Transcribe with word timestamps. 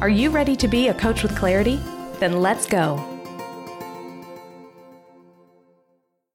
Are 0.00 0.08
you 0.08 0.30
ready 0.30 0.56
to 0.56 0.66
be 0.66 0.88
a 0.88 0.94
coach 0.94 1.22
with 1.22 1.36
clarity? 1.36 1.78
Then 2.20 2.40
let's 2.40 2.64
go. 2.64 2.94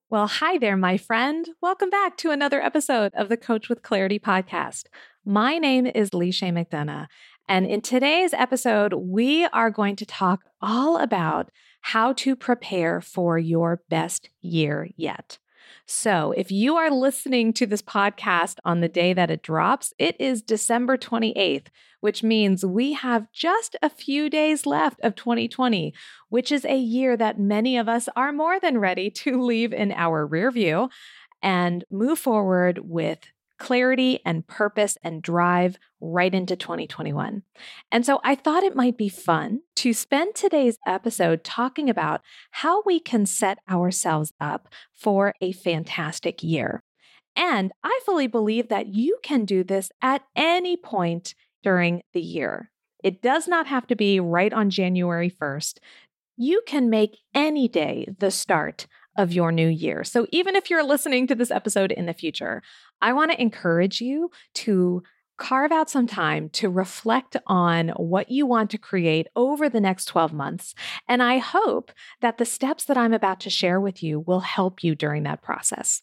Well, 0.08 0.28
hi 0.28 0.60
there, 0.60 0.78
my 0.78 0.98
friend. 0.98 1.50
Welcome 1.64 1.90
back 1.90 2.16
to 2.18 2.30
another 2.30 2.62
episode 2.62 3.12
of 3.16 3.28
the 3.28 3.38
Coach 3.38 3.68
with 3.68 3.82
Clarity 3.82 4.20
podcast. 4.20 4.84
My 5.26 5.58
name 5.58 5.88
is 5.88 6.12
Leisha 6.12 6.54
McDonough, 6.54 7.08
and 7.50 7.66
in 7.66 7.82
today's 7.82 8.36
episode, 8.36 8.94
we 8.94 9.46
are 9.46 9.72
going 9.72 9.96
to 9.96 10.06
talk 10.06 10.42
all 10.62 10.98
about 10.98 11.50
how 11.82 12.14
to 12.14 12.36
prepare 12.36 13.02
for 13.02 13.40
your 13.40 13.82
best 13.90 14.30
year 14.42 14.90
yet. 14.96 15.40
So, 15.88 16.34
if 16.36 16.52
you 16.52 16.78
are 16.78 16.90
listening 16.90 17.54
to 17.54 17.68
this 17.68 17.84
podcast 17.84 18.58
on 18.66 18.82
the 18.82 18.90
day 18.90 19.14
that 19.14 19.30
it 19.30 19.44
drops, 19.44 19.94
it 20.00 20.16
is 20.20 20.42
December 20.42 20.98
28th, 20.98 21.68
which 22.02 22.24
means 22.24 22.66
we 22.66 22.94
have 22.94 23.32
just 23.32 23.76
a 23.84 23.90
few 23.90 24.28
days 24.28 24.66
left 24.66 25.00
of 25.04 25.16
2020, 25.16 25.94
which 26.30 26.52
is 26.52 26.66
a 26.66 26.78
year 26.78 27.16
that 27.18 27.40
many 27.40 27.78
of 27.78 27.88
us 27.88 28.10
are 28.16 28.32
more 28.32 28.60
than 28.60 28.80
ready 28.80 29.12
to 29.12 29.40
leave 29.40 29.74
in 29.74 29.92
our 29.92 30.26
rear 30.26 30.50
view 30.50 30.90
and 31.44 31.84
move 31.92 32.18
forward 32.18 32.80
with 32.84 33.20
clarity 33.60 34.20
and 34.26 34.48
purpose 34.48 34.98
and 35.04 35.22
drive 35.22 35.78
right 36.14 36.34
into 36.34 36.56
2021. 36.56 37.44
And 37.92 38.06
so 38.06 38.20
I 38.24 38.36
thought 38.36 38.64
it 38.64 38.76
might 38.76 38.98
be 38.98 39.10
fun 39.10 39.62
to 39.78 39.94
spend 39.94 40.36
today's 40.36 40.78
episode 40.86 41.44
talking 41.44 41.90
about 41.90 42.22
how 42.52 42.84
we 42.86 43.00
can 43.00 43.26
set 43.26 43.60
ourselves 43.70 44.34
up 44.40 44.70
for 44.94 45.34
a 45.42 45.52
fantastic 45.52 46.44
year. 46.44 46.84
And 47.36 47.72
I 47.84 48.00
fully 48.06 48.28
believe 48.28 48.70
that 48.70 48.88
you 48.88 49.18
can 49.22 49.46
do 49.46 49.64
this 49.64 49.92
at 50.02 50.24
any 50.36 50.78
point 50.78 51.36
during 51.64 52.02
the 52.14 52.22
year. 52.22 52.72
It 53.04 53.22
does 53.22 53.48
not 53.48 53.68
have 53.68 53.88
to 53.88 53.96
be 53.96 54.20
right 54.20 54.54
on 54.54 54.70
January 54.70 55.30
1st. 55.30 55.80
You 56.38 56.62
can 56.66 56.90
make 56.90 57.18
any 57.34 57.68
day 57.68 58.08
the 58.20 58.32
start 58.32 58.88
of 59.18 59.32
your 59.32 59.52
new 59.52 59.68
year. 59.68 60.04
So 60.04 60.28
even 60.32 60.56
if 60.56 60.70
you're 60.70 60.84
listening 60.84 61.28
to 61.28 61.36
this 61.36 61.52
episode 61.52 61.92
in 61.92 62.06
the 62.06 62.14
future, 62.14 62.62
I 63.02 63.14
want 63.14 63.32
to 63.32 63.42
encourage 63.42 64.02
you 64.02 64.30
to 64.56 65.04
carve 65.38 65.72
out 65.72 65.90
some 65.90 66.08
time 66.08 66.50
to 66.50 66.70
reflect 66.70 67.36
on 67.48 67.90
what 67.90 68.30
you 68.30 68.46
want 68.46 68.72
to 68.72 68.78
create 68.78 69.28
over 69.36 69.70
the 69.70 69.82
next 69.82 70.06
12 70.06 70.34
months. 70.34 70.76
And 71.08 71.22
I 71.22 71.38
hope 71.38 71.92
that 72.22 72.38
the 72.38 72.46
steps 72.46 72.86
that 72.86 72.98
I'm 72.98 73.14
about 73.14 73.40
to 73.42 73.50
share 73.50 73.80
with 73.80 74.02
you 74.02 74.20
will 74.20 74.42
help 74.42 74.84
you 74.84 74.96
during 74.96 75.24
that 75.24 75.42
process. 75.42 76.02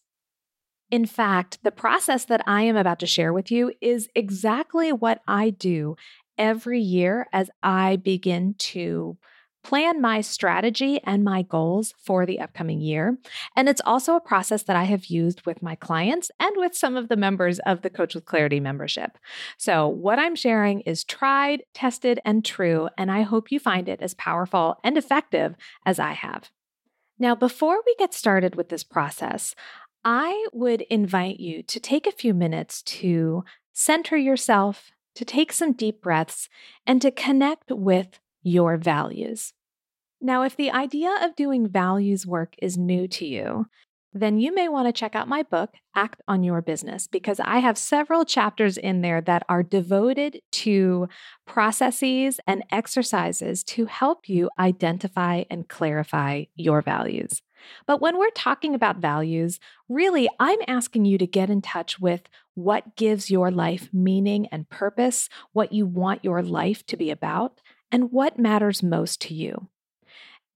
In 0.91 1.07
fact, 1.07 1.59
the 1.63 1.71
process 1.71 2.27
that 2.27 2.43
I 2.47 2.63
am 2.63 2.77
about 2.77 2.99
to 3.01 3.07
share 3.07 3.33
with 3.33 3.51
you 3.51 3.73
is 3.81 4.09
exactly 4.15 4.93
what 4.93 5.23
I 5.27 5.49
do 5.51 5.97
every 6.37 6.81
year 6.81 7.27
as 7.33 7.51
I 7.63 7.97
begin 7.97 8.55
to 8.59 9.17
plan 9.63 10.01
my 10.01 10.21
strategy 10.21 11.01
and 11.05 11.25
my 11.25 11.43
goals 11.43 11.95
for 11.99 12.27
the 12.27 12.41
upcoming 12.41 12.81
year. 12.81 13.19
And 13.57 13.69
it's 13.69 13.81
also 13.85 14.17
a 14.17 14.21
process 14.21 14.65
that 14.65 14.77
I 14.77 14.85
have 14.85 15.07
used 15.07 15.47
with 15.47 15.63
my 15.63 15.75
clients 15.75 16.31
and 16.41 16.53
with 16.57 16.75
some 16.75 16.97
of 16.97 17.09
the 17.09 17.17
members 17.17 17.59
of 17.61 17.83
the 17.83 17.91
Coach 17.91 18.15
with 18.15 18.25
Clarity 18.25 18.61
membership. 18.61 19.19
So, 19.57 19.87
what 19.87 20.19
I'm 20.19 20.35
sharing 20.35 20.81
is 20.81 21.05
tried, 21.05 21.63
tested, 21.75 22.21
and 22.25 22.45
true, 22.45 22.89
and 22.99 23.11
I 23.11 23.23
hope 23.23 23.53
you 23.53 23.61
find 23.61 23.89
it 23.89 24.03
as 24.03 24.15
powerful 24.15 24.79
and 24.83 24.99
effective 24.99 25.55
as 25.87 25.99
I 25.99 26.13
have. 26.13 26.51
Now, 27.19 27.35
before 27.35 27.81
we 27.87 27.95
get 27.99 28.15
started 28.15 28.57
with 28.57 28.69
this 28.69 28.83
process, 28.83 29.55
I 30.05 30.47
would 30.53 30.83
invite 30.83 31.39
you 31.39 31.63
to 31.63 31.79
take 31.79 32.07
a 32.07 32.13
few 32.13 32.35
minutes 32.35 32.83
to 32.83 33.45
center 33.73 34.17
yourself, 34.17 34.91
to 35.15 35.25
take 35.25 35.53
some 35.53 35.73
deep 35.73 36.03
breaths, 36.03 36.49
and 36.87 37.01
to 37.03 37.11
connect 37.11 37.71
with 37.71 38.19
your 38.43 38.77
values. 38.77 39.53
Now, 40.25 40.45
if 40.45 40.55
the 40.55 40.71
idea 40.71 41.19
of 41.21 41.35
doing 41.35 41.69
values 41.69 42.25
work 42.25 42.55
is 42.63 42.79
new 42.79 43.09
to 43.09 43.27
you, 43.27 43.67
then 44.15 44.39
you 44.39 44.55
may 44.55 44.69
want 44.69 44.87
to 44.87 44.93
check 44.93 45.17
out 45.17 45.27
my 45.27 45.43
book, 45.43 45.71
Act 45.97 46.23
on 46.29 46.45
Your 46.45 46.63
Business, 46.63 47.09
because 47.09 47.41
I 47.41 47.59
have 47.59 47.77
several 47.77 48.25
chapters 48.25 48.77
in 48.77 49.01
there 49.01 49.21
that 49.23 49.43
are 49.49 49.65
devoted 49.65 50.41
to 50.53 51.09
processes 51.45 52.39
and 52.47 52.63
exercises 52.71 53.65
to 53.65 53.87
help 53.87 54.29
you 54.29 54.49
identify 54.61 55.43
and 55.51 55.69
clarify 55.69 56.45
your 56.55 56.83
values. 56.83 57.43
But 57.87 58.01
when 58.01 58.17
we're 58.17 58.31
talking 58.31 58.77
about 58.77 58.99
values, 58.99 59.59
really, 59.89 60.29
I'm 60.39 60.59
asking 60.69 61.05
you 61.05 61.19
to 61.19 61.27
get 61.27 61.51
in 61.51 61.63
touch 61.63 61.99
with 61.99 62.23
what 62.55 62.95
gives 62.95 63.29
your 63.29 63.51
life 63.51 63.89
meaning 63.93 64.47
and 64.53 64.69
purpose, 64.69 65.29
what 65.53 65.73
you 65.73 65.85
want 65.85 66.25
your 66.25 66.43
life 66.43 66.87
to 66.87 66.97
be 66.97 67.11
about, 67.11 67.61
and 67.91 68.13
what 68.13 68.39
matters 68.39 68.85
most 68.85 69.21
to 69.23 69.35
you. 69.35 69.69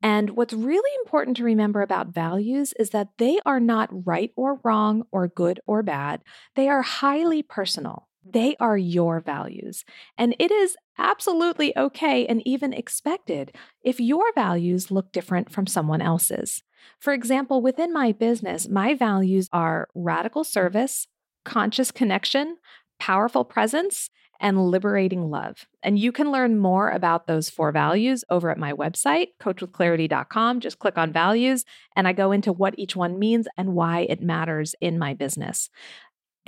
And 0.07 0.37
what's 0.37 0.53
really 0.55 0.91
important 1.05 1.37
to 1.39 1.43
remember 1.43 1.83
about 1.83 2.15
values 2.15 2.73
is 2.79 2.91
that 2.91 3.09
they 3.19 3.41
are 3.45 3.59
not 3.59 4.07
right 4.07 4.31
or 4.37 4.61
wrong 4.63 5.03
or 5.11 5.27
good 5.27 5.59
or 5.67 5.83
bad. 5.83 6.23
They 6.55 6.69
are 6.69 6.83
highly 6.83 7.43
personal. 7.43 8.07
They 8.25 8.55
are 8.61 8.79
your 8.79 9.19
values. 9.19 9.85
And 10.17 10.37
it 10.39 10.53
is 10.53 10.77
absolutely 10.97 11.77
okay 11.77 12.25
and 12.25 12.41
even 12.47 12.73
expected 12.73 13.51
if 13.83 13.99
your 13.99 14.33
values 14.33 14.93
look 14.93 15.11
different 15.11 15.51
from 15.51 15.67
someone 15.67 16.01
else's. 16.01 16.63
For 17.01 17.13
example, 17.13 17.61
within 17.61 17.93
my 17.93 18.13
business, 18.13 18.69
my 18.69 18.95
values 18.95 19.49
are 19.53 19.89
radical 19.93 20.45
service, 20.45 21.09
conscious 21.45 21.91
connection, 21.91 22.59
powerful 23.01 23.45
presence, 23.45 24.11
and 24.41 24.71
liberating 24.71 25.31
love. 25.31 25.67
And 25.83 25.99
you 25.99 26.13
can 26.13 26.33
learn 26.33 26.59
more 26.59 26.91
about 26.91 27.27
those 27.27 27.51
four 27.51 27.73
values 27.73 28.25
over 28.31 28.51
at 28.51 28.59
my 28.59 28.73
website, 28.73 29.29
coachwithclarity.com. 29.41 30.61
Just 30.61 30.79
click 30.79 30.99
on 30.99 31.13
values, 31.13 31.65
and 31.95 32.07
I 32.07 32.13
go 32.13 32.33
into 32.33 32.53
what 32.53 32.79
each 32.79 32.97
one 32.97 33.19
means 33.19 33.49
and 33.57 33.75
why 33.75 34.01
it 34.01 34.23
matters 34.23 34.75
in 34.81 34.99
my 34.99 35.15
business. 35.15 35.71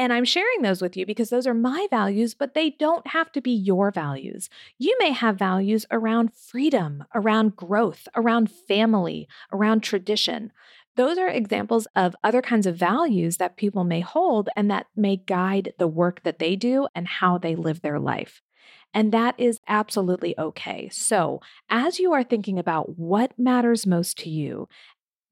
And 0.00 0.12
I'm 0.12 0.24
sharing 0.24 0.62
those 0.62 0.80
with 0.80 0.96
you 0.96 1.04
because 1.04 1.28
those 1.28 1.46
are 1.46 1.54
my 1.54 1.88
values, 1.90 2.32
but 2.32 2.54
they 2.54 2.70
don't 2.70 3.08
have 3.08 3.32
to 3.32 3.40
be 3.40 3.50
your 3.50 3.90
values. 3.90 4.48
You 4.78 4.96
may 5.00 5.10
have 5.10 5.36
values 5.36 5.86
around 5.90 6.32
freedom, 6.32 7.04
around 7.16 7.56
growth, 7.56 8.06
around 8.14 8.48
family, 8.48 9.26
around 9.52 9.82
tradition. 9.82 10.52
Those 10.98 11.16
are 11.16 11.28
examples 11.28 11.86
of 11.94 12.16
other 12.24 12.42
kinds 12.42 12.66
of 12.66 12.76
values 12.76 13.36
that 13.36 13.56
people 13.56 13.84
may 13.84 14.00
hold 14.00 14.48
and 14.56 14.68
that 14.70 14.88
may 14.96 15.16
guide 15.16 15.72
the 15.78 15.86
work 15.86 16.24
that 16.24 16.40
they 16.40 16.56
do 16.56 16.88
and 16.92 17.06
how 17.06 17.38
they 17.38 17.54
live 17.54 17.82
their 17.82 18.00
life. 18.00 18.42
And 18.92 19.12
that 19.12 19.36
is 19.38 19.60
absolutely 19.68 20.36
okay. 20.36 20.88
So, 20.90 21.40
as 21.70 22.00
you 22.00 22.12
are 22.12 22.24
thinking 22.24 22.58
about 22.58 22.98
what 22.98 23.38
matters 23.38 23.86
most 23.86 24.18
to 24.18 24.28
you 24.30 24.68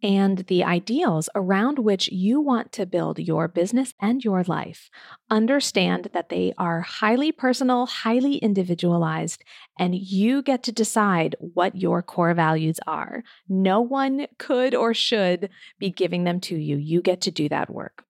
and 0.02 0.38
the 0.46 0.62
ideals 0.64 1.28
around 1.34 1.78
which 1.78 2.08
you 2.08 2.40
want 2.40 2.72
to 2.72 2.86
build 2.86 3.18
your 3.18 3.48
business 3.48 3.94
and 4.00 4.24
your 4.24 4.42
life. 4.44 4.90
Understand 5.30 6.10
that 6.12 6.28
they 6.28 6.52
are 6.58 6.80
highly 6.80 7.32
personal, 7.32 7.86
highly 7.86 8.36
individualized, 8.36 9.42
and 9.78 9.94
you 9.94 10.42
get 10.42 10.62
to 10.62 10.72
decide 10.72 11.36
what 11.38 11.76
your 11.76 12.02
core 12.02 12.34
values 12.34 12.78
are. 12.86 13.22
No 13.48 13.80
one 13.80 14.26
could 14.38 14.74
or 14.74 14.94
should 14.94 15.50
be 15.78 15.90
giving 15.90 16.24
them 16.24 16.40
to 16.40 16.56
you. 16.56 16.76
You 16.76 17.02
get 17.02 17.20
to 17.22 17.30
do 17.30 17.48
that 17.48 17.70
work. 17.70 18.05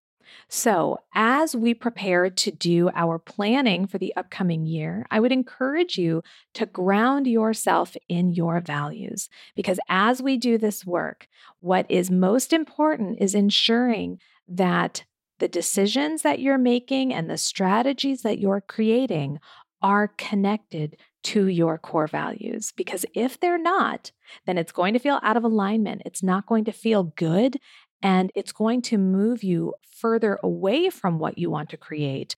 So, 0.49 0.99
as 1.15 1.57
we 1.57 1.75
prepare 1.75 2.31
to 2.31 2.51
do 2.51 2.91
our 2.95 3.19
planning 3.19 3.87
for 3.87 3.99
the 3.99 4.15
upcoming 4.17 4.67
year, 4.67 5.07
I 5.11 5.21
would 5.21 5.33
encourage 5.33 5.99
you 5.99 6.23
to 6.55 6.67
ground 6.67 7.27
yourself 7.27 7.97
in 8.09 8.33
your 8.33 8.61
values 8.61 9.29
because 9.55 9.81
as 9.89 10.23
we 10.23 10.37
do 10.37 10.59
this 10.59 10.87
work, 10.87 11.29
what 11.61 11.87
is 11.91 12.11
most 12.11 12.53
important 12.53 13.19
is 13.21 13.35
ensuring 13.35 14.21
that 14.49 15.05
the 15.39 15.49
decisions 15.49 16.23
that 16.23 16.41
you're 16.41 16.59
making 16.59 17.13
and 17.13 17.29
the 17.29 17.37
strategies 17.37 18.23
that 18.23 18.39
you're 18.39 18.61
creating 18.61 19.39
are 19.83 20.09
connected 20.17 20.97
to 21.23 21.49
your 21.49 21.77
core 21.77 22.07
values. 22.07 22.73
Because 22.77 23.05
if 23.13 23.39
they're 23.39 23.59
not, 23.59 24.13
then 24.47 24.57
it's 24.59 24.73
going 24.73 24.95
to 24.95 25.01
feel 25.01 25.19
out 25.23 25.37
of 25.37 25.45
alignment. 25.45 26.03
It's 26.05 26.23
not 26.23 26.47
going 26.47 26.65
to 26.65 26.73
feel 26.73 27.13
good 27.17 27.59
and 28.03 28.31
it's 28.35 28.53
going 28.53 28.83
to 28.83 28.99
move 28.99 29.43
you 29.43 29.75
further 29.91 30.39
away 30.43 30.91
from 30.91 31.19
what 31.19 31.39
you 31.39 31.51
want 31.51 31.71
to 31.71 31.77
create 31.77 32.37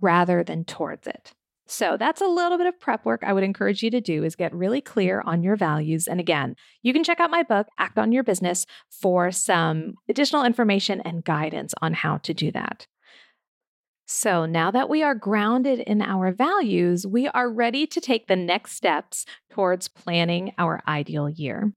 rather 0.00 0.42
than 0.42 0.64
towards 0.64 1.06
it. 1.06 1.32
So 1.66 1.96
that's 1.96 2.20
a 2.20 2.26
little 2.26 2.58
bit 2.58 2.66
of 2.66 2.78
prep 2.78 3.06
work 3.06 3.22
I 3.24 3.32
would 3.32 3.42
encourage 3.42 3.82
you 3.82 3.90
to 3.90 4.00
do 4.00 4.22
is 4.22 4.36
get 4.36 4.54
really 4.54 4.82
clear 4.82 5.22
on 5.24 5.42
your 5.42 5.56
values. 5.56 6.06
And 6.06 6.20
again, 6.20 6.56
you 6.82 6.92
can 6.92 7.04
check 7.04 7.20
out 7.20 7.30
my 7.30 7.42
book, 7.42 7.68
Act 7.78 7.98
on 7.98 8.12
Your 8.12 8.22
Business, 8.22 8.66
for 8.90 9.30
some 9.30 9.94
additional 10.08 10.44
information 10.44 11.00
and 11.00 11.24
guidance 11.24 11.72
on 11.80 11.94
how 11.94 12.18
to 12.18 12.34
do 12.34 12.52
that. 12.52 12.86
So 14.06 14.44
now 14.44 14.70
that 14.70 14.90
we 14.90 15.02
are 15.02 15.14
grounded 15.14 15.80
in 15.80 16.02
our 16.02 16.30
values, 16.32 17.06
we 17.06 17.28
are 17.28 17.50
ready 17.50 17.86
to 17.86 18.00
take 18.00 18.26
the 18.26 18.36
next 18.36 18.72
steps 18.72 19.24
towards 19.50 19.88
planning 19.88 20.52
our 20.58 20.82
ideal 20.86 21.30
year. 21.30 21.72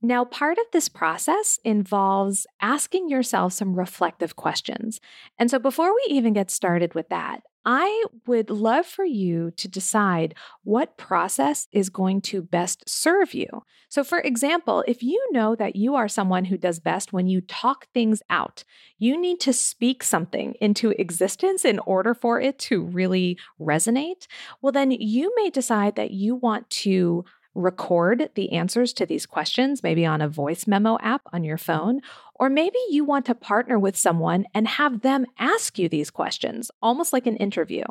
Now, 0.00 0.24
part 0.24 0.58
of 0.58 0.64
this 0.72 0.88
process 0.88 1.58
involves 1.64 2.46
asking 2.60 3.08
yourself 3.08 3.52
some 3.52 3.74
reflective 3.74 4.36
questions. 4.36 5.00
And 5.38 5.50
so, 5.50 5.58
before 5.58 5.92
we 5.92 6.06
even 6.08 6.32
get 6.32 6.50
started 6.50 6.94
with 6.94 7.08
that, 7.08 7.42
I 7.64 8.04
would 8.26 8.48
love 8.48 8.86
for 8.86 9.04
you 9.04 9.50
to 9.56 9.68
decide 9.68 10.34
what 10.62 10.96
process 10.96 11.68
is 11.72 11.90
going 11.90 12.22
to 12.22 12.40
best 12.40 12.88
serve 12.88 13.34
you. 13.34 13.46
So, 13.90 14.04
for 14.04 14.20
example, 14.20 14.84
if 14.86 15.02
you 15.02 15.22
know 15.32 15.54
that 15.56 15.76
you 15.76 15.94
are 15.94 16.08
someone 16.08 16.46
who 16.46 16.56
does 16.56 16.78
best 16.78 17.12
when 17.12 17.26
you 17.26 17.40
talk 17.42 17.88
things 17.92 18.22
out, 18.30 18.64
you 18.98 19.20
need 19.20 19.40
to 19.40 19.52
speak 19.52 20.02
something 20.02 20.54
into 20.60 20.90
existence 20.98 21.64
in 21.64 21.78
order 21.80 22.14
for 22.14 22.40
it 22.40 22.58
to 22.60 22.84
really 22.84 23.36
resonate, 23.60 24.26
well, 24.62 24.72
then 24.72 24.90
you 24.90 25.34
may 25.36 25.50
decide 25.50 25.96
that 25.96 26.12
you 26.12 26.36
want 26.36 26.70
to 26.70 27.24
record 27.58 28.30
the 28.34 28.52
answers 28.52 28.92
to 28.94 29.04
these 29.04 29.26
questions, 29.26 29.82
maybe 29.82 30.06
on 30.06 30.20
a 30.20 30.28
voice 30.28 30.66
memo 30.66 30.96
app 31.00 31.22
on 31.32 31.44
your 31.44 31.58
phone, 31.58 32.00
or 32.34 32.48
maybe 32.48 32.78
you 32.90 33.04
want 33.04 33.26
to 33.26 33.34
partner 33.34 33.78
with 33.78 33.96
someone 33.96 34.46
and 34.54 34.68
have 34.68 35.00
them 35.00 35.26
ask 35.38 35.78
you 35.78 35.88
these 35.88 36.10
questions, 36.10 36.70
almost 36.80 37.12
like 37.12 37.26
an 37.26 37.36
interview. 37.36 37.82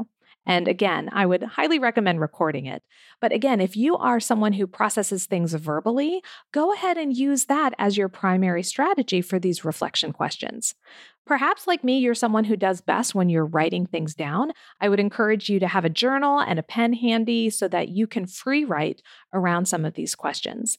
And 0.45 0.69
again, 0.69 1.09
I 1.11 1.25
would 1.25 1.43
highly 1.43 1.77
recommend 1.77 2.21
recording 2.21 2.67
it. 2.67 2.81
But 3.19 3.33
again, 3.33 3.59
if 3.59 3.75
you 3.75 3.97
are 3.97 4.21
someone 4.21 4.53
who 4.53 4.65
processes 4.65 5.25
things 5.25 5.53
verbally, 5.53 6.23
go 6.53 6.73
ahead 6.73 6.97
and 6.97 7.15
use 7.15 7.45
that 7.45 7.73
as 7.77 7.97
your 7.97 8.07
primary 8.07 8.63
strategy 8.63 9.21
for 9.21 9.39
these 9.39 9.65
reflection 9.65 10.13
questions. 10.13 10.73
Perhaps, 11.27 11.67
like 11.67 11.83
me, 11.83 11.99
you're 11.99 12.15
someone 12.15 12.45
who 12.45 12.55
does 12.55 12.81
best 12.81 13.13
when 13.13 13.29
you're 13.29 13.45
writing 13.45 13.85
things 13.85 14.15
down. 14.15 14.53
I 14.79 14.89
would 14.89 14.99
encourage 14.99 15.49
you 15.49 15.59
to 15.59 15.67
have 15.67 15.85
a 15.85 15.89
journal 15.89 16.39
and 16.39 16.57
a 16.57 16.63
pen 16.63 16.93
handy 16.93 17.49
so 17.49 17.67
that 17.67 17.89
you 17.89 18.07
can 18.07 18.25
free 18.25 18.63
write 18.63 19.01
around 19.33 19.67
some 19.67 19.85
of 19.85 19.93
these 19.93 20.15
questions 20.15 20.77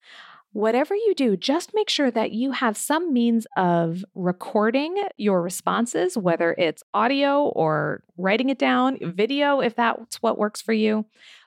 whatever 0.53 0.95
you 0.95 1.15
do, 1.15 1.37
just 1.37 1.73
make 1.75 1.91
sure 1.91 2.11
that 2.11 2.33
you 2.33 2.53
have 2.53 2.77
some 2.77 3.13
means 3.13 3.47
of 3.57 4.05
recording 4.15 4.97
your 5.17 5.43
responses, 5.43 6.17
whether 6.17 6.55
it's 6.59 6.83
audio 6.95 7.45
or 7.45 8.03
writing 8.17 8.49
it 8.49 8.59
down, 8.59 8.99
video, 9.01 9.61
if 9.61 9.77
that's 9.77 10.17
what 10.23 10.39
works 10.39 10.61
for 10.63 10.73
you. 10.73 11.05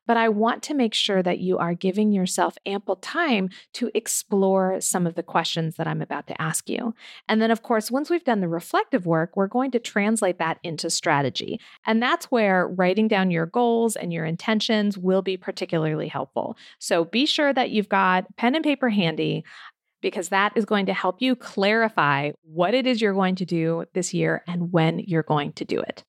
But 0.07 0.17
I 0.17 0.29
want 0.29 0.63
to 0.63 0.73
make 0.73 0.93
sure 0.93 1.23
that 1.23 1.39
you 1.39 1.57
are 1.57 1.73
giving 1.73 2.11
yourself 2.11 2.57
ample 2.65 2.95
time 2.97 3.49
to 3.73 3.91
explore 3.93 4.81
some 4.81 5.05
of 5.07 5.15
the 5.15 5.23
questions 5.23 5.75
that 5.75 5.87
I'm 5.87 6.01
about 6.01 6.27
to 6.27 6.41
ask 6.41 6.69
you. 6.69 6.93
And 7.27 7.41
then, 7.41 7.51
of 7.51 7.63
course, 7.63 7.91
once 7.91 8.09
we've 8.09 8.23
done 8.23 8.41
the 8.41 8.47
reflective 8.47 9.05
work, 9.05 9.35
we're 9.35 9.47
going 9.47 9.71
to 9.71 9.79
translate 9.79 10.39
that 10.39 10.59
into 10.63 10.89
strategy. 10.89 11.59
And 11.85 12.01
that's 12.01 12.25
where 12.25 12.67
writing 12.67 13.07
down 13.07 13.31
your 13.31 13.45
goals 13.45 13.95
and 13.95 14.11
your 14.11 14.25
intentions 14.25 14.97
will 14.97 15.21
be 15.21 15.37
particularly 15.37 16.07
helpful. 16.07 16.57
So 16.79 17.05
be 17.05 17.25
sure 17.25 17.53
that 17.53 17.71
you've 17.71 17.89
got 17.89 18.35
pen 18.37 18.55
and 18.55 18.63
paper 18.63 18.89
handy 18.89 19.43
because 20.01 20.29
that 20.29 20.51
is 20.55 20.65
going 20.65 20.87
to 20.87 20.93
help 20.93 21.21
you 21.21 21.35
clarify 21.35 22.31
what 22.41 22.73
it 22.73 22.87
is 22.87 23.01
you're 23.01 23.13
going 23.13 23.35
to 23.35 23.45
do 23.45 23.85
this 23.93 24.13
year 24.13 24.43
and 24.47 24.71
when 24.71 24.99
you're 24.99 25.23
going 25.23 25.53
to 25.53 25.65
do 25.65 25.79
it. 25.79 26.03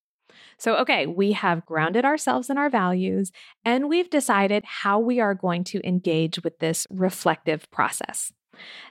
So, 0.62 0.76
okay, 0.76 1.09
we 1.09 1.32
have 1.32 1.67
grounded 1.67 2.05
ourselves 2.05 2.49
in 2.49 2.56
our 2.56 2.70
values 2.70 3.32
and 3.64 3.88
we've 3.88 4.09
decided 4.09 4.62
how 4.64 5.00
we 5.00 5.19
are 5.19 5.35
going 5.35 5.64
to 5.64 5.85
engage 5.85 6.44
with 6.44 6.61
this 6.61 6.87
reflective 6.88 7.69
process. 7.73 8.32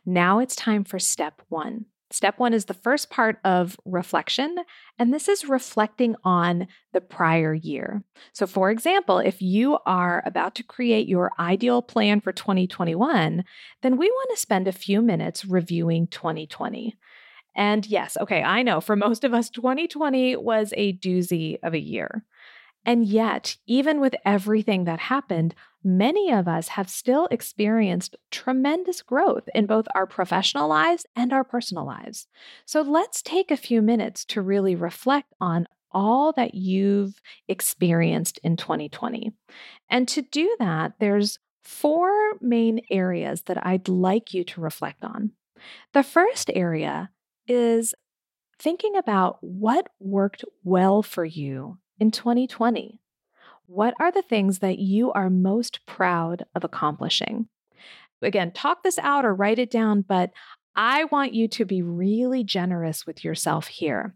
Now 0.06 0.40
it's 0.40 0.54
time 0.54 0.84
for 0.84 1.00
step 1.00 1.42
one. 1.48 1.86
Step 2.10 2.40
one 2.40 2.54
is 2.54 2.66
the 2.66 2.74
first 2.74 3.10
part 3.10 3.40
of 3.46 3.78
reflection, 3.86 4.58
and 5.00 5.14
this 5.14 5.30
is 5.30 5.48
reflecting 5.48 6.18
on 6.26 6.68
the 6.92 7.00
prior 7.00 7.54
year. 7.54 8.04
So, 8.34 8.46
for 8.46 8.70
example, 8.70 9.20
if 9.20 9.42
you 9.42 9.78
are 9.86 10.22
about 10.26 10.56
to 10.56 10.64
create 10.64 11.08
your 11.08 11.32
ideal 11.40 11.82
plan 11.82 12.20
for 12.20 12.34
2021, 12.34 13.46
then 13.82 13.98
we 13.98 14.10
want 14.10 14.30
to 14.32 14.42
spend 14.42 14.68
a 14.68 14.74
few 14.74 15.02
minutes 15.02 15.46
reviewing 15.46 16.08
2020. 16.08 16.98
And 17.56 17.86
yes, 17.86 18.18
okay, 18.20 18.42
I 18.44 18.64
know 18.64 18.82
for 18.82 18.96
most 18.96 19.24
of 19.24 19.34
us, 19.34 19.50
2020 19.50 20.38
was 20.38 20.74
a 20.78 20.94
doozy 20.94 21.58
of 21.64 21.74
a 21.74 21.80
year. 21.80 22.24
And 22.86 23.06
yet, 23.06 23.58
even 23.68 24.00
with 24.00 24.16
everything 24.26 24.86
that 24.86 25.00
happened, 25.00 25.54
many 25.84 26.32
of 26.32 26.48
us 26.48 26.70
have 26.70 26.90
still 26.90 27.28
experienced 27.30 28.16
tremendous 28.32 29.02
growth 29.02 29.48
in 29.54 29.68
both 29.68 29.86
our 29.94 30.08
professional 30.08 30.68
lives 30.68 31.06
and 31.16 31.32
our 31.32 31.44
personal 31.44 31.86
lives. 31.86 32.28
So 32.66 32.82
let's 32.82 33.22
take 33.22 33.52
a 33.52 33.58
few 33.58 33.82
minutes 33.82 34.26
to 34.26 34.42
really 34.42 34.76
reflect 34.76 35.32
on 35.40 35.68
all 35.92 36.32
that 36.34 36.56
you've 36.56 37.22
experienced 37.48 38.40
in 38.44 38.58
2020. 38.58 39.32
And 39.90 40.08
to 40.08 40.22
do 40.22 40.56
that, 40.58 40.94
there's 41.00 41.38
four 41.64 42.10
main 42.40 42.82
areas 42.90 43.44
that 43.44 43.64
I'd 43.66 43.88
like 43.88 44.34
you 44.34 44.44
to 44.46 44.62
reflect 44.62 45.04
on. 45.04 45.32
The 45.94 46.04
first 46.04 46.50
area 46.54 47.12
is 47.48 47.94
thinking 48.60 48.96
about 48.96 49.38
what 49.42 49.88
worked 50.00 50.46
well 50.64 51.02
for 51.02 51.26
you 51.26 51.78
in 52.00 52.12
2020. 52.12 53.00
What 53.66 53.94
are 54.00 54.12
the 54.12 54.22
things 54.22 54.60
that 54.60 54.80
you 54.80 55.12
are 55.14 55.30
most 55.30 55.86
proud 55.86 56.46
of 56.56 56.64
accomplishing? 56.64 57.48
Again, 58.22 58.52
talk 58.52 58.84
this 58.84 59.00
out 59.00 59.26
or 59.26 59.34
write 59.34 59.60
it 59.60 59.72
down, 59.72 60.02
but 60.02 60.32
I 60.76 61.06
want 61.06 61.34
you 61.34 61.48
to 61.50 61.66
be 61.66 61.82
really 61.82 62.44
generous 62.44 63.06
with 63.06 63.24
yourself 63.24 63.68
here. 63.68 64.16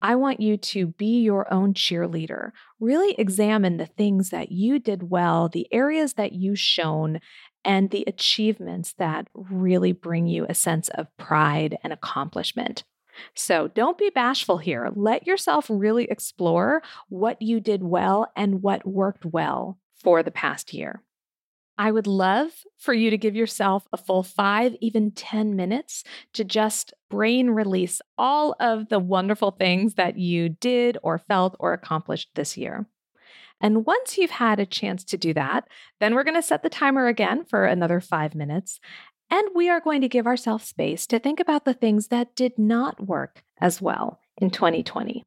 I 0.00 0.16
want 0.16 0.40
you 0.40 0.56
to 0.56 0.88
be 0.88 1.20
your 1.20 1.52
own 1.52 1.74
cheerleader. 1.74 2.50
Really 2.80 3.14
examine 3.18 3.76
the 3.76 3.86
things 3.86 4.30
that 4.30 4.50
you 4.50 4.80
did 4.80 5.10
well, 5.10 5.48
the 5.48 5.68
areas 5.72 6.14
that 6.14 6.32
you 6.32 6.56
shone, 6.56 7.20
and 7.64 7.90
the 7.90 8.04
achievements 8.06 8.94
that 8.98 9.28
really 9.34 9.92
bring 9.92 10.26
you 10.26 10.46
a 10.48 10.54
sense 10.54 10.88
of 10.90 11.14
pride 11.16 11.78
and 11.82 11.92
accomplishment. 11.92 12.84
So 13.34 13.68
don't 13.68 13.98
be 13.98 14.10
bashful 14.10 14.58
here. 14.58 14.90
Let 14.94 15.26
yourself 15.26 15.66
really 15.68 16.04
explore 16.04 16.82
what 17.08 17.40
you 17.42 17.60
did 17.60 17.82
well 17.82 18.30
and 18.36 18.62
what 18.62 18.86
worked 18.86 19.24
well 19.24 19.78
for 19.94 20.22
the 20.22 20.30
past 20.30 20.72
year. 20.72 21.02
I 21.78 21.90
would 21.90 22.06
love 22.06 22.50
for 22.78 22.92
you 22.92 23.10
to 23.10 23.18
give 23.18 23.34
yourself 23.34 23.86
a 23.92 23.96
full 23.96 24.22
five, 24.22 24.76
even 24.80 25.10
10 25.10 25.56
minutes 25.56 26.04
to 26.34 26.44
just 26.44 26.92
brain 27.10 27.50
release 27.50 28.00
all 28.18 28.54
of 28.60 28.88
the 28.88 28.98
wonderful 28.98 29.52
things 29.52 29.94
that 29.94 30.18
you 30.18 30.50
did 30.50 30.98
or 31.02 31.18
felt 31.18 31.56
or 31.58 31.72
accomplished 31.72 32.30
this 32.34 32.56
year. 32.56 32.86
And 33.62 33.86
once 33.86 34.18
you've 34.18 34.32
had 34.32 34.58
a 34.60 34.66
chance 34.66 35.04
to 35.04 35.16
do 35.16 35.32
that, 35.34 35.68
then 36.00 36.14
we're 36.14 36.24
going 36.24 36.34
to 36.34 36.42
set 36.42 36.62
the 36.62 36.68
timer 36.68 37.06
again 37.06 37.44
for 37.44 37.64
another 37.64 38.00
five 38.00 38.34
minutes. 38.34 38.80
And 39.30 39.48
we 39.54 39.70
are 39.70 39.80
going 39.80 40.02
to 40.02 40.08
give 40.08 40.26
ourselves 40.26 40.64
space 40.66 41.06
to 41.06 41.18
think 41.18 41.40
about 41.40 41.64
the 41.64 41.72
things 41.72 42.08
that 42.08 42.34
did 42.34 42.58
not 42.58 43.00
work 43.00 43.44
as 43.60 43.80
well 43.80 44.20
in 44.36 44.50
2020 44.50 45.24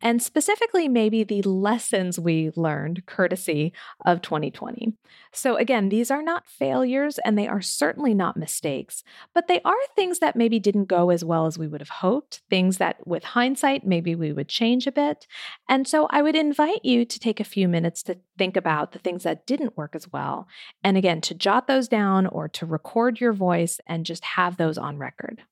and 0.00 0.22
specifically 0.22 0.88
maybe 0.88 1.24
the 1.24 1.42
lessons 1.42 2.18
we 2.18 2.50
learned 2.56 3.06
courtesy 3.06 3.72
of 4.04 4.22
2020. 4.22 4.94
So, 5.32 5.56
again, 5.56 5.88
these 5.88 6.10
are 6.10 6.22
not 6.22 6.46
failures 6.46 7.18
and 7.24 7.36
they 7.36 7.48
are 7.48 7.60
certainly 7.60 8.14
not 8.14 8.36
mistakes, 8.36 9.02
but 9.34 9.48
they 9.48 9.60
are 9.64 9.74
things 9.94 10.20
that 10.20 10.36
maybe 10.36 10.58
didn't 10.58 10.86
go 10.86 11.10
as 11.10 11.24
well 11.24 11.46
as 11.46 11.58
we 11.58 11.68
would 11.68 11.80
have 11.80 11.88
hoped, 11.88 12.42
things 12.48 12.78
that 12.78 13.06
with 13.06 13.24
hindsight, 13.24 13.86
maybe 13.86 14.14
we 14.14 14.32
would 14.32 14.48
change 14.48 14.86
a 14.86 14.92
bit. 14.92 15.26
And 15.68 15.86
so, 15.86 16.06
I 16.10 16.22
would 16.22 16.36
invite 16.36 16.84
you 16.84 17.04
to 17.04 17.18
take 17.18 17.40
a 17.40 17.44
few 17.44 17.68
minutes 17.68 18.02
to 18.04 18.18
think 18.36 18.56
about 18.56 18.92
the 18.92 18.98
things 18.98 19.24
that 19.24 19.46
didn't 19.46 19.76
work 19.76 19.94
as 19.94 20.10
well. 20.12 20.46
And 20.84 20.96
again, 20.96 21.20
to 21.22 21.34
jot 21.34 21.66
those 21.66 21.88
down 21.88 22.26
or 22.26 22.48
to 22.48 22.66
record 22.66 23.20
your 23.20 23.32
voice 23.32 23.80
and 23.86 24.06
just 24.06 24.24
have 24.24 24.56
those 24.56 24.78
on 24.78 24.98
record. 24.98 25.42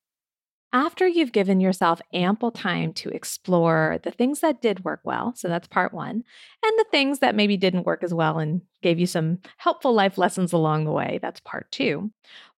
After 0.76 1.08
you've 1.08 1.32
given 1.32 1.58
yourself 1.58 2.02
ample 2.12 2.50
time 2.50 2.92
to 2.92 3.08
explore 3.08 3.98
the 4.02 4.10
things 4.10 4.40
that 4.40 4.60
did 4.60 4.84
work 4.84 5.00
well, 5.04 5.32
so 5.34 5.48
that's 5.48 5.66
part 5.66 5.94
one, 5.94 6.16
and 6.16 6.78
the 6.78 6.84
things 6.90 7.20
that 7.20 7.34
maybe 7.34 7.56
didn't 7.56 7.86
work 7.86 8.04
as 8.04 8.12
well 8.12 8.38
and 8.38 8.60
gave 8.82 8.98
you 8.98 9.06
some 9.06 9.38
helpful 9.56 9.94
life 9.94 10.18
lessons 10.18 10.52
along 10.52 10.84
the 10.84 10.92
way, 10.92 11.18
that's 11.22 11.40
part 11.40 11.72
two. 11.72 12.10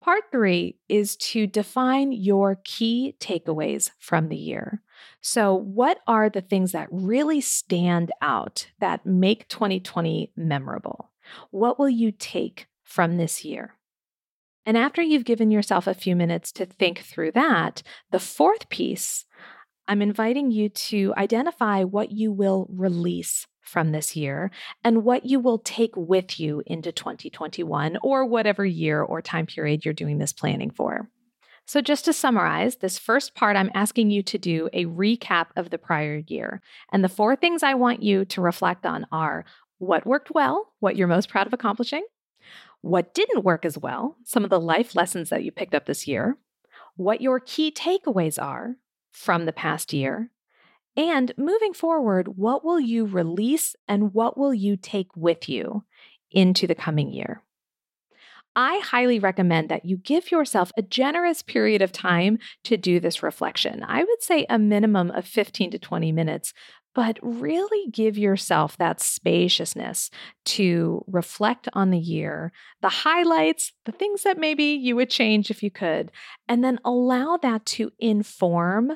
Part 0.02 0.24
three 0.32 0.80
is 0.90 1.16
to 1.18 1.46
define 1.46 2.12
your 2.12 2.60
key 2.64 3.16
takeaways 3.20 3.92
from 4.00 4.30
the 4.30 4.36
year. 4.36 4.82
So, 5.22 5.54
what 5.54 6.00
are 6.08 6.28
the 6.28 6.42
things 6.42 6.72
that 6.72 6.88
really 6.90 7.40
stand 7.40 8.12
out 8.20 8.68
that 8.80 9.06
make 9.06 9.48
2020 9.48 10.32
memorable? 10.36 11.12
What 11.52 11.78
will 11.78 11.88
you 11.88 12.12
take 12.12 12.66
from 12.84 13.18
this 13.18 13.46
year? 13.46 13.77
And 14.68 14.78
after 14.78 15.02
you've 15.02 15.24
given 15.24 15.50
yourself 15.50 15.88
a 15.88 15.94
few 15.94 16.14
minutes 16.14 16.52
to 16.52 16.66
think 16.66 17.00
through 17.00 17.32
that, 17.32 17.84
the 18.12 18.20
fourth 18.20 18.68
piece, 18.68 19.24
I'm 19.88 20.02
inviting 20.02 20.52
you 20.52 20.68
to 20.68 21.14
identify 21.16 21.86
what 21.86 22.12
you 22.12 22.34
will 22.34 22.68
release 22.70 23.48
from 23.62 23.94
this 23.94 24.18
year 24.18 24.52
and 24.84 25.06
what 25.06 25.26
you 25.26 25.40
will 25.40 25.60
take 25.60 25.96
with 25.96 26.38
you 26.38 26.64
into 26.66 26.92
2021 26.92 27.98
or 28.04 28.26
whatever 28.26 28.66
year 28.66 29.02
or 29.02 29.22
time 29.22 29.46
period 29.46 29.86
you're 29.86 29.94
doing 29.94 30.18
this 30.18 30.34
planning 30.34 30.72
for. 30.72 31.10
So, 31.66 31.80
just 31.80 32.04
to 32.04 32.12
summarize, 32.12 32.78
this 32.78 33.00
first 33.00 33.36
part, 33.36 33.56
I'm 33.56 33.72
asking 33.74 34.10
you 34.10 34.22
to 34.24 34.38
do 34.38 34.70
a 34.74 34.86
recap 34.86 35.48
of 35.56 35.70
the 35.70 35.78
prior 35.78 36.24
year. 36.28 36.62
And 36.92 37.06
the 37.06 37.10
four 37.10 37.38
things 37.38 37.64
I 37.64 37.74
want 37.74 38.04
you 38.04 38.26
to 38.26 38.42
reflect 38.42 38.86
on 38.86 39.06
are 39.14 39.46
what 39.78 40.06
worked 40.06 40.32
well, 40.32 40.74
what 40.80 40.98
you're 40.98 41.08
most 41.08 41.30
proud 41.30 41.48
of 41.48 41.54
accomplishing, 41.54 42.04
what 42.82 43.14
didn't 43.14 43.44
work 43.44 43.66
as 43.66 43.78
well, 43.78 44.18
some 44.24 44.44
of 44.44 44.50
the 44.50 44.60
life 44.60 44.96
lessons 44.96 45.30
that 45.30 45.44
you 45.44 45.52
picked 45.52 45.76
up 45.76 45.86
this 45.86 46.08
year, 46.08 46.38
what 46.96 47.22
your 47.22 47.40
key 47.40 47.72
takeaways 47.72 48.42
are 48.42 48.76
from 49.12 49.46
the 49.46 49.54
past 49.54 49.94
year, 49.94 50.32
and 50.96 51.32
moving 51.38 51.74
forward, 51.74 52.38
what 52.38 52.66
will 52.66 52.80
you 52.80 53.06
release 53.06 53.76
and 53.88 54.14
what 54.14 54.38
will 54.38 54.54
you 54.54 54.76
take 54.76 55.16
with 55.16 55.48
you 55.48 55.84
into 56.32 56.66
the 56.66 56.76
coming 56.76 57.12
year? 57.12 57.44
I 58.56 58.80
highly 58.80 59.20
recommend 59.20 59.70
that 59.70 59.86
you 59.86 59.98
give 59.98 60.32
yourself 60.32 60.72
a 60.76 60.82
generous 60.82 61.44
period 61.44 61.84
of 61.84 61.92
time 61.92 62.40
to 62.64 62.76
do 62.76 63.00
this 63.00 63.22
reflection. 63.22 63.84
I 63.88 64.04
would 64.04 64.24
say 64.24 64.48
a 64.50 64.58
minimum 64.58 65.12
of 65.12 65.28
15 65.28 65.70
to 65.70 65.78
20 65.78 66.12
minutes, 66.12 66.54
but 66.98 67.20
really 67.22 67.92
give 67.92 68.18
yourself 68.18 68.76
that 68.78 69.00
spaciousness 69.00 70.10
to 70.46 71.06
reflect 71.06 71.70
on 71.74 71.92
the 71.92 72.00
year, 72.00 72.52
the 72.82 72.90
highlights, 72.90 73.72
the 73.86 73.92
things 73.92 74.24
that 74.24 74.40
maybe 74.40 74.64
you 74.64 74.96
would 74.96 75.12
change 75.12 75.52
if 75.52 75.62
you 75.62 75.70
could, 75.70 76.12
and 76.48 76.64
then 76.64 76.80
allow 76.84 77.38
that 77.38 77.64
to 77.68 77.92
inform 78.00 78.94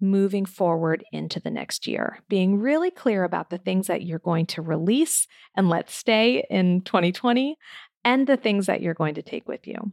moving 0.00 0.44
forward 0.46 1.04
into 1.10 1.40
the 1.40 1.50
next 1.50 1.88
year, 1.88 2.20
being 2.28 2.60
really 2.60 2.92
clear 2.92 3.24
about 3.24 3.50
the 3.50 3.58
things 3.58 3.88
that 3.88 4.02
you're 4.02 4.20
going 4.20 4.46
to 4.46 4.62
release 4.62 5.26
and 5.56 5.68
let 5.68 5.90
stay 5.90 6.44
in 6.50 6.80
2020 6.82 7.56
and 8.04 8.28
the 8.28 8.36
things 8.36 8.66
that 8.66 8.80
you're 8.80 8.94
going 8.94 9.16
to 9.16 9.22
take 9.22 9.48
with 9.48 9.66
you. 9.66 9.90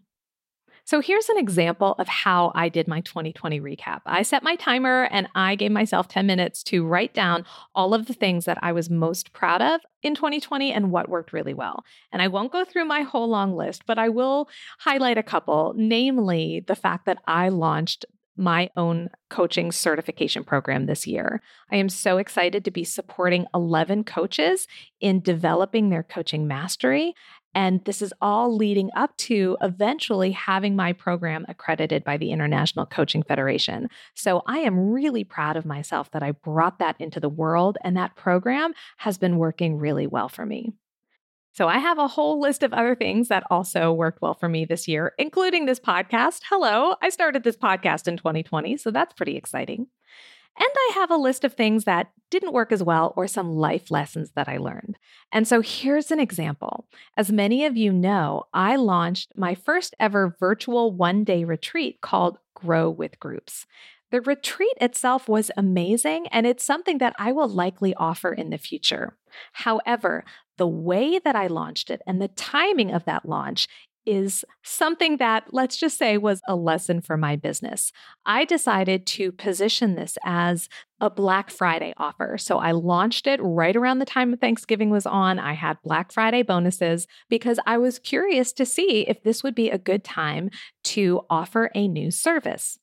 So 0.87 1.01
here's 1.01 1.27
an 1.27 1.37
example 1.37 1.95
of 1.99 2.07
how 2.07 2.53
I 2.55 2.69
did 2.69 2.87
my 2.87 3.01
2020 3.01 3.59
recap. 3.59 3.99
I 4.05 4.21
set 4.21 4.41
my 4.41 4.55
timer 4.55 5.09
and 5.11 5.27
I 5.35 5.55
gave 5.55 5.69
myself 5.69 6.07
10 6.07 6.25
minutes 6.25 6.63
to 6.63 6.85
write 6.85 7.13
down 7.13 7.43
all 7.75 7.93
of 7.93 8.05
the 8.05 8.13
things 8.13 8.45
that 8.45 8.57
I 8.61 8.71
was 8.71 8.89
most 8.89 9.33
proud 9.33 9.61
of 9.61 9.81
in 10.01 10.15
2020 10.15 10.71
and 10.71 10.89
what 10.89 11.09
worked 11.09 11.33
really 11.33 11.53
well. 11.53 11.83
And 12.13 12.21
I 12.21 12.29
won't 12.29 12.53
go 12.53 12.63
through 12.63 12.85
my 12.85 13.01
whole 13.01 13.27
long 13.27 13.53
list, 13.53 13.81
but 13.85 13.99
I 13.99 14.07
will 14.07 14.47
highlight 14.79 15.17
a 15.17 15.23
couple, 15.23 15.73
namely 15.75 16.63
the 16.65 16.75
fact 16.75 17.05
that 17.05 17.17
I 17.27 17.49
launched 17.49 18.05
my 18.37 18.69
own 18.77 19.09
coaching 19.29 19.71
certification 19.71 20.43
program 20.43 20.85
this 20.85 21.07
year. 21.07 21.41
I 21.71 21.77
am 21.77 21.89
so 21.89 22.17
excited 22.17 22.63
to 22.63 22.71
be 22.71 22.83
supporting 22.83 23.47
11 23.53 24.03
coaches 24.03 24.67
in 25.01 25.21
developing 25.21 25.89
their 25.89 26.03
coaching 26.03 26.47
mastery 26.47 27.15
and 27.57 27.83
this 27.85 28.03
is 28.03 28.13
all 28.21 28.55
leading 28.55 28.91
up 28.95 29.17
to 29.17 29.57
eventually 29.63 30.31
having 30.31 30.75
my 30.75 30.93
program 30.93 31.43
accredited 31.49 32.03
by 32.03 32.15
the 32.15 32.29
International 32.29 32.85
Coaching 32.85 33.23
Federation. 33.23 33.89
So 34.13 34.43
I 34.45 34.59
am 34.59 34.91
really 34.91 35.23
proud 35.23 35.57
of 35.57 35.65
myself 35.65 36.11
that 36.11 36.21
I 36.21 36.33
brought 36.33 36.77
that 36.77 36.97
into 36.99 37.19
the 37.19 37.27
world, 37.27 37.79
and 37.83 37.97
that 37.97 38.15
program 38.15 38.73
has 38.97 39.17
been 39.17 39.39
working 39.39 39.79
really 39.79 40.05
well 40.05 40.29
for 40.29 40.45
me. 40.45 40.73
So 41.53 41.67
I 41.67 41.79
have 41.79 41.97
a 41.97 42.07
whole 42.07 42.39
list 42.39 42.61
of 42.61 42.73
other 42.73 42.93
things 42.93 43.29
that 43.29 43.43
also 43.49 43.91
worked 43.91 44.21
well 44.21 44.35
for 44.35 44.47
me 44.47 44.63
this 44.63 44.87
year, 44.87 45.13
including 45.17 45.65
this 45.65 45.79
podcast. 45.79 46.41
Hello, 46.47 46.93
I 47.01 47.09
started 47.09 47.43
this 47.43 47.57
podcast 47.57 48.07
in 48.07 48.17
2020, 48.17 48.77
so 48.77 48.91
that's 48.91 49.15
pretty 49.15 49.35
exciting. 49.35 49.87
And 50.59 50.69
I 50.75 50.91
have 50.95 51.11
a 51.11 51.17
list 51.17 51.43
of 51.43 51.53
things 51.53 51.83
that 51.83 52.11
didn't 52.29 52.53
work 52.53 52.71
as 52.71 52.83
well 52.83 53.13
or 53.15 53.27
some 53.27 53.51
life 53.51 53.91
lessons 53.91 54.31
that 54.35 54.49
I 54.49 54.57
learned. 54.57 54.97
And 55.31 55.47
so 55.47 55.61
here's 55.61 56.11
an 56.11 56.19
example. 56.19 56.87
As 57.15 57.31
many 57.31 57.65
of 57.65 57.77
you 57.77 57.93
know, 57.93 58.43
I 58.53 58.75
launched 58.75 59.33
my 59.35 59.53
first 59.55 59.95
ever 59.99 60.35
virtual 60.39 60.91
one 60.91 61.23
day 61.23 61.43
retreat 61.43 62.01
called 62.01 62.39
Grow 62.55 62.89
with 62.89 63.19
Groups. 63.19 63.65
The 64.09 64.21
retreat 64.21 64.73
itself 64.79 65.27
was 65.27 65.51
amazing, 65.57 66.27
and 66.27 66.47
it's 66.47 66.63
something 66.63 66.97
that 66.99 67.13
I 67.19 67.33
will 67.33 67.49
likely 67.49 67.93
offer 67.95 68.31
in 68.31 68.51
the 68.51 68.57
future. 68.57 69.17
However, 69.51 70.23
the 70.57 70.67
way 70.67 71.19
that 71.19 71.35
I 71.35 71.47
launched 71.47 71.89
it 71.89 72.01
and 72.07 72.21
the 72.21 72.29
timing 72.29 72.91
of 72.91 73.03
that 73.03 73.27
launch 73.27 73.67
is 74.07 74.45
something 74.63 75.17
that, 75.17 75.45
let's 75.51 75.77
just 75.77 75.97
say, 75.97 76.17
was 76.17 76.41
a 76.47 76.55
lesson 76.55 77.01
for 77.01 77.17
my 77.17 77.35
business. 77.35 77.91
I 78.25 78.45
decided 78.45 79.05
to 79.07 79.31
position 79.31 79.95
this 79.95 80.17
as 80.23 80.69
a 80.99 81.09
Black 81.09 81.51
Friday 81.51 81.93
offer. 81.97 82.37
So 82.37 82.57
I 82.57 82.71
launched 82.71 83.27
it 83.27 83.39
right 83.43 83.75
around 83.75 83.99
the 83.99 84.05
time 84.05 84.33
of 84.33 84.39
Thanksgiving 84.39 84.89
was 84.89 85.05
on. 85.05 85.37
I 85.37 85.53
had 85.53 85.77
Black 85.83 86.11
Friday 86.11 86.41
bonuses 86.41 87.05
because 87.29 87.59
I 87.67 87.77
was 87.77 87.99
curious 87.99 88.53
to 88.53 88.65
see 88.65 89.01
if 89.07 89.21
this 89.21 89.43
would 89.43 89.53
be 89.53 89.69
a 89.69 89.77
good 89.77 90.03
time 90.03 90.49
to 90.85 91.21
offer 91.29 91.69
a 91.75 91.87
new 91.87 92.09
service. 92.09 92.79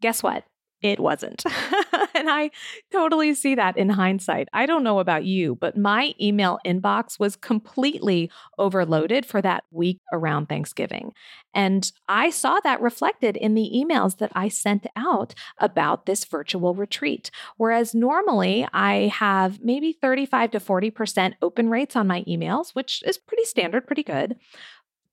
Guess 0.00 0.22
what? 0.22 0.44
It 0.80 1.00
wasn't. 1.00 1.44
and 2.14 2.30
I 2.30 2.50
totally 2.92 3.34
see 3.34 3.54
that 3.56 3.76
in 3.76 3.88
hindsight. 3.88 4.48
I 4.52 4.66
don't 4.66 4.84
know 4.84 5.00
about 5.00 5.24
you, 5.24 5.56
but 5.56 5.76
my 5.76 6.14
email 6.20 6.58
inbox 6.64 7.18
was 7.18 7.34
completely 7.34 8.30
overloaded 8.58 9.26
for 9.26 9.42
that 9.42 9.64
week 9.72 9.98
around 10.12 10.48
Thanksgiving. 10.48 11.12
And 11.52 11.90
I 12.08 12.30
saw 12.30 12.60
that 12.60 12.80
reflected 12.80 13.36
in 13.36 13.54
the 13.54 13.70
emails 13.74 14.18
that 14.18 14.30
I 14.34 14.48
sent 14.48 14.86
out 14.94 15.34
about 15.58 16.06
this 16.06 16.24
virtual 16.24 16.74
retreat. 16.74 17.30
Whereas 17.56 17.94
normally 17.94 18.68
I 18.72 19.08
have 19.08 19.60
maybe 19.60 19.92
35 19.92 20.52
to 20.52 20.60
40% 20.60 21.34
open 21.42 21.70
rates 21.70 21.96
on 21.96 22.06
my 22.06 22.22
emails, 22.22 22.74
which 22.74 23.02
is 23.04 23.18
pretty 23.18 23.44
standard, 23.44 23.86
pretty 23.86 24.04
good. 24.04 24.36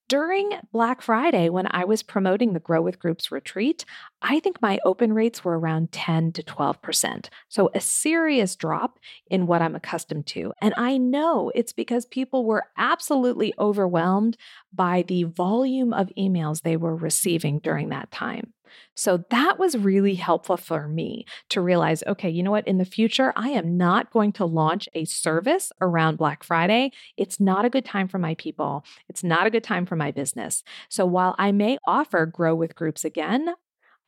During 0.08 0.52
Black 0.72 1.02
Friday, 1.02 1.50
when 1.50 1.68
I 1.72 1.84
was 1.84 2.04
promoting 2.04 2.54
the 2.54 2.60
Grow 2.60 2.80
with 2.80 3.00
Groups 3.00 3.32
retreat, 3.32 3.86
I 4.28 4.40
think 4.40 4.60
my 4.60 4.80
open 4.84 5.14
rates 5.14 5.46
were 5.46 5.60
around 5.60 5.92
10 5.92 6.32
to 6.32 6.42
12%. 6.42 7.30
So 7.48 7.70
a 7.76 7.80
serious 7.80 8.56
drop 8.56 8.98
in 9.30 9.46
what 9.46 9.62
I'm 9.62 9.76
accustomed 9.76 10.26
to. 10.28 10.52
And 10.60 10.74
I 10.78 10.98
know 10.98 11.52
it's 11.54 11.74
because 11.74 12.08
people 12.08 12.44
were 12.44 12.64
absolutely 12.76 13.54
overwhelmed 13.60 14.36
by 14.74 15.04
the 15.04 15.26
volume 15.26 15.94
of 15.94 16.12
emails 16.18 16.64
they 16.64 16.76
were 16.76 16.96
receiving 16.96 17.60
during 17.60 17.90
that 17.90 18.10
time. 18.10 18.54
So 18.96 19.24
that 19.30 19.60
was 19.60 19.78
really 19.78 20.16
helpful 20.16 20.58
for 20.58 20.88
me 20.88 21.26
to 21.50 21.62
realize 21.62 22.04
okay, 22.08 22.30
you 22.30 22.42
know 22.42 22.52
what? 22.52 22.68
In 22.68 22.80
the 22.80 22.84
future, 22.84 23.32
I 23.36 23.50
am 23.50 23.78
not 23.78 24.12
going 24.12 24.32
to 24.34 24.46
launch 24.46 24.90
a 24.96 25.06
service 25.06 25.72
around 25.82 26.18
Black 26.18 26.44
Friday. 26.44 26.92
It's 27.16 27.40
not 27.40 27.64
a 27.64 27.70
good 27.70 27.86
time 27.86 28.08
for 28.08 28.18
my 28.18 28.34
people, 28.36 28.84
it's 29.08 29.24
not 29.24 29.46
a 29.46 29.52
good 29.52 29.64
time 29.64 29.86
for 29.86 29.96
my 29.96 30.10
business. 30.10 30.64
So 30.90 31.06
while 31.06 31.36
I 31.38 31.52
may 31.52 31.78
offer 31.86 32.26
Grow 32.26 32.56
with 32.56 32.76
Groups 32.76 33.06
again, 33.06 33.54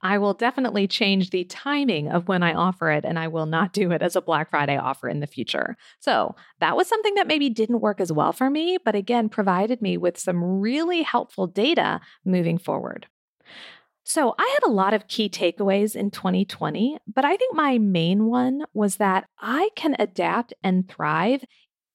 I 0.02 0.18
will 0.20 0.34
definitely 0.34 0.88
change 0.88 1.30
the 1.30 1.44
timing 1.46 2.10
of 2.10 2.28
when 2.28 2.44
I 2.44 2.54
offer 2.54 2.92
it, 2.92 3.04
and 3.04 3.18
I 3.18 3.28
will 3.28 3.48
not 3.48 3.74
do 3.74 3.92
it 3.92 4.02
as 4.02 4.16
a 4.16 4.22
Black 4.22 4.50
Friday 4.52 4.78
offer 4.78 5.10
in 5.10 5.20
the 5.20 5.28
future. 5.28 5.76
So, 6.00 6.36
that 6.60 6.78
was 6.78 6.88
something 6.88 7.16
that 7.16 7.28
maybe 7.28 7.50
didn't 7.50 7.82
work 7.82 8.00
as 8.00 8.12
well 8.12 8.32
for 8.32 8.50
me, 8.50 8.78
but 8.84 8.96
again, 8.96 9.30
provided 9.30 9.82
me 9.82 9.98
with 9.98 10.20
some 10.20 10.44
really 10.62 11.02
helpful 11.02 11.48
data 11.48 12.00
moving 12.24 12.58
forward. 12.58 13.08
So, 14.04 14.36
I 14.38 14.58
had 14.60 14.70
a 14.70 14.72
lot 14.72 14.94
of 14.94 15.08
key 15.08 15.30
takeaways 15.30 15.96
in 15.96 16.12
2020, 16.12 17.00
but 17.12 17.26
I 17.26 17.36
think 17.36 17.56
my 17.56 17.80
main 17.80 18.26
one 18.26 18.66
was 18.74 18.98
that 18.98 19.28
I 19.40 19.70
can 19.76 19.96
adapt 19.98 20.54
and 20.64 20.88
thrive 20.88 21.44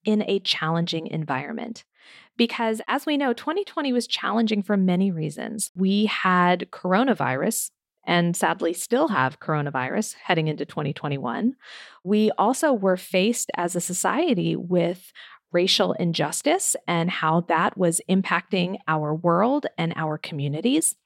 in 0.04 0.24
a 0.26 0.40
challenging 0.40 1.06
environment. 1.06 1.84
Because 2.36 2.80
as 2.88 3.06
we 3.06 3.16
know, 3.16 3.32
2020 3.32 3.92
was 3.92 4.06
challenging 4.06 4.62
for 4.62 4.76
many 4.76 5.10
reasons. 5.10 5.70
We 5.76 6.06
had 6.06 6.70
coronavirus, 6.70 7.70
and 8.04 8.36
sadly 8.36 8.72
still 8.72 9.08
have 9.08 9.40
coronavirus 9.40 10.14
heading 10.24 10.48
into 10.48 10.64
2021. 10.64 11.54
We 12.04 12.30
also 12.38 12.72
were 12.72 12.96
faced 12.96 13.50
as 13.56 13.76
a 13.76 13.80
society 13.80 14.56
with 14.56 15.12
racial 15.52 15.92
injustice 15.92 16.74
and 16.88 17.10
how 17.10 17.42
that 17.42 17.76
was 17.76 18.00
impacting 18.08 18.78
our 18.88 19.14
world 19.14 19.66
and 19.76 19.92
our 19.96 20.18
communities. 20.18 20.96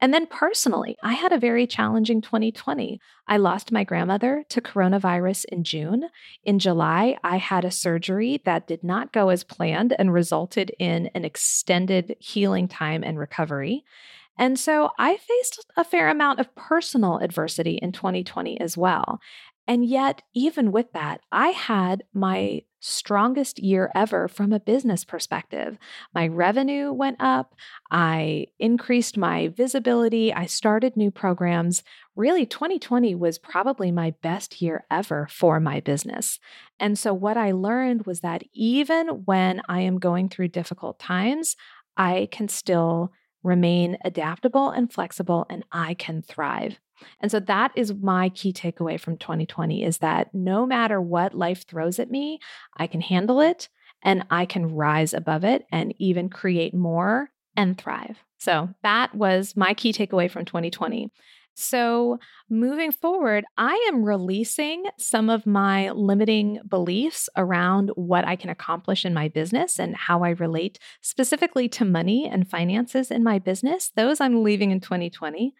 And 0.00 0.14
then 0.14 0.26
personally, 0.26 0.96
I 1.02 1.14
had 1.14 1.32
a 1.32 1.38
very 1.38 1.66
challenging 1.66 2.22
2020. 2.22 3.00
I 3.26 3.36
lost 3.36 3.72
my 3.72 3.82
grandmother 3.84 4.44
to 4.50 4.60
coronavirus 4.60 5.44
in 5.46 5.64
June. 5.64 6.04
In 6.44 6.58
July, 6.58 7.16
I 7.24 7.38
had 7.38 7.64
a 7.64 7.70
surgery 7.70 8.40
that 8.44 8.68
did 8.68 8.84
not 8.84 9.12
go 9.12 9.28
as 9.30 9.42
planned 9.42 9.94
and 9.98 10.12
resulted 10.12 10.70
in 10.78 11.10
an 11.14 11.24
extended 11.24 12.16
healing 12.20 12.68
time 12.68 13.02
and 13.02 13.18
recovery. 13.18 13.84
And 14.38 14.58
so 14.58 14.90
I 14.98 15.16
faced 15.16 15.64
a 15.76 15.84
fair 15.84 16.08
amount 16.08 16.40
of 16.40 16.54
personal 16.54 17.18
adversity 17.18 17.78
in 17.82 17.92
2020 17.92 18.60
as 18.60 18.76
well. 18.76 19.20
And 19.68 19.84
yet, 19.84 20.22
even 20.32 20.70
with 20.70 20.92
that, 20.92 21.22
I 21.32 21.48
had 21.48 22.04
my 22.14 22.62
strongest 22.78 23.58
year 23.58 23.90
ever 23.96 24.28
from 24.28 24.52
a 24.52 24.60
business 24.60 25.04
perspective. 25.04 25.76
My 26.14 26.28
revenue 26.28 26.92
went 26.92 27.16
up. 27.18 27.56
I 27.90 28.46
increased 28.60 29.16
my 29.16 29.48
visibility. 29.48 30.32
I 30.32 30.46
started 30.46 30.96
new 30.96 31.10
programs. 31.10 31.82
Really, 32.14 32.46
2020 32.46 33.16
was 33.16 33.38
probably 33.38 33.90
my 33.90 34.14
best 34.22 34.62
year 34.62 34.84
ever 34.88 35.26
for 35.28 35.58
my 35.58 35.80
business. 35.80 36.38
And 36.78 36.96
so, 36.96 37.12
what 37.12 37.36
I 37.36 37.50
learned 37.50 38.06
was 38.06 38.20
that 38.20 38.44
even 38.52 39.24
when 39.24 39.62
I 39.68 39.80
am 39.80 39.98
going 39.98 40.28
through 40.28 40.48
difficult 40.48 41.00
times, 41.00 41.56
I 41.96 42.28
can 42.30 42.46
still 42.46 43.10
remain 43.46 43.96
adaptable 44.04 44.70
and 44.70 44.92
flexible 44.92 45.46
and 45.48 45.64
I 45.70 45.94
can 45.94 46.20
thrive. 46.20 46.78
And 47.20 47.30
so 47.30 47.40
that 47.40 47.72
is 47.76 47.94
my 47.94 48.30
key 48.30 48.52
takeaway 48.52 48.98
from 48.98 49.18
2020 49.18 49.84
is 49.84 49.98
that 49.98 50.34
no 50.34 50.66
matter 50.66 51.00
what 51.00 51.34
life 51.34 51.66
throws 51.66 51.98
at 51.98 52.10
me, 52.10 52.40
I 52.76 52.86
can 52.86 53.00
handle 53.00 53.40
it 53.40 53.68
and 54.02 54.24
I 54.30 54.46
can 54.46 54.74
rise 54.74 55.14
above 55.14 55.44
it 55.44 55.66
and 55.70 55.94
even 55.98 56.28
create 56.28 56.74
more 56.74 57.30
and 57.56 57.78
thrive. 57.78 58.18
So 58.38 58.68
that 58.82 59.14
was 59.14 59.56
my 59.56 59.74
key 59.74 59.92
takeaway 59.92 60.30
from 60.30 60.44
2020. 60.44 61.10
So, 61.58 62.18
moving 62.50 62.92
forward, 62.92 63.46
I 63.56 63.82
am 63.88 64.04
releasing 64.04 64.84
some 64.98 65.30
of 65.30 65.46
my 65.46 65.90
limiting 65.90 66.60
beliefs 66.68 67.30
around 67.34 67.90
what 67.94 68.26
I 68.26 68.36
can 68.36 68.50
accomplish 68.50 69.06
in 69.06 69.14
my 69.14 69.28
business 69.28 69.78
and 69.78 69.96
how 69.96 70.22
I 70.22 70.30
relate 70.30 70.78
specifically 71.00 71.66
to 71.70 71.86
money 71.86 72.28
and 72.28 72.46
finances 72.46 73.10
in 73.10 73.24
my 73.24 73.38
business. 73.38 73.90
Those 73.96 74.20
I'm 74.20 74.44
leaving 74.44 74.70
in 74.70 74.80
2020. 74.80 75.54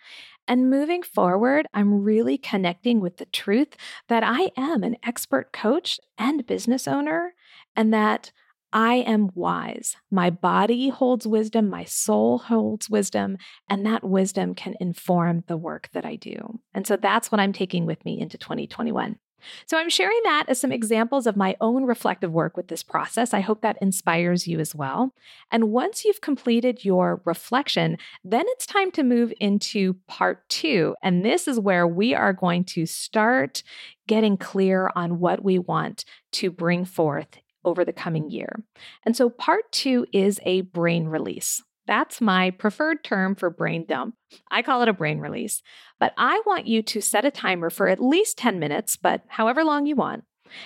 And 0.46 0.68
moving 0.68 1.02
forward, 1.02 1.66
I'm 1.72 2.02
really 2.02 2.36
connecting 2.36 3.00
with 3.00 3.16
the 3.16 3.24
truth 3.24 3.74
that 4.08 4.22
I 4.22 4.50
am 4.54 4.82
an 4.82 4.96
expert 5.02 5.50
coach 5.50 5.98
and 6.18 6.46
business 6.46 6.86
owner, 6.86 7.32
and 7.74 7.92
that 7.94 8.32
I 8.76 8.96
am 8.96 9.30
wise. 9.34 9.96
My 10.10 10.28
body 10.28 10.90
holds 10.90 11.26
wisdom, 11.26 11.70
my 11.70 11.84
soul 11.84 12.36
holds 12.36 12.90
wisdom, 12.90 13.38
and 13.70 13.86
that 13.86 14.04
wisdom 14.04 14.54
can 14.54 14.74
inform 14.78 15.44
the 15.46 15.56
work 15.56 15.88
that 15.94 16.04
I 16.04 16.16
do. 16.16 16.60
And 16.74 16.86
so 16.86 16.98
that's 16.98 17.32
what 17.32 17.40
I'm 17.40 17.54
taking 17.54 17.86
with 17.86 18.04
me 18.04 18.20
into 18.20 18.36
2021. 18.36 19.18
So 19.64 19.78
I'm 19.78 19.88
sharing 19.88 20.20
that 20.24 20.44
as 20.48 20.60
some 20.60 20.72
examples 20.72 21.26
of 21.26 21.38
my 21.38 21.56
own 21.58 21.84
reflective 21.84 22.32
work 22.32 22.54
with 22.54 22.68
this 22.68 22.82
process. 22.82 23.32
I 23.32 23.40
hope 23.40 23.62
that 23.62 23.78
inspires 23.80 24.46
you 24.46 24.60
as 24.60 24.74
well. 24.74 25.14
And 25.50 25.70
once 25.70 26.04
you've 26.04 26.20
completed 26.20 26.84
your 26.84 27.22
reflection, 27.24 27.96
then 28.24 28.44
it's 28.48 28.66
time 28.66 28.90
to 28.92 29.02
move 29.02 29.32
into 29.40 29.94
part 30.06 30.46
two. 30.50 30.96
And 31.02 31.24
this 31.24 31.48
is 31.48 31.58
where 31.58 31.86
we 31.86 32.14
are 32.14 32.34
going 32.34 32.64
to 32.64 32.84
start 32.84 33.62
getting 34.06 34.36
clear 34.36 34.90
on 34.94 35.18
what 35.18 35.42
we 35.42 35.58
want 35.58 36.04
to 36.32 36.50
bring 36.50 36.84
forth 36.84 37.38
over 37.66 37.84
the 37.84 37.92
coming 37.92 38.30
year. 38.30 38.62
And 39.04 39.16
so 39.16 39.28
part 39.28 39.70
two 39.72 40.06
is 40.12 40.40
a 40.44 40.62
brain 40.62 41.06
release. 41.06 41.62
That's 41.86 42.20
my 42.20 42.50
preferred 42.50 43.04
term 43.04 43.34
for 43.34 43.48
brain 43.50 43.84
dump. 43.86 44.14
I 44.50 44.62
call 44.62 44.82
it 44.82 44.88
a 44.88 44.92
brain 44.92 45.18
release. 45.18 45.62
But 46.00 46.14
I 46.18 46.42
want 46.46 46.66
you 46.66 46.82
to 46.82 47.00
set 47.00 47.24
a 47.24 47.30
timer 47.30 47.70
for 47.70 47.88
at 47.88 48.02
least 48.02 48.38
10 48.38 48.58
minutes, 48.58 48.96
but 48.96 49.22
however 49.28 49.64
long 49.64 49.86
you 49.86 49.96
want. 49.96 50.24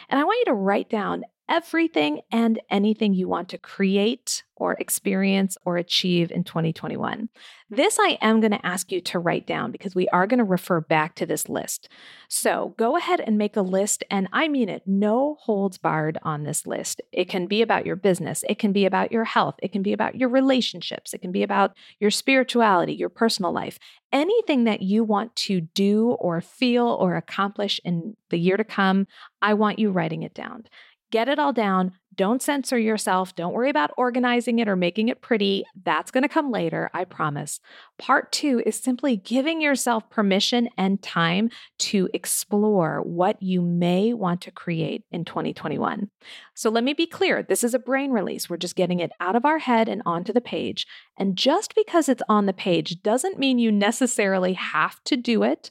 And 0.08 0.18
I 0.20 0.24
want 0.24 0.38
you 0.40 0.52
to 0.52 0.54
write 0.54 0.88
down 0.88 1.24
everything 1.50 2.20
and 2.30 2.60
anything 2.70 3.12
you 3.12 3.28
want 3.28 3.48
to 3.50 3.58
create 3.58 4.44
or 4.60 4.74
experience 4.74 5.56
or 5.64 5.76
achieve 5.76 6.30
in 6.30 6.44
2021. 6.44 7.28
This 7.70 7.98
I 7.98 8.18
am 8.20 8.40
going 8.40 8.50
to 8.52 8.66
ask 8.66 8.92
you 8.92 9.00
to 9.00 9.18
write 9.18 9.46
down 9.46 9.72
because 9.72 9.94
we 9.94 10.08
are 10.08 10.26
going 10.26 10.38
to 10.38 10.44
refer 10.44 10.80
back 10.80 11.14
to 11.16 11.26
this 11.26 11.48
list. 11.48 11.88
So 12.28 12.74
go 12.76 12.96
ahead 12.96 13.20
and 13.20 13.38
make 13.38 13.56
a 13.56 13.62
list, 13.62 14.04
and 14.10 14.28
I 14.32 14.48
mean 14.48 14.68
it, 14.68 14.82
no 14.86 15.38
holds 15.40 15.78
barred 15.78 16.18
on 16.22 16.42
this 16.42 16.66
list. 16.66 17.00
It 17.10 17.28
can 17.28 17.46
be 17.46 17.62
about 17.62 17.86
your 17.86 17.96
business, 17.96 18.44
it 18.48 18.58
can 18.58 18.72
be 18.72 18.84
about 18.84 19.10
your 19.10 19.24
health, 19.24 19.54
it 19.62 19.72
can 19.72 19.82
be 19.82 19.92
about 19.92 20.16
your 20.16 20.28
relationships, 20.28 21.14
it 21.14 21.22
can 21.22 21.32
be 21.32 21.42
about 21.42 21.76
your 21.98 22.10
spirituality, 22.10 22.92
your 22.92 23.08
personal 23.08 23.52
life. 23.52 23.78
Anything 24.12 24.64
that 24.64 24.82
you 24.82 25.04
want 25.04 25.34
to 25.36 25.60
do 25.60 26.10
or 26.18 26.40
feel 26.40 26.86
or 27.00 27.14
accomplish 27.14 27.80
in 27.84 28.16
the 28.30 28.38
year 28.38 28.56
to 28.56 28.64
come, 28.64 29.06
I 29.40 29.54
want 29.54 29.78
you 29.78 29.92
writing 29.92 30.24
it 30.24 30.34
down. 30.34 30.64
Get 31.10 31.28
it 31.28 31.38
all 31.38 31.52
down. 31.52 31.92
Don't 32.16 32.42
censor 32.42 32.78
yourself. 32.78 33.34
Don't 33.34 33.54
worry 33.54 33.70
about 33.70 33.92
organizing 33.96 34.58
it 34.58 34.68
or 34.68 34.76
making 34.76 35.08
it 35.08 35.22
pretty. 35.22 35.64
That's 35.84 36.10
going 36.10 36.22
to 36.22 36.28
come 36.28 36.50
later, 36.50 36.90
I 36.92 37.04
promise. 37.04 37.60
Part 37.98 38.30
two 38.30 38.62
is 38.66 38.76
simply 38.76 39.16
giving 39.16 39.60
yourself 39.60 40.10
permission 40.10 40.68
and 40.76 41.00
time 41.00 41.50
to 41.78 42.08
explore 42.12 43.00
what 43.00 43.42
you 43.42 43.62
may 43.62 44.12
want 44.12 44.42
to 44.42 44.50
create 44.50 45.04
in 45.10 45.24
2021. 45.24 46.10
So 46.54 46.68
let 46.68 46.84
me 46.84 46.92
be 46.92 47.06
clear 47.06 47.42
this 47.42 47.64
is 47.64 47.74
a 47.74 47.78
brain 47.78 48.10
release. 48.10 48.50
We're 48.50 48.56
just 48.56 48.76
getting 48.76 49.00
it 49.00 49.12
out 49.18 49.36
of 49.36 49.44
our 49.44 49.58
head 49.58 49.88
and 49.88 50.02
onto 50.04 50.32
the 50.32 50.40
page. 50.40 50.86
And 51.16 51.36
just 51.36 51.74
because 51.74 52.08
it's 52.08 52.22
on 52.28 52.46
the 52.46 52.52
page 52.52 53.02
doesn't 53.02 53.38
mean 53.38 53.58
you 53.58 53.72
necessarily 53.72 54.52
have 54.54 55.02
to 55.04 55.16
do 55.16 55.42
it 55.42 55.70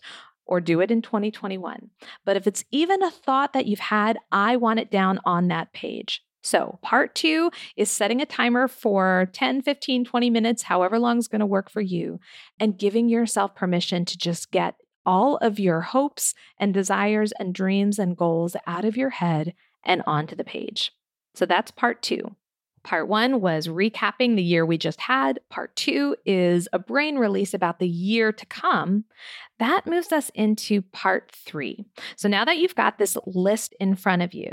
or 0.49 0.59
do 0.59 0.81
it 0.81 0.89
in 0.89 1.01
2021. 1.01 1.91
But 2.25 2.35
if 2.35 2.47
it's 2.47 2.65
even 2.71 3.03
a 3.03 3.11
thought 3.11 3.53
that 3.53 3.67
you've 3.67 3.79
had, 3.79 4.17
I 4.31 4.57
want 4.57 4.79
it 4.79 4.89
down 4.89 5.19
on 5.23 5.47
that 5.47 5.71
page. 5.73 6.23
So, 6.41 6.79
part 6.81 7.13
two 7.15 7.51
is 7.77 7.91
setting 7.91 8.19
a 8.19 8.25
timer 8.25 8.67
for 8.67 9.29
10, 9.33 9.61
15, 9.61 10.05
20 10.05 10.29
minutes, 10.29 10.63
however 10.63 10.97
long 10.97 11.19
is 11.19 11.27
going 11.27 11.41
to 11.41 11.45
work 11.45 11.69
for 11.69 11.81
you, 11.81 12.19
and 12.59 12.79
giving 12.79 13.09
yourself 13.09 13.55
permission 13.55 14.05
to 14.05 14.17
just 14.17 14.49
get 14.49 14.75
all 15.05 15.37
of 15.37 15.59
your 15.59 15.81
hopes 15.81 16.33
and 16.57 16.73
desires 16.73 17.31
and 17.39 17.53
dreams 17.53 17.99
and 17.99 18.17
goals 18.17 18.55
out 18.65 18.85
of 18.85 18.97
your 18.97 19.09
head 19.11 19.53
and 19.83 20.01
onto 20.07 20.35
the 20.35 20.43
page. 20.43 20.93
So, 21.35 21.45
that's 21.45 21.71
part 21.71 22.01
two. 22.01 22.35
Part 22.83 23.07
one 23.07 23.41
was 23.41 23.67
recapping 23.67 24.35
the 24.35 24.43
year 24.43 24.65
we 24.65 24.77
just 24.77 25.01
had. 25.01 25.39
Part 25.49 25.75
two 25.75 26.15
is 26.25 26.67
a 26.73 26.79
brain 26.79 27.17
release 27.17 27.53
about 27.53 27.79
the 27.79 27.87
year 27.87 28.31
to 28.31 28.45
come. 28.45 29.05
That 29.59 29.85
moves 29.85 30.11
us 30.11 30.29
into 30.33 30.81
part 30.81 31.31
three. 31.31 31.85
So 32.15 32.29
now 32.29 32.45
that 32.45 32.57
you've 32.57 32.75
got 32.75 32.97
this 32.97 33.17
list 33.25 33.75
in 33.79 33.95
front 33.95 34.21
of 34.21 34.33
you, 34.33 34.51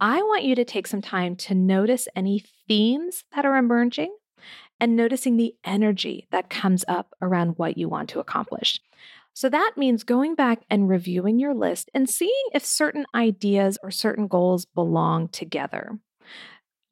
I 0.00 0.20
want 0.22 0.44
you 0.44 0.54
to 0.56 0.64
take 0.64 0.88
some 0.88 1.02
time 1.02 1.36
to 1.36 1.54
notice 1.54 2.08
any 2.16 2.44
themes 2.66 3.24
that 3.34 3.46
are 3.46 3.56
emerging 3.56 4.16
and 4.80 4.96
noticing 4.96 5.36
the 5.36 5.54
energy 5.64 6.26
that 6.32 6.50
comes 6.50 6.84
up 6.88 7.14
around 7.22 7.56
what 7.56 7.78
you 7.78 7.88
want 7.88 8.08
to 8.08 8.18
accomplish. 8.18 8.80
So 9.34 9.48
that 9.48 9.72
means 9.76 10.02
going 10.04 10.34
back 10.34 10.64
and 10.68 10.88
reviewing 10.88 11.38
your 11.38 11.54
list 11.54 11.88
and 11.94 12.10
seeing 12.10 12.44
if 12.52 12.64
certain 12.64 13.06
ideas 13.14 13.78
or 13.82 13.90
certain 13.90 14.26
goals 14.26 14.64
belong 14.64 15.28
together. 15.28 15.98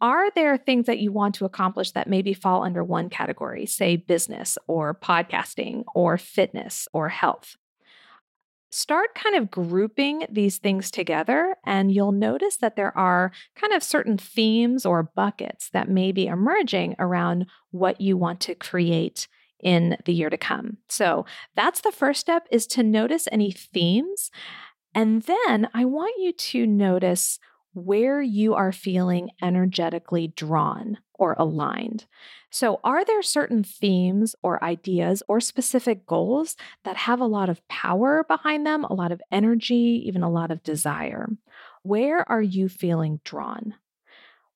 Are 0.00 0.30
there 0.30 0.56
things 0.56 0.86
that 0.86 0.98
you 0.98 1.12
want 1.12 1.34
to 1.36 1.44
accomplish 1.44 1.92
that 1.92 2.08
maybe 2.08 2.32
fall 2.32 2.62
under 2.62 2.82
one 2.82 3.10
category, 3.10 3.66
say 3.66 3.96
business 3.96 4.56
or 4.66 4.94
podcasting 4.94 5.84
or 5.94 6.16
fitness 6.16 6.88
or 6.92 7.10
health? 7.10 7.56
Start 8.72 9.14
kind 9.14 9.34
of 9.34 9.50
grouping 9.50 10.26
these 10.30 10.58
things 10.58 10.92
together, 10.92 11.56
and 11.66 11.90
you'll 11.90 12.12
notice 12.12 12.56
that 12.58 12.76
there 12.76 12.96
are 12.96 13.32
kind 13.56 13.72
of 13.72 13.82
certain 13.82 14.16
themes 14.16 14.86
or 14.86 15.02
buckets 15.02 15.70
that 15.70 15.88
may 15.88 16.12
be 16.12 16.28
emerging 16.28 16.94
around 16.98 17.46
what 17.72 18.00
you 18.00 18.16
want 18.16 18.40
to 18.40 18.54
create 18.54 19.26
in 19.58 19.96
the 20.04 20.14
year 20.14 20.30
to 20.30 20.38
come. 20.38 20.78
So 20.88 21.26
that's 21.56 21.80
the 21.80 21.92
first 21.92 22.20
step 22.20 22.46
is 22.50 22.66
to 22.68 22.82
notice 22.82 23.28
any 23.32 23.50
themes. 23.50 24.30
And 24.94 25.22
then 25.22 25.68
I 25.74 25.84
want 25.84 26.14
you 26.18 26.32
to 26.32 26.66
notice 26.66 27.38
where 27.72 28.20
you 28.20 28.54
are 28.54 28.72
feeling 28.72 29.30
energetically 29.42 30.28
drawn 30.28 30.98
or 31.14 31.35
aligned. 31.38 32.06
So, 32.50 32.80
are 32.83 33.04
there 33.04 33.22
certain 33.22 33.62
themes 33.62 34.35
or 34.42 34.62
ideas 34.64 35.22
or 35.28 35.40
specific 35.40 36.06
goals 36.06 36.56
that 36.85 36.96
have 36.96 37.20
a 37.20 37.26
lot 37.26 37.48
of 37.48 37.66
power 37.68 38.24
behind 38.26 38.66
them, 38.66 38.85
a 38.85 38.94
lot 38.94 39.12
of 39.12 39.22
energy, 39.30 40.02
even 40.06 40.22
a 40.22 40.30
lot 40.30 40.50
of 40.50 40.62
desire? 40.62 41.28
Where 41.83 42.28
are 42.28 42.42
you 42.42 42.68
feeling 42.68 43.20
drawn? 43.24 43.74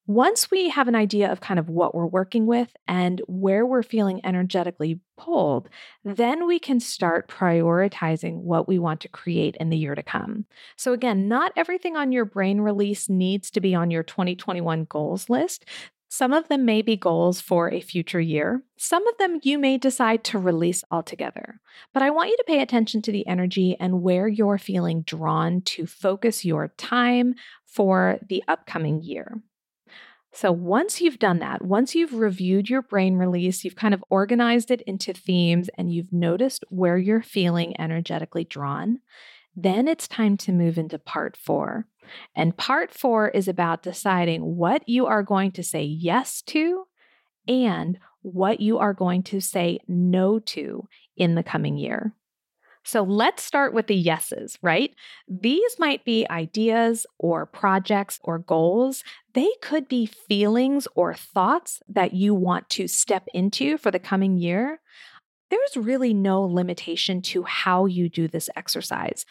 Once 0.06 0.50
we 0.50 0.68
have 0.68 0.86
an 0.86 0.94
idea 0.94 1.32
of 1.32 1.40
kind 1.40 1.58
of 1.58 1.70
what 1.70 1.94
we're 1.94 2.04
working 2.04 2.44
with 2.44 2.76
and 2.86 3.22
where 3.26 3.64
we're 3.64 3.82
feeling 3.82 4.20
energetically 4.22 5.00
pulled, 5.16 5.66
then 6.04 6.46
we 6.46 6.58
can 6.58 6.78
start 6.78 7.26
prioritizing 7.26 8.34
what 8.42 8.68
we 8.68 8.78
want 8.78 9.00
to 9.00 9.08
create 9.08 9.56
in 9.58 9.70
the 9.70 9.78
year 9.78 9.94
to 9.94 10.02
come. 10.02 10.44
So, 10.76 10.92
again, 10.92 11.26
not 11.26 11.52
everything 11.56 11.96
on 11.96 12.12
your 12.12 12.26
brain 12.26 12.60
release 12.60 13.08
needs 13.08 13.50
to 13.52 13.62
be 13.62 13.74
on 13.74 13.90
your 13.90 14.02
2021 14.02 14.84
goals 14.90 15.30
list. 15.30 15.64
Some 16.10 16.34
of 16.34 16.48
them 16.48 16.66
may 16.66 16.82
be 16.82 16.96
goals 16.96 17.40
for 17.40 17.72
a 17.72 17.80
future 17.80 18.20
year. 18.20 18.62
Some 18.76 19.06
of 19.08 19.16
them 19.16 19.40
you 19.42 19.58
may 19.58 19.78
decide 19.78 20.22
to 20.24 20.38
release 20.38 20.84
altogether. 20.90 21.62
But 21.94 22.02
I 22.02 22.10
want 22.10 22.28
you 22.28 22.36
to 22.36 22.44
pay 22.46 22.60
attention 22.60 23.00
to 23.02 23.10
the 23.10 23.26
energy 23.26 23.74
and 23.80 24.02
where 24.02 24.28
you're 24.28 24.58
feeling 24.58 25.00
drawn 25.00 25.62
to 25.62 25.86
focus 25.86 26.44
your 26.44 26.68
time 26.76 27.36
for 27.64 28.18
the 28.28 28.44
upcoming 28.46 29.02
year. 29.02 29.40
So 30.34 30.50
once 30.50 31.00
you've 31.00 31.20
done 31.20 31.38
that, 31.38 31.62
once 31.62 31.94
you've 31.94 32.14
reviewed 32.14 32.68
your 32.68 32.82
brain 32.82 33.14
release, 33.14 33.64
you've 33.64 33.76
kind 33.76 33.94
of 33.94 34.04
organized 34.10 34.72
it 34.72 34.82
into 34.82 35.12
themes 35.12 35.70
and 35.78 35.92
you've 35.92 36.12
noticed 36.12 36.64
where 36.70 36.98
you're 36.98 37.22
feeling 37.22 37.78
energetically 37.80 38.42
drawn, 38.42 38.98
then 39.54 39.86
it's 39.86 40.08
time 40.08 40.36
to 40.38 40.50
move 40.50 40.76
into 40.76 40.98
part 40.98 41.36
four. 41.36 41.86
And 42.34 42.56
part 42.56 42.92
four 42.92 43.28
is 43.28 43.46
about 43.46 43.84
deciding 43.84 44.56
what 44.56 44.88
you 44.88 45.06
are 45.06 45.22
going 45.22 45.52
to 45.52 45.62
say 45.62 45.84
yes 45.84 46.42
to 46.48 46.88
and 47.46 48.00
what 48.22 48.58
you 48.58 48.78
are 48.78 48.92
going 48.92 49.22
to 49.22 49.40
say 49.40 49.78
no 49.86 50.40
to 50.40 50.88
in 51.16 51.36
the 51.36 51.44
coming 51.44 51.76
year. 51.76 52.12
So 52.84 53.02
let's 53.02 53.42
start 53.42 53.72
with 53.72 53.86
the 53.86 53.96
yeses, 53.96 54.58
right? 54.60 54.94
These 55.26 55.76
might 55.78 56.04
be 56.04 56.26
ideas 56.28 57.06
or 57.18 57.46
projects 57.46 58.20
or 58.22 58.38
goals. 58.38 59.02
They 59.32 59.48
could 59.62 59.88
be 59.88 60.06
feelings 60.06 60.86
or 60.94 61.14
thoughts 61.14 61.82
that 61.88 62.12
you 62.12 62.34
want 62.34 62.68
to 62.70 62.86
step 62.86 63.26
into 63.32 63.78
for 63.78 63.90
the 63.90 63.98
coming 63.98 64.36
year. 64.36 64.80
There's 65.50 65.76
really 65.76 66.12
no 66.12 66.42
limitation 66.42 67.22
to 67.22 67.44
how 67.44 67.86
you 67.86 68.08
do 68.08 68.28
this 68.28 68.50
exercise. 68.54 69.24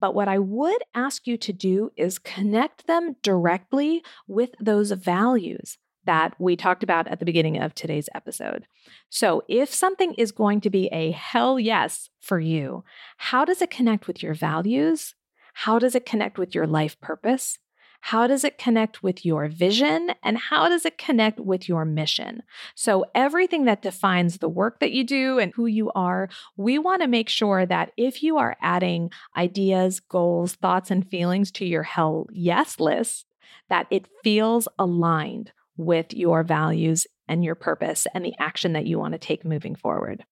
But 0.00 0.14
what 0.14 0.28
I 0.28 0.38
would 0.38 0.82
ask 0.94 1.26
you 1.26 1.36
to 1.38 1.52
do 1.52 1.90
is 1.96 2.18
connect 2.18 2.86
them 2.86 3.16
directly 3.22 4.02
with 4.26 4.50
those 4.60 4.90
values 4.92 5.78
that 6.04 6.34
we 6.38 6.56
talked 6.56 6.82
about 6.82 7.06
at 7.08 7.18
the 7.18 7.24
beginning 7.24 7.58
of 7.58 7.74
today's 7.74 8.08
episode. 8.14 8.66
So, 9.10 9.42
if 9.48 9.72
something 9.72 10.14
is 10.14 10.32
going 10.32 10.60
to 10.62 10.70
be 10.70 10.88
a 10.92 11.10
hell 11.12 11.58
yes 11.58 12.10
for 12.20 12.40
you, 12.40 12.84
how 13.18 13.44
does 13.44 13.62
it 13.62 13.70
connect 13.70 14.06
with 14.06 14.22
your 14.22 14.34
values? 14.34 15.14
How 15.54 15.78
does 15.78 15.94
it 15.94 16.06
connect 16.06 16.38
with 16.38 16.54
your 16.54 16.66
life 16.66 17.00
purpose? 17.00 17.58
How 18.06 18.26
does 18.26 18.42
it 18.42 18.58
connect 18.58 19.04
with 19.04 19.24
your 19.24 19.46
vision? 19.46 20.10
And 20.24 20.36
how 20.36 20.68
does 20.68 20.84
it 20.84 20.98
connect 20.98 21.38
with 21.38 21.68
your 21.68 21.84
mission? 21.84 22.42
So, 22.74 23.04
everything 23.14 23.64
that 23.66 23.82
defines 23.82 24.38
the 24.38 24.48
work 24.48 24.80
that 24.80 24.90
you 24.90 25.04
do 25.04 25.38
and 25.38 25.52
who 25.54 25.66
you 25.66 25.92
are, 25.92 26.28
we 26.56 26.78
want 26.78 27.02
to 27.02 27.08
make 27.08 27.28
sure 27.28 27.64
that 27.64 27.92
if 27.96 28.22
you 28.22 28.38
are 28.38 28.56
adding 28.60 29.12
ideas, 29.36 30.00
goals, 30.00 30.54
thoughts, 30.54 30.90
and 30.90 31.08
feelings 31.08 31.52
to 31.52 31.64
your 31.64 31.84
hell 31.84 32.26
yes 32.32 32.80
list, 32.80 33.26
that 33.68 33.86
it 33.90 34.08
feels 34.24 34.66
aligned 34.80 35.52
with 35.76 36.12
your 36.12 36.42
values 36.42 37.06
and 37.28 37.44
your 37.44 37.54
purpose 37.54 38.06
and 38.14 38.24
the 38.24 38.34
action 38.38 38.72
that 38.72 38.86
you 38.86 38.98
want 38.98 39.12
to 39.12 39.18
take 39.18 39.44
moving 39.44 39.74
forward. 39.74 40.24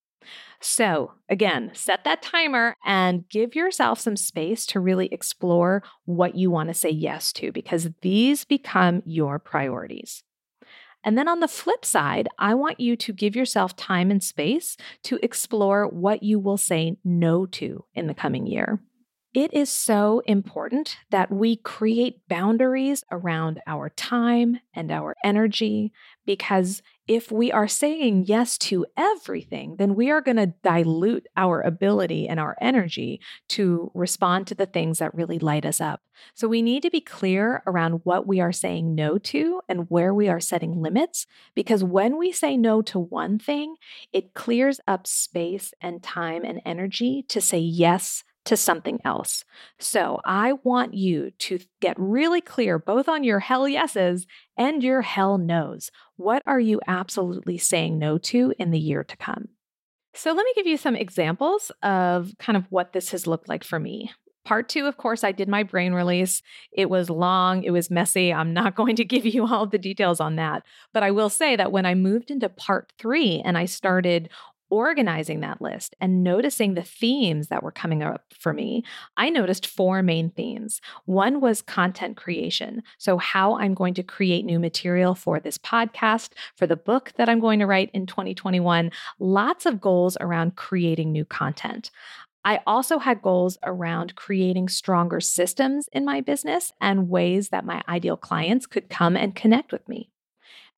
So, 0.60 1.12
again, 1.28 1.70
set 1.72 2.04
that 2.04 2.20
timer 2.20 2.76
and 2.84 3.26
give 3.28 3.54
yourself 3.54 3.98
some 3.98 4.16
space 4.16 4.66
to 4.66 4.80
really 4.80 5.06
explore 5.06 5.82
what 6.04 6.34
you 6.34 6.50
want 6.50 6.68
to 6.68 6.74
say 6.74 6.90
yes 6.90 7.32
to 7.34 7.50
because 7.52 7.88
these 8.02 8.44
become 8.44 9.02
your 9.06 9.38
priorities. 9.38 10.22
And 11.02 11.16
then 11.16 11.28
on 11.28 11.40
the 11.40 11.48
flip 11.48 11.84
side, 11.84 12.28
I 12.38 12.54
want 12.54 12.78
you 12.78 12.94
to 12.96 13.12
give 13.12 13.34
yourself 13.34 13.74
time 13.74 14.10
and 14.10 14.22
space 14.22 14.76
to 15.04 15.18
explore 15.22 15.86
what 15.86 16.22
you 16.22 16.38
will 16.38 16.58
say 16.58 16.98
no 17.04 17.46
to 17.46 17.84
in 17.94 18.06
the 18.06 18.14
coming 18.14 18.46
year. 18.46 18.80
It 19.32 19.54
is 19.54 19.70
so 19.70 20.22
important 20.26 20.96
that 21.10 21.30
we 21.30 21.54
create 21.54 22.26
boundaries 22.28 23.04
around 23.12 23.60
our 23.64 23.88
time 23.88 24.58
and 24.74 24.90
our 24.90 25.14
energy 25.22 25.92
because 26.26 26.82
if 27.06 27.30
we 27.30 27.52
are 27.52 27.68
saying 27.68 28.24
yes 28.26 28.58
to 28.58 28.86
everything, 28.96 29.76
then 29.78 29.94
we 29.94 30.10
are 30.10 30.20
going 30.20 30.38
to 30.38 30.54
dilute 30.64 31.28
our 31.36 31.60
ability 31.60 32.28
and 32.28 32.40
our 32.40 32.56
energy 32.60 33.20
to 33.50 33.92
respond 33.94 34.48
to 34.48 34.56
the 34.56 34.66
things 34.66 34.98
that 34.98 35.14
really 35.14 35.38
light 35.38 35.64
us 35.64 35.80
up. 35.80 36.00
So 36.34 36.48
we 36.48 36.60
need 36.60 36.82
to 36.82 36.90
be 36.90 37.00
clear 37.00 37.62
around 37.68 38.00
what 38.02 38.26
we 38.26 38.40
are 38.40 38.52
saying 38.52 38.96
no 38.96 39.16
to 39.18 39.60
and 39.68 39.88
where 39.88 40.12
we 40.12 40.28
are 40.28 40.40
setting 40.40 40.82
limits 40.82 41.26
because 41.54 41.84
when 41.84 42.18
we 42.18 42.32
say 42.32 42.56
no 42.56 42.82
to 42.82 42.98
one 42.98 43.38
thing, 43.38 43.76
it 44.12 44.34
clears 44.34 44.80
up 44.88 45.06
space 45.06 45.72
and 45.80 46.02
time 46.02 46.44
and 46.44 46.60
energy 46.64 47.24
to 47.28 47.40
say 47.40 47.58
yes 47.58 48.24
to 48.50 48.56
something 48.56 48.98
else. 49.04 49.44
So 49.78 50.20
I 50.24 50.54
want 50.64 50.92
you 50.92 51.30
to 51.38 51.60
get 51.80 51.94
really 52.00 52.40
clear 52.40 52.80
both 52.80 53.08
on 53.08 53.22
your 53.22 53.38
hell 53.38 53.68
yeses 53.68 54.26
and 54.56 54.82
your 54.82 55.02
hell 55.02 55.38
no's. 55.38 55.92
What 56.16 56.42
are 56.46 56.58
you 56.58 56.80
absolutely 56.88 57.58
saying 57.58 57.96
no 57.96 58.18
to 58.18 58.52
in 58.58 58.72
the 58.72 58.78
year 58.80 59.04
to 59.04 59.16
come? 59.16 59.50
So 60.14 60.32
let 60.32 60.44
me 60.44 60.52
give 60.56 60.66
you 60.66 60.76
some 60.76 60.96
examples 60.96 61.70
of 61.84 62.32
kind 62.40 62.56
of 62.56 62.66
what 62.70 62.92
this 62.92 63.12
has 63.12 63.28
looked 63.28 63.48
like 63.48 63.62
for 63.62 63.78
me. 63.78 64.10
Part 64.44 64.68
two, 64.68 64.86
of 64.86 64.96
course, 64.96 65.22
I 65.22 65.30
did 65.30 65.48
my 65.48 65.62
brain 65.62 65.92
release. 65.92 66.42
It 66.72 66.90
was 66.90 67.08
long, 67.08 67.62
it 67.62 67.70
was 67.70 67.88
messy. 67.88 68.32
I'm 68.32 68.52
not 68.52 68.74
going 68.80 68.96
to 68.96 69.04
give 69.04 69.24
you 69.26 69.46
all 69.46 69.66
the 69.66 69.78
details 69.78 70.18
on 70.18 70.34
that. 70.36 70.64
But 70.92 71.04
I 71.04 71.12
will 71.12 71.30
say 71.30 71.54
that 71.54 71.70
when 71.70 71.86
I 71.86 71.94
moved 71.94 72.32
into 72.32 72.48
part 72.48 72.92
three 72.98 73.40
and 73.44 73.56
I 73.56 73.66
started 73.66 74.28
organizing 74.70 75.40
that 75.40 75.60
list 75.60 75.94
and 76.00 76.24
noticing 76.24 76.74
the 76.74 76.82
themes 76.82 77.48
that 77.48 77.62
were 77.62 77.72
coming 77.72 78.02
up 78.02 78.32
for 78.38 78.52
me, 78.52 78.82
I 79.16 79.28
noticed 79.28 79.66
four 79.66 80.02
main 80.02 80.30
themes. 80.30 80.80
One 81.04 81.40
was 81.40 81.62
content 81.62 82.16
creation. 82.16 82.82
So, 82.98 83.18
how 83.18 83.56
I'm 83.58 83.74
going 83.74 83.94
to 83.94 84.02
create 84.02 84.44
new 84.44 84.58
material 84.58 85.14
for 85.14 85.40
this 85.40 85.58
podcast, 85.58 86.30
for 86.56 86.66
the 86.66 86.76
book 86.76 87.12
that 87.16 87.28
I'm 87.28 87.40
going 87.40 87.58
to 87.58 87.66
write 87.66 87.90
in 87.92 88.06
2021. 88.06 88.90
Lots 89.18 89.66
of 89.66 89.80
goals 89.80 90.16
around 90.20 90.56
creating 90.56 91.12
new 91.12 91.24
content. 91.24 91.90
I 92.44 92.60
also 92.66 92.98
had 92.98 93.20
goals 93.20 93.58
around 93.64 94.16
creating 94.16 94.68
stronger 94.68 95.20
systems 95.20 95.88
in 95.92 96.04
my 96.06 96.22
business 96.22 96.72
and 96.80 97.10
ways 97.10 97.50
that 97.50 97.66
my 97.66 97.82
ideal 97.88 98.16
clients 98.16 98.66
could 98.66 98.88
come 98.88 99.16
and 99.16 99.34
connect 99.34 99.72
with 99.72 99.86
me. 99.88 100.10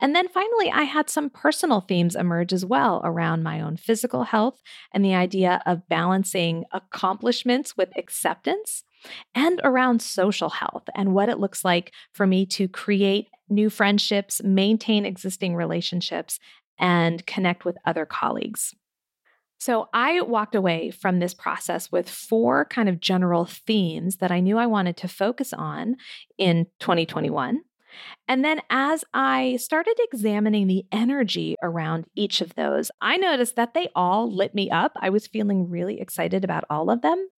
And 0.03 0.17
then 0.17 0.27
finally, 0.29 0.69
I 0.69 0.83
had 0.83 1.09
some 1.09 1.31
personal 1.31 1.81
themes 1.81 2.17
emerge 2.17 2.53
as 2.53 2.67
well 2.67 3.01
around 3.05 3.45
my 3.45 3.61
own 3.61 3.77
physical 3.77 4.25
health 4.25 4.61
and 4.93 5.05
the 5.05 5.15
idea 5.15 5.63
of 5.65 5.89
balancing 5.89 6.65
accomplishments 6.73 7.77
with 7.77 7.97
acceptance 7.97 8.83
and 9.33 9.61
around 9.63 10.03
social 10.03 10.51
health 10.51 10.83
and 10.97 11.15
what 11.15 11.29
it 11.29 11.39
looks 11.39 11.65
like 11.65 11.93
for 12.13 12.27
me 12.27 12.45
to 12.47 12.67
create 12.67 13.29
new 13.49 13.71
friendships, 13.71 14.43
maintain 14.43 15.07
existing 15.07 15.55
relationships, 15.55 16.41
and 16.81 17.25
connect 17.25 17.65
with 17.65 17.77
other 17.85 18.05
colleagues. 18.05 18.75
So 19.61 19.89
I 19.95 20.21
walked 20.23 20.57
away 20.57 20.91
from 20.91 21.21
this 21.21 21.33
process 21.35 21.93
with 21.93 22.11
four 22.11 22.65
kind 22.65 22.89
of 22.89 22.99
general 22.99 23.45
themes 23.45 24.17
that 24.17 24.33
I 24.33 24.41
knew 24.41 24.59
I 24.59 24.67
wanted 24.67 24.97
to 24.97 25.07
focus 25.07 25.53
on 25.53 25.95
in 26.39 26.67
2021. 26.81 27.61
And 28.29 28.45
then 28.45 28.61
as 28.71 29.05
I 29.13 29.57
started 29.57 29.99
examining 30.01 30.67
the 30.67 30.85
energy 30.93 31.57
around 31.63 32.07
each 32.15 32.41
of 32.41 32.55
those, 32.55 32.91
I 33.01 33.17
noticed 33.17 33.57
that 33.57 33.75
they 33.75 33.89
all 33.95 34.35
lit 34.35 34.55
me 34.55 34.71
up. 34.71 34.93
I 35.01 35.11
was 35.11 35.27
feeling 35.27 35.69
really 35.69 36.01
excited 36.01 36.45
about 36.45 36.65
all 36.71 36.91
of 36.91 37.03
them. 37.03 37.29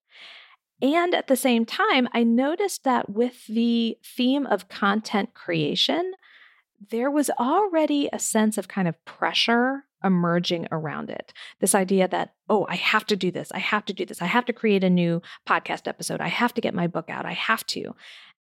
And 0.83 1.15
at 1.15 1.29
the 1.29 1.37
same 1.37 1.65
time, 1.65 2.09
I 2.13 2.25
noticed 2.25 2.85
that 2.85 3.09
with 3.09 3.47
the 3.47 3.97
theme 4.05 4.47
of 4.47 4.69
content 4.69 5.33
creation, 5.33 6.13
there 6.91 7.11
was 7.11 7.31
already 7.39 8.09
a 8.13 8.19
sense 8.19 8.59
of 8.59 8.69
kind 8.69 8.89
of 8.89 9.03
pressure 9.05 9.85
emerging 10.03 10.69
around 10.71 11.09
it. 11.09 11.33
This 11.61 11.75
idea 11.75 12.07
that, 12.09 12.35
oh, 12.49 12.67
I 12.69 12.77
have 12.77 13.07
to 13.07 13.17
do 13.17 13.31
this. 13.31 13.51
I 13.53 13.59
have 13.59 13.87
to 13.87 13.95
do 13.95 14.05
this. 14.05 14.21
I 14.21 14.27
have 14.27 14.45
to 14.47 14.53
create 14.53 14.85
a 14.85 14.91
new 14.91 15.23
podcast 15.49 15.89
episode. 15.89 16.21
I 16.21 16.29
have 16.29 16.53
to 16.55 16.61
get 16.61 16.75
my 16.75 16.87
book 16.87 17.09
out. 17.09 17.25
I 17.25 17.33
have 17.33 17.65
to. 17.69 17.95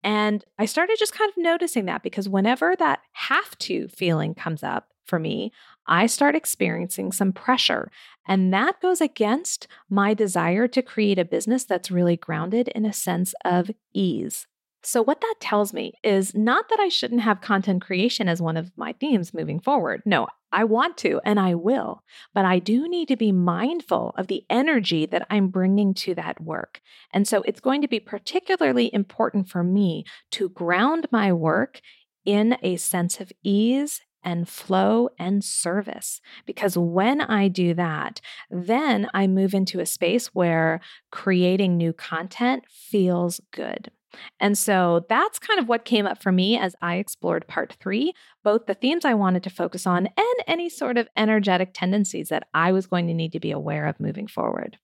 And 0.04 0.44
I 0.58 0.66
started 0.66 0.98
just 1.00 1.14
kind 1.14 1.30
of 1.30 1.42
noticing 1.42 1.86
that 1.86 2.04
because 2.04 2.28
whenever 2.28 2.76
that 2.78 3.02
have 3.14 3.58
to 3.60 3.88
feeling 3.90 4.34
comes 4.34 4.64
up 4.64 4.88
for 5.06 5.20
me, 5.20 5.52
I 5.88 6.08
start 6.08 6.36
experiencing 6.36 7.12
some 7.12 7.34
pressure. 7.34 7.92
And 8.28 8.54
that 8.54 8.82
goes 8.82 9.02
against 9.02 9.68
my 9.90 10.14
desire 10.14 10.68
to 10.70 10.82
create 10.82 11.20
a 11.20 11.26
business 11.26 11.66
that's 11.66 11.92
really 11.92 12.18
grounded 12.18 12.68
in 12.70 12.86
a 12.86 12.94
sense 12.94 13.34
of 13.44 13.72
ease. 13.94 14.48
So, 14.84 15.02
what 15.04 15.22
that 15.22 15.36
tells 15.40 15.74
me 15.74 15.94
is 16.04 16.34
not 16.34 16.70
that 16.70 16.80
I 16.80 16.90
shouldn't 16.90 17.22
have 17.22 17.40
content 17.40 17.84
creation 17.84 18.28
as 18.28 18.42
one 18.42 18.58
of 18.58 18.72
my 18.76 18.94
themes 18.94 19.34
moving 19.34 19.60
forward. 19.60 20.02
No, 20.06 20.28
I 20.52 20.64
want 20.64 20.98
to 20.98 21.22
and 21.24 21.40
I 21.40 21.54
will, 21.54 22.04
but 22.34 22.46
I 22.46 22.58
do 22.58 22.88
need 22.90 23.08
to 23.10 23.16
be 23.16 23.32
mindful 23.32 24.14
of 24.18 24.28
the 24.28 24.44
energy 24.50 25.06
that 25.06 25.28
I'm 25.30 25.50
bringing 25.50 25.94
to 25.96 26.16
that 26.16 26.42
work. 26.42 26.82
And 27.14 27.28
so, 27.28 27.44
it's 27.44 27.60
going 27.60 27.82
to 27.84 27.88
be 27.88 28.00
particularly 28.00 28.92
important 28.92 29.50
for 29.50 29.64
me 29.64 30.04
to 30.32 30.50
ground 30.50 31.08
my 31.12 31.32
work 31.32 31.82
in 32.26 32.58
a 32.64 32.78
sense 32.78 33.20
of 33.20 33.32
ease 33.44 34.02
and 34.24 34.48
flow 34.48 35.10
and 35.20 35.44
service. 35.44 36.22
Because 36.46 36.78
when 36.78 37.22
I 37.22 37.48
do 37.48 37.74
that, 37.76 38.22
then 38.50 39.10
I 39.14 39.28
move 39.28 39.54
into 39.54 39.80
a 39.80 39.86
space 39.86 40.28
where 40.28 40.80
creating 41.12 41.78
new 41.78 41.94
content 41.94 42.64
feels 42.70 43.42
good. 43.52 43.92
And 44.40 44.58
so 44.58 45.06
that's 45.10 45.40
kind 45.40 45.60
of 45.60 45.68
what 45.68 45.86
came 45.86 46.06
up 46.06 46.22
for 46.22 46.32
me 46.32 46.58
as 46.58 46.76
I 46.82 46.96
explored 46.96 47.48
part 47.48 47.74
three, 47.80 48.14
both 48.44 48.66
the 48.66 48.74
themes 48.74 49.06
I 49.06 49.14
wanted 49.14 49.44
to 49.44 49.50
focus 49.50 49.86
on 49.88 50.08
and 50.08 50.36
any 50.48 50.70
sort 50.70 50.98
of 50.98 51.08
energetic 51.16 51.72
tendencies 51.74 52.30
that 52.30 52.48
I 52.54 52.72
was 52.72 52.88
going 52.88 53.08
to 53.08 53.14
need 53.14 53.32
to 53.34 53.40
be 53.40 53.52
aware 53.52 53.88
of 53.88 54.00
moving 54.00 54.28
forward. 54.28 54.78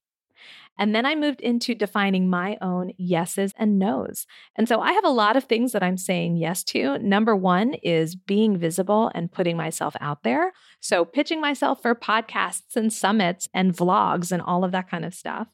And 0.78 0.94
then 0.94 1.04
I 1.04 1.14
moved 1.14 1.40
into 1.40 1.74
defining 1.74 2.30
my 2.30 2.56
own 2.62 2.92
yeses 2.96 3.52
and 3.58 3.78
nos. 3.78 4.26
And 4.56 4.68
so 4.68 4.80
I 4.80 4.92
have 4.92 5.04
a 5.04 5.10
lot 5.10 5.36
of 5.36 5.44
things 5.44 5.72
that 5.72 5.82
I'm 5.82 5.96
saying 5.96 6.36
yes 6.36 6.62
to. 6.64 6.98
Number 6.98 7.34
one 7.34 7.74
is 7.74 8.14
being 8.14 8.56
visible 8.56 9.10
and 9.14 9.32
putting 9.32 9.56
myself 9.56 9.96
out 10.00 10.22
there. 10.22 10.52
So 10.80 11.04
pitching 11.04 11.40
myself 11.40 11.82
for 11.82 11.94
podcasts 11.94 12.76
and 12.76 12.92
summits 12.92 13.48
and 13.52 13.76
vlogs 13.76 14.30
and 14.30 14.40
all 14.40 14.64
of 14.64 14.72
that 14.72 14.88
kind 14.88 15.04
of 15.04 15.14
stuff. 15.14 15.48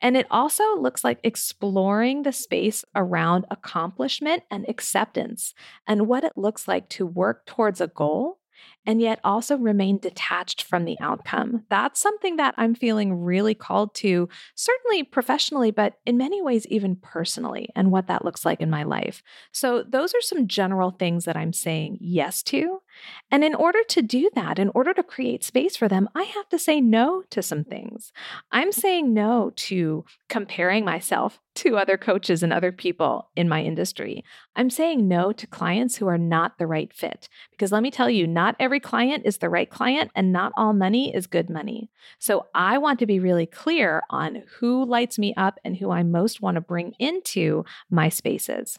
And 0.00 0.16
it 0.16 0.26
also 0.30 0.76
looks 0.76 1.02
like 1.02 1.18
exploring 1.24 2.22
the 2.22 2.32
space 2.32 2.84
around 2.94 3.46
accomplishment 3.50 4.42
and 4.50 4.68
acceptance 4.68 5.54
and 5.86 6.06
what 6.06 6.24
it 6.24 6.36
looks 6.36 6.68
like 6.68 6.88
to 6.90 7.06
work 7.06 7.46
towards 7.46 7.80
a 7.80 7.86
goal 7.86 8.38
and 8.86 9.00
yet 9.00 9.20
also 9.24 9.56
remain 9.56 9.98
detached 9.98 10.62
from 10.62 10.84
the 10.84 10.96
outcome. 11.00 11.64
That's 11.68 12.00
something 12.00 12.36
that 12.36 12.54
I'm 12.56 12.74
feeling 12.74 13.20
really 13.20 13.54
called 13.54 13.94
to, 13.96 14.28
certainly 14.54 15.02
professionally, 15.02 15.70
but 15.70 15.94
in 16.06 16.16
many 16.16 16.40
ways, 16.40 16.66
even 16.68 16.96
personally, 16.96 17.68
and 17.74 17.90
what 17.90 18.06
that 18.06 18.24
looks 18.24 18.44
like 18.44 18.60
in 18.60 18.70
my 18.70 18.84
life. 18.84 19.22
So, 19.52 19.82
those 19.82 20.14
are 20.14 20.20
some 20.20 20.46
general 20.46 20.90
things 20.90 21.24
that 21.24 21.36
I'm 21.36 21.52
saying 21.52 21.98
yes 22.00 22.42
to. 22.44 22.80
And 23.30 23.42
in 23.42 23.54
order 23.54 23.80
to 23.88 24.02
do 24.02 24.30
that, 24.34 24.58
in 24.58 24.70
order 24.74 24.94
to 24.94 25.02
create 25.02 25.42
space 25.42 25.76
for 25.76 25.88
them, 25.88 26.08
I 26.14 26.22
have 26.24 26.48
to 26.50 26.58
say 26.58 26.80
no 26.80 27.22
to 27.30 27.42
some 27.42 27.64
things. 27.64 28.12
I'm 28.52 28.72
saying 28.72 29.12
no 29.12 29.52
to 29.56 30.04
comparing 30.28 30.84
myself 30.84 31.40
to 31.56 31.76
other 31.76 31.96
coaches 31.96 32.42
and 32.42 32.52
other 32.52 32.70
people 32.70 33.30
in 33.34 33.48
my 33.48 33.62
industry. 33.62 34.22
I'm 34.54 34.70
saying 34.70 35.08
no 35.08 35.32
to 35.32 35.46
clients 35.46 35.96
who 35.96 36.06
are 36.06 36.18
not 36.18 36.58
the 36.58 36.66
right 36.66 36.92
fit. 36.92 37.28
Because 37.50 37.72
let 37.72 37.82
me 37.82 37.90
tell 37.90 38.10
you, 38.10 38.26
not 38.26 38.56
every 38.60 38.80
client 38.80 39.22
is 39.24 39.38
the 39.38 39.48
right 39.48 39.68
client, 39.68 40.10
and 40.14 40.32
not 40.32 40.52
all 40.56 40.72
money 40.72 41.14
is 41.14 41.26
good 41.26 41.48
money. 41.48 41.90
So 42.18 42.46
I 42.54 42.78
want 42.78 42.98
to 43.00 43.06
be 43.06 43.18
really 43.18 43.46
clear 43.46 44.02
on 44.10 44.42
who 44.58 44.84
lights 44.84 45.18
me 45.18 45.34
up 45.36 45.58
and 45.64 45.76
who 45.76 45.90
I 45.90 46.02
most 46.02 46.40
want 46.42 46.56
to 46.56 46.60
bring 46.60 46.92
into 46.98 47.64
my 47.90 48.08
spaces. 48.08 48.78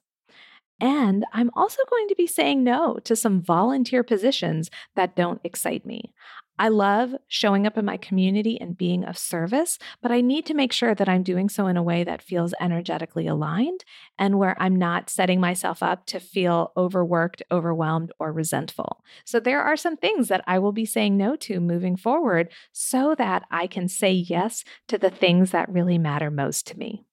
And 0.79 1.25
I'm 1.33 1.49
also 1.55 1.81
going 1.89 2.07
to 2.09 2.15
be 2.15 2.27
saying 2.27 2.63
no 2.63 2.97
to 3.03 3.15
some 3.15 3.41
volunteer 3.41 4.03
positions 4.03 4.69
that 4.95 5.15
don't 5.15 5.41
excite 5.43 5.85
me. 5.85 6.13
I 6.59 6.69
love 6.69 7.13
showing 7.27 7.67
up 7.67 7.77
in 7.77 7.85
my 7.85 7.97
community 7.97 8.59
and 8.59 8.77
being 8.77 9.03
of 9.03 9.17
service, 9.17 9.77
but 10.01 10.11
I 10.11 10.21
need 10.21 10.45
to 10.47 10.55
make 10.55 10.73
sure 10.73 10.95
that 10.95 11.07
I'm 11.07 11.21
doing 11.21 11.49
so 11.49 11.67
in 11.67 11.77
a 11.77 11.83
way 11.83 12.03
that 12.03 12.21
feels 12.21 12.53
energetically 12.59 13.27
aligned 13.27 13.85
and 14.17 14.39
where 14.39 14.59
I'm 14.59 14.75
not 14.75 15.09
setting 15.09 15.39
myself 15.39 15.83
up 15.83 16.07
to 16.07 16.19
feel 16.19 16.71
overworked, 16.75 17.43
overwhelmed, 17.51 18.11
or 18.19 18.33
resentful. 18.33 19.03
So 19.23 19.39
there 19.39 19.61
are 19.61 19.77
some 19.77 19.97
things 19.97 20.29
that 20.29 20.43
I 20.47 20.57
will 20.57 20.71
be 20.71 20.85
saying 20.85 21.15
no 21.15 21.35
to 21.37 21.59
moving 21.59 21.95
forward 21.95 22.51
so 22.71 23.13
that 23.15 23.43
I 23.51 23.67
can 23.67 23.87
say 23.87 24.11
yes 24.11 24.63
to 24.87 24.97
the 24.97 25.11
things 25.11 25.51
that 25.51 25.71
really 25.71 25.99
matter 25.99 26.31
most 26.31 26.65
to 26.67 26.77
me. 26.77 27.06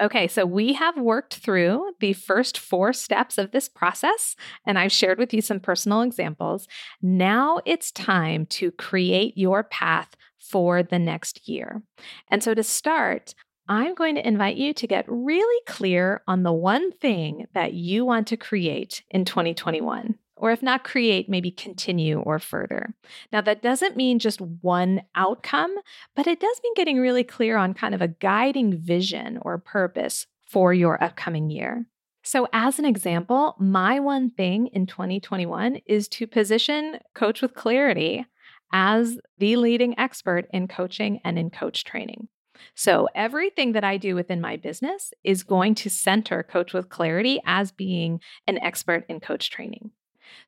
Okay, 0.00 0.26
so 0.26 0.44
we 0.44 0.72
have 0.72 0.98
worked 0.98 1.36
through 1.36 1.92
the 2.00 2.14
first 2.14 2.58
four 2.58 2.92
steps 2.92 3.38
of 3.38 3.52
this 3.52 3.68
process, 3.68 4.34
and 4.66 4.76
I've 4.76 4.90
shared 4.90 5.18
with 5.18 5.32
you 5.32 5.40
some 5.40 5.60
personal 5.60 6.02
examples. 6.02 6.66
Now 7.00 7.60
it's 7.64 7.92
time 7.92 8.46
to 8.46 8.72
create 8.72 9.38
your 9.38 9.62
path 9.62 10.16
for 10.40 10.82
the 10.82 10.98
next 10.98 11.48
year. 11.48 11.82
And 12.28 12.42
so 12.42 12.54
to 12.54 12.64
start, 12.64 13.34
I'm 13.68 13.94
going 13.94 14.16
to 14.16 14.26
invite 14.26 14.56
you 14.56 14.74
to 14.74 14.86
get 14.86 15.06
really 15.08 15.62
clear 15.66 16.22
on 16.26 16.42
the 16.42 16.52
one 16.52 16.90
thing 16.92 17.46
that 17.54 17.72
you 17.72 18.04
want 18.04 18.26
to 18.28 18.36
create 18.36 19.02
in 19.10 19.24
2021 19.24 20.18
or 20.36 20.50
if 20.50 20.62
not 20.62 20.84
create, 20.84 21.28
maybe 21.28 21.50
continue 21.50 22.20
or 22.20 22.38
further. 22.38 22.94
Now, 23.32 23.40
that 23.42 23.62
doesn't 23.62 23.96
mean 23.96 24.18
just 24.18 24.40
one 24.40 25.02
outcome, 25.14 25.74
but 26.16 26.26
it 26.26 26.40
does 26.40 26.60
mean 26.62 26.74
getting 26.74 26.98
really 26.98 27.24
clear 27.24 27.56
on 27.56 27.74
kind 27.74 27.94
of 27.94 28.02
a 28.02 28.08
guiding 28.08 28.76
vision 28.76 29.38
or 29.42 29.58
purpose 29.58 30.26
for 30.46 30.74
your 30.74 31.02
upcoming 31.02 31.50
year. 31.50 31.86
So, 32.26 32.48
as 32.52 32.78
an 32.78 32.86
example, 32.86 33.54
my 33.58 34.00
one 34.00 34.30
thing 34.30 34.68
in 34.68 34.86
2021 34.86 35.80
is 35.86 36.08
to 36.08 36.26
position 36.26 36.98
Coach 37.14 37.42
with 37.42 37.54
Clarity 37.54 38.24
as 38.72 39.18
the 39.38 39.56
leading 39.56 39.98
expert 39.98 40.46
in 40.52 40.66
coaching 40.66 41.20
and 41.22 41.38
in 41.38 41.50
coach 41.50 41.84
training. 41.84 42.28
So, 42.74 43.08
everything 43.14 43.72
that 43.72 43.84
I 43.84 43.98
do 43.98 44.14
within 44.14 44.40
my 44.40 44.56
business 44.56 45.12
is 45.22 45.42
going 45.42 45.74
to 45.76 45.90
center 45.90 46.42
Coach 46.42 46.72
with 46.72 46.88
Clarity 46.88 47.40
as 47.44 47.72
being 47.72 48.20
an 48.46 48.58
expert 48.58 49.04
in 49.08 49.20
coach 49.20 49.50
training. 49.50 49.90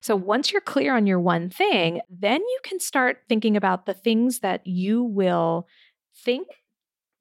So 0.01 0.17
once 0.17 0.53
you're 0.53 0.61
clear 0.61 0.97
on 0.97 1.07
your 1.07 1.21
one 1.21 1.51
thing, 1.51 2.01
then 2.11 2.41
you 2.41 2.59
can 2.63 2.81
start 2.81 3.23
thinking 3.29 3.57
about 3.57 3.87
the 3.87 3.95
things 3.95 4.41
that 4.41 4.67
you 4.67 5.03
will 5.03 5.67
think, 6.15 6.49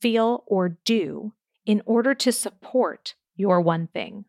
feel, 0.02 0.44
or 0.48 0.78
do 0.86 1.34
in 1.66 1.82
order 1.86 2.14
to 2.14 2.32
support 2.32 3.16
your 3.36 3.60
one 3.60 3.88
thing. 3.88 4.26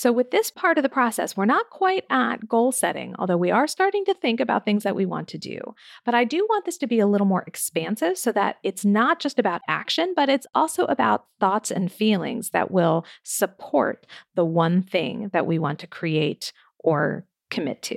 So, 0.00 0.12
with 0.12 0.30
this 0.30 0.50
part 0.50 0.78
of 0.78 0.82
the 0.82 0.88
process, 0.88 1.36
we're 1.36 1.44
not 1.44 1.68
quite 1.68 2.04
at 2.08 2.48
goal 2.48 2.72
setting, 2.72 3.14
although 3.18 3.36
we 3.36 3.50
are 3.50 3.66
starting 3.66 4.04
to 4.06 4.14
think 4.14 4.40
about 4.40 4.64
things 4.64 4.82
that 4.84 4.96
we 4.96 5.04
want 5.04 5.28
to 5.28 5.38
do. 5.38 5.60
But 6.06 6.14
I 6.14 6.24
do 6.24 6.46
want 6.48 6.64
this 6.64 6.78
to 6.78 6.86
be 6.86 7.00
a 7.00 7.06
little 7.06 7.26
more 7.26 7.44
expansive 7.46 8.16
so 8.16 8.32
that 8.32 8.56
it's 8.62 8.84
not 8.84 9.20
just 9.20 9.38
about 9.38 9.60
action, 9.68 10.14
but 10.16 10.30
it's 10.30 10.46
also 10.54 10.86
about 10.86 11.26
thoughts 11.38 11.70
and 11.70 11.92
feelings 11.92 12.48
that 12.50 12.70
will 12.70 13.04
support 13.24 14.06
the 14.36 14.44
one 14.44 14.80
thing 14.80 15.28
that 15.34 15.46
we 15.46 15.58
want 15.58 15.80
to 15.80 15.86
create 15.86 16.52
or 16.80 17.26
commit 17.50 17.82
to. 17.82 17.96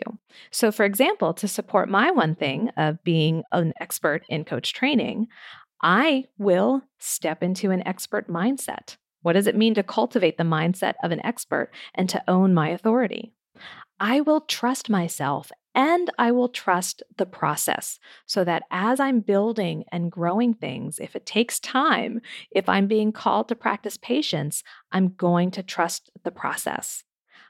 So, 0.52 0.72
for 0.72 0.84
example, 0.84 1.34
to 1.36 1.48
support 1.48 1.90
my 1.90 2.12
one 2.12 2.36
thing 2.36 2.70
of 2.78 3.04
being 3.04 3.44
an 3.52 3.74
expert 3.80 4.24
in 4.28 4.46
coach 4.46 4.74
training, 4.74 5.28
I 5.82 6.26
will 6.38 6.82
step 7.00 7.44
into 7.44 7.72
an 7.72 7.86
expert 7.88 8.28
mindset. 8.30 8.98
What 9.22 9.34
does 9.34 9.48
it 9.48 9.56
mean 9.56 9.74
to 9.76 9.84
cultivate 9.84 10.38
the 10.38 10.44
mindset 10.44 10.94
of 11.04 11.12
an 11.12 11.26
expert 11.26 11.72
and 11.94 12.10
to 12.10 12.24
own 12.28 12.54
my 12.54 12.70
authority? 12.70 13.34
I 14.00 14.22
will 14.22 14.42
trust 14.42 14.90
myself 14.90 15.52
and 15.76 16.10
I 16.18 16.32
will 16.32 16.50
trust 16.50 17.04
the 17.18 17.26
process 17.26 18.00
so 18.26 18.44
that 18.44 18.64
as 18.70 19.00
I'm 19.00 19.22
building 19.22 19.86
and 19.92 20.12
growing 20.12 20.54
things, 20.54 21.00
if 21.00 21.16
it 21.16 21.26
takes 21.26 21.60
time, 21.60 22.22
if 22.52 22.70
I'm 22.70 22.88
being 22.88 23.12
called 23.12 23.48
to 23.50 23.56
practice 23.56 23.98
patience, 23.98 24.64
I'm 24.92 25.10
going 25.10 25.52
to 25.52 25.64
trust 25.64 26.12
the 26.24 26.32
process. 26.32 27.04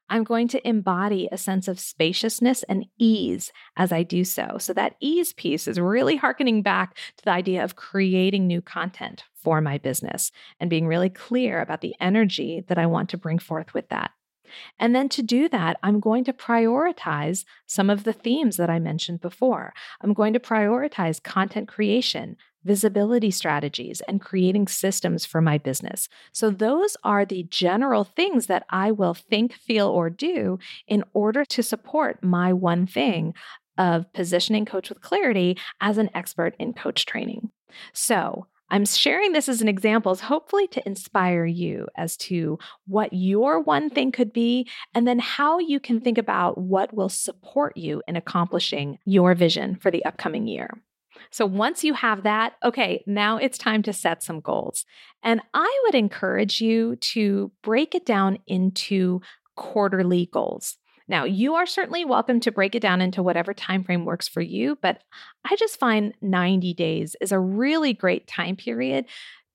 I'm 0.09 0.23
going 0.23 0.47
to 0.49 0.67
embody 0.67 1.27
a 1.31 1.37
sense 1.37 1.67
of 1.67 1.79
spaciousness 1.79 2.63
and 2.63 2.85
ease 2.97 3.51
as 3.75 3.91
I 3.91 4.03
do 4.03 4.23
so. 4.23 4.57
So, 4.59 4.73
that 4.73 4.95
ease 4.99 5.33
piece 5.33 5.67
is 5.67 5.79
really 5.79 6.17
harkening 6.17 6.61
back 6.61 6.95
to 7.17 7.23
the 7.23 7.31
idea 7.31 7.63
of 7.63 7.75
creating 7.75 8.47
new 8.47 8.61
content 8.61 9.23
for 9.35 9.61
my 9.61 9.77
business 9.77 10.31
and 10.59 10.69
being 10.69 10.87
really 10.87 11.09
clear 11.09 11.61
about 11.61 11.81
the 11.81 11.95
energy 11.99 12.63
that 12.67 12.77
I 12.77 12.85
want 12.85 13.09
to 13.09 13.17
bring 13.17 13.39
forth 13.39 13.73
with 13.73 13.89
that. 13.89 14.11
And 14.79 14.95
then 14.95 15.09
to 15.09 15.21
do 15.21 15.49
that, 15.49 15.77
I'm 15.83 15.99
going 15.99 16.23
to 16.25 16.33
prioritize 16.33 17.45
some 17.65 17.89
of 17.89 18.03
the 18.03 18.13
themes 18.13 18.57
that 18.57 18.69
I 18.69 18.79
mentioned 18.79 19.21
before. 19.21 19.73
I'm 20.01 20.13
going 20.13 20.33
to 20.33 20.39
prioritize 20.39 21.21
content 21.21 21.67
creation, 21.67 22.37
visibility 22.63 23.31
strategies, 23.31 24.01
and 24.01 24.21
creating 24.21 24.67
systems 24.67 25.25
for 25.25 25.41
my 25.41 25.57
business. 25.57 26.09
So, 26.31 26.49
those 26.49 26.95
are 27.03 27.25
the 27.25 27.43
general 27.43 28.03
things 28.03 28.47
that 28.47 28.65
I 28.69 28.91
will 28.91 29.13
think, 29.13 29.53
feel, 29.53 29.87
or 29.87 30.09
do 30.09 30.59
in 30.87 31.03
order 31.13 31.45
to 31.45 31.63
support 31.63 32.23
my 32.23 32.53
one 32.53 32.85
thing 32.87 33.33
of 33.77 34.11
positioning 34.13 34.65
Coach 34.65 34.89
with 34.89 35.01
Clarity 35.01 35.57
as 35.81 35.97
an 35.97 36.09
expert 36.13 36.55
in 36.59 36.73
coach 36.73 37.05
training. 37.05 37.49
So, 37.93 38.47
I'm 38.69 38.85
sharing 38.85 39.33
this 39.33 39.47
as 39.47 39.61
an 39.61 39.67
example, 39.67 40.15
hopefully 40.15 40.67
to 40.69 40.87
inspire 40.87 41.45
you 41.45 41.87
as 41.95 42.17
to 42.17 42.57
what 42.87 43.13
your 43.13 43.59
one 43.59 43.91
thing 43.91 44.11
could 44.11 44.33
be, 44.33 44.67
and 44.95 45.07
then 45.07 45.19
how 45.19 45.59
you 45.59 45.79
can 45.79 45.99
think 46.01 46.17
about 46.17 46.57
what 46.57 46.91
will 46.91 47.09
support 47.09 47.77
you 47.77 48.01
in 48.07 48.15
accomplishing 48.15 48.97
your 49.05 49.35
vision 49.35 49.75
for 49.75 49.91
the 49.91 50.03
upcoming 50.05 50.47
year. 50.47 50.71
So 51.33 51.47
once 51.47 51.83
you 51.83 51.95
have 51.95 52.23
that, 52.23 52.53
okay, 52.63 53.03
now 53.07 53.37
it's 53.37 53.57
time 53.57 53.81
to 53.83 53.91
set 53.91 54.21
some 54.21 54.39
goals. 54.39 54.85
And 55.23 55.41
I 55.55 55.81
would 55.83 55.95
encourage 55.95 56.61
you 56.61 56.95
to 56.97 57.51
break 57.63 57.95
it 57.95 58.05
down 58.05 58.37
into 58.45 59.19
quarterly 59.55 60.29
goals. 60.31 60.77
Now, 61.07 61.23
you 61.23 61.55
are 61.55 61.65
certainly 61.65 62.05
welcome 62.05 62.39
to 62.41 62.51
break 62.51 62.75
it 62.75 62.81
down 62.81 63.01
into 63.01 63.23
whatever 63.23 63.51
time 63.51 63.83
frame 63.83 64.05
works 64.05 64.27
for 64.27 64.41
you, 64.41 64.77
but 64.79 65.01
I 65.43 65.55
just 65.55 65.79
find 65.79 66.13
90 66.21 66.75
days 66.75 67.15
is 67.19 67.31
a 67.31 67.39
really 67.39 67.93
great 67.93 68.27
time 68.27 68.55
period 68.55 69.05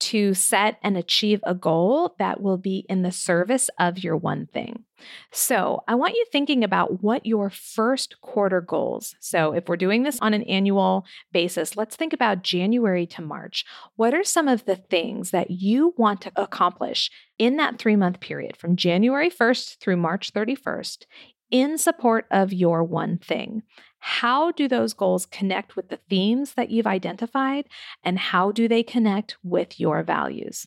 to 0.01 0.35
set 0.35 0.79
and 0.83 0.97
achieve 0.97 1.41
a 1.45 1.55
goal 1.55 2.15
that 2.19 2.41
will 2.41 2.59
be 2.59 2.85
in 2.89 3.03
the 3.03 3.13
service 3.13 3.69
of 3.79 4.03
your 4.03 4.17
one 4.17 4.47
thing. 4.47 4.85
So, 5.33 5.85
I 5.87 5.95
want 5.95 6.15
you 6.15 6.25
thinking 6.33 6.65
about 6.65 7.03
what 7.03 7.25
your 7.25 7.51
first 7.51 8.21
quarter 8.21 8.61
goals. 8.61 9.15
So, 9.21 9.53
if 9.53 9.69
we're 9.69 9.77
doing 9.77 10.03
this 10.03 10.19
on 10.21 10.35
an 10.35 10.43
annual 10.45 11.05
basis, 11.33 11.77
let's 11.77 11.95
think 11.95 12.13
about 12.13 12.43
January 12.43 13.07
to 13.07 13.23
March. 13.23 13.65
What 13.95 14.13
are 14.13 14.25
some 14.25 14.49
of 14.49 14.65
the 14.65 14.77
things 14.77 15.31
that 15.31 15.51
you 15.51 15.95
want 15.97 16.21
to 16.23 16.33
accomplish 16.35 17.11
in 17.39 17.57
that 17.59 17.79
3-month 17.79 18.19
period 18.19 18.57
from 18.57 18.75
January 18.75 19.31
1st 19.31 19.79
through 19.79 19.97
March 19.97 20.33
31st 20.33 21.05
in 21.51 21.79
support 21.79 22.27
of 22.31 22.53
your 22.53 22.83
one 22.85 23.19
thing. 23.19 23.63
How 24.01 24.53
do 24.53 24.69
those 24.69 24.93
goals 24.93 25.27
connect 25.27 25.77
with 25.77 25.89
the 25.89 25.99
themes 26.09 26.55
that 26.55 26.71
you've 26.71 26.87
identified? 26.87 27.67
And 28.05 28.19
how 28.19 28.53
do 28.53 28.69
they 28.69 28.83
connect 28.83 29.37
with 29.43 29.81
your 29.81 30.03
values? 30.03 30.67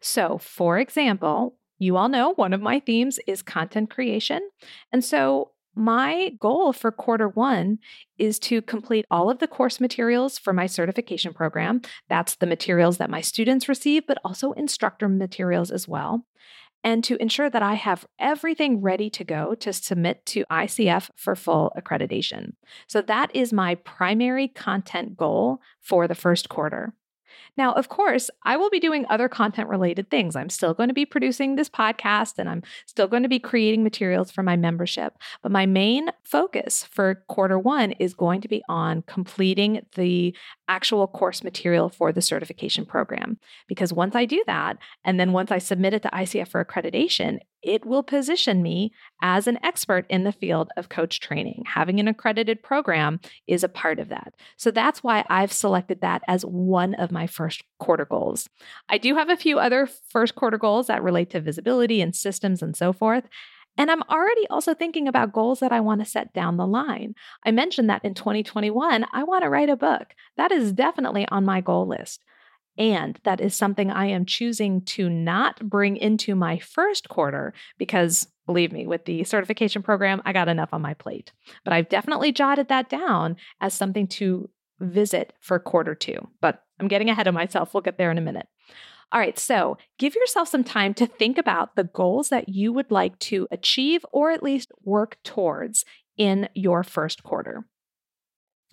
So, 0.00 0.38
for 0.38 0.78
example, 0.78 1.56
you 1.78 1.96
all 1.96 2.08
know 2.08 2.34
one 2.34 2.52
of 2.52 2.60
my 2.60 2.80
themes 2.80 3.18
is 3.26 3.42
content 3.42 3.90
creation. 3.90 4.48
And 4.92 5.04
so, 5.04 5.52
my 5.74 6.32
goal 6.40 6.72
for 6.72 6.90
quarter 6.90 7.28
one 7.28 7.78
is 8.18 8.40
to 8.40 8.60
complete 8.62 9.06
all 9.12 9.30
of 9.30 9.38
the 9.38 9.46
course 9.46 9.78
materials 9.78 10.36
for 10.36 10.52
my 10.52 10.66
certification 10.66 11.32
program. 11.32 11.82
That's 12.08 12.34
the 12.34 12.46
materials 12.46 12.98
that 12.98 13.10
my 13.10 13.20
students 13.20 13.68
receive, 13.68 14.04
but 14.04 14.18
also 14.24 14.52
instructor 14.52 15.08
materials 15.08 15.70
as 15.70 15.86
well 15.86 16.24
and 16.84 17.02
to 17.04 17.20
ensure 17.20 17.50
that 17.50 17.62
I 17.62 17.74
have 17.74 18.06
everything 18.18 18.80
ready 18.80 19.10
to 19.10 19.24
go 19.24 19.54
to 19.56 19.72
submit 19.72 20.24
to 20.26 20.44
ICF 20.50 21.10
for 21.16 21.34
full 21.34 21.72
accreditation. 21.76 22.52
So 22.86 23.02
that 23.02 23.34
is 23.34 23.52
my 23.52 23.74
primary 23.76 24.48
content 24.48 25.16
goal 25.16 25.60
for 25.80 26.06
the 26.06 26.14
first 26.14 26.48
quarter. 26.48 26.94
Now, 27.58 27.72
of 27.72 27.88
course, 27.88 28.30
I 28.44 28.56
will 28.56 28.70
be 28.70 28.78
doing 28.78 29.04
other 29.10 29.28
content 29.28 29.68
related 29.68 30.10
things. 30.10 30.36
I'm 30.36 30.48
still 30.48 30.74
going 30.74 30.90
to 30.90 30.94
be 30.94 31.04
producing 31.04 31.56
this 31.56 31.68
podcast 31.68 32.34
and 32.38 32.48
I'm 32.48 32.62
still 32.86 33.08
going 33.08 33.24
to 33.24 33.28
be 33.28 33.40
creating 33.40 33.82
materials 33.82 34.30
for 34.30 34.44
my 34.44 34.56
membership. 34.56 35.18
But 35.42 35.50
my 35.50 35.66
main 35.66 36.10
focus 36.22 36.84
for 36.84 37.24
quarter 37.26 37.58
one 37.58 37.92
is 37.92 38.14
going 38.14 38.42
to 38.42 38.48
be 38.48 38.62
on 38.68 39.02
completing 39.02 39.84
the 39.96 40.36
actual 40.68 41.08
course 41.08 41.42
material 41.42 41.88
for 41.88 42.12
the 42.12 42.22
certification 42.22 42.86
program. 42.86 43.38
Because 43.66 43.92
once 43.92 44.14
I 44.14 44.24
do 44.24 44.40
that, 44.46 44.78
and 45.04 45.18
then 45.18 45.32
once 45.32 45.50
I 45.50 45.58
submit 45.58 45.94
it 45.94 46.02
to 46.02 46.10
ICF 46.10 46.46
for 46.46 46.64
accreditation, 46.64 47.40
it 47.62 47.84
will 47.84 48.02
position 48.02 48.62
me 48.62 48.92
as 49.22 49.46
an 49.46 49.58
expert 49.62 50.06
in 50.08 50.24
the 50.24 50.32
field 50.32 50.70
of 50.76 50.88
coach 50.88 51.20
training. 51.20 51.64
Having 51.66 52.00
an 52.00 52.08
accredited 52.08 52.62
program 52.62 53.20
is 53.46 53.64
a 53.64 53.68
part 53.68 53.98
of 53.98 54.08
that. 54.08 54.34
So 54.56 54.70
that's 54.70 55.02
why 55.02 55.24
I've 55.28 55.52
selected 55.52 56.00
that 56.00 56.22
as 56.28 56.44
one 56.44 56.94
of 56.94 57.10
my 57.12 57.26
first 57.26 57.62
quarter 57.78 58.04
goals. 58.04 58.48
I 58.88 58.98
do 58.98 59.14
have 59.16 59.28
a 59.28 59.36
few 59.36 59.58
other 59.58 59.88
first 60.08 60.34
quarter 60.34 60.58
goals 60.58 60.86
that 60.86 61.02
relate 61.02 61.30
to 61.30 61.40
visibility 61.40 62.00
and 62.00 62.14
systems 62.14 62.62
and 62.62 62.76
so 62.76 62.92
forth. 62.92 63.24
And 63.78 63.92
I'm 63.92 64.02
already 64.10 64.46
also 64.48 64.74
thinking 64.74 65.06
about 65.06 65.32
goals 65.32 65.60
that 65.60 65.70
I 65.70 65.78
want 65.78 66.00
to 66.00 66.04
set 66.04 66.34
down 66.34 66.56
the 66.56 66.66
line. 66.66 67.14
I 67.46 67.52
mentioned 67.52 67.88
that 67.88 68.04
in 68.04 68.12
2021, 68.12 69.06
I 69.12 69.22
want 69.22 69.44
to 69.44 69.48
write 69.48 69.70
a 69.70 69.76
book. 69.76 70.14
That 70.36 70.50
is 70.50 70.72
definitely 70.72 71.28
on 71.28 71.44
my 71.44 71.60
goal 71.60 71.86
list. 71.86 72.24
And 72.78 73.18
that 73.24 73.40
is 73.40 73.56
something 73.56 73.90
I 73.90 74.06
am 74.06 74.24
choosing 74.24 74.82
to 74.82 75.10
not 75.10 75.68
bring 75.68 75.96
into 75.96 76.36
my 76.36 76.58
first 76.58 77.08
quarter 77.08 77.52
because, 77.76 78.28
believe 78.46 78.72
me, 78.72 78.86
with 78.86 79.04
the 79.04 79.24
certification 79.24 79.82
program, 79.82 80.22
I 80.24 80.32
got 80.32 80.48
enough 80.48 80.72
on 80.72 80.80
my 80.80 80.94
plate. 80.94 81.32
But 81.64 81.72
I've 81.72 81.88
definitely 81.88 82.30
jotted 82.30 82.68
that 82.68 82.88
down 82.88 83.36
as 83.60 83.74
something 83.74 84.06
to 84.08 84.48
visit 84.78 85.32
for 85.40 85.58
quarter 85.58 85.96
two. 85.96 86.28
But 86.40 86.62
I'm 86.78 86.86
getting 86.86 87.10
ahead 87.10 87.26
of 87.26 87.34
myself. 87.34 87.74
We'll 87.74 87.80
get 87.80 87.98
there 87.98 88.12
in 88.12 88.18
a 88.18 88.22
minute. 88.22 88.46
All 89.10 89.18
right, 89.18 89.38
so 89.38 89.78
give 89.98 90.14
yourself 90.14 90.48
some 90.48 90.64
time 90.64 90.94
to 90.94 91.06
think 91.06 91.38
about 91.38 91.74
the 91.74 91.84
goals 91.84 92.28
that 92.28 92.48
you 92.48 92.72
would 92.72 92.90
like 92.90 93.18
to 93.20 93.48
achieve 93.50 94.04
or 94.12 94.30
at 94.30 94.42
least 94.42 94.70
work 94.84 95.16
towards 95.24 95.84
in 96.16 96.48
your 96.54 96.82
first 96.82 97.22
quarter. 97.22 97.64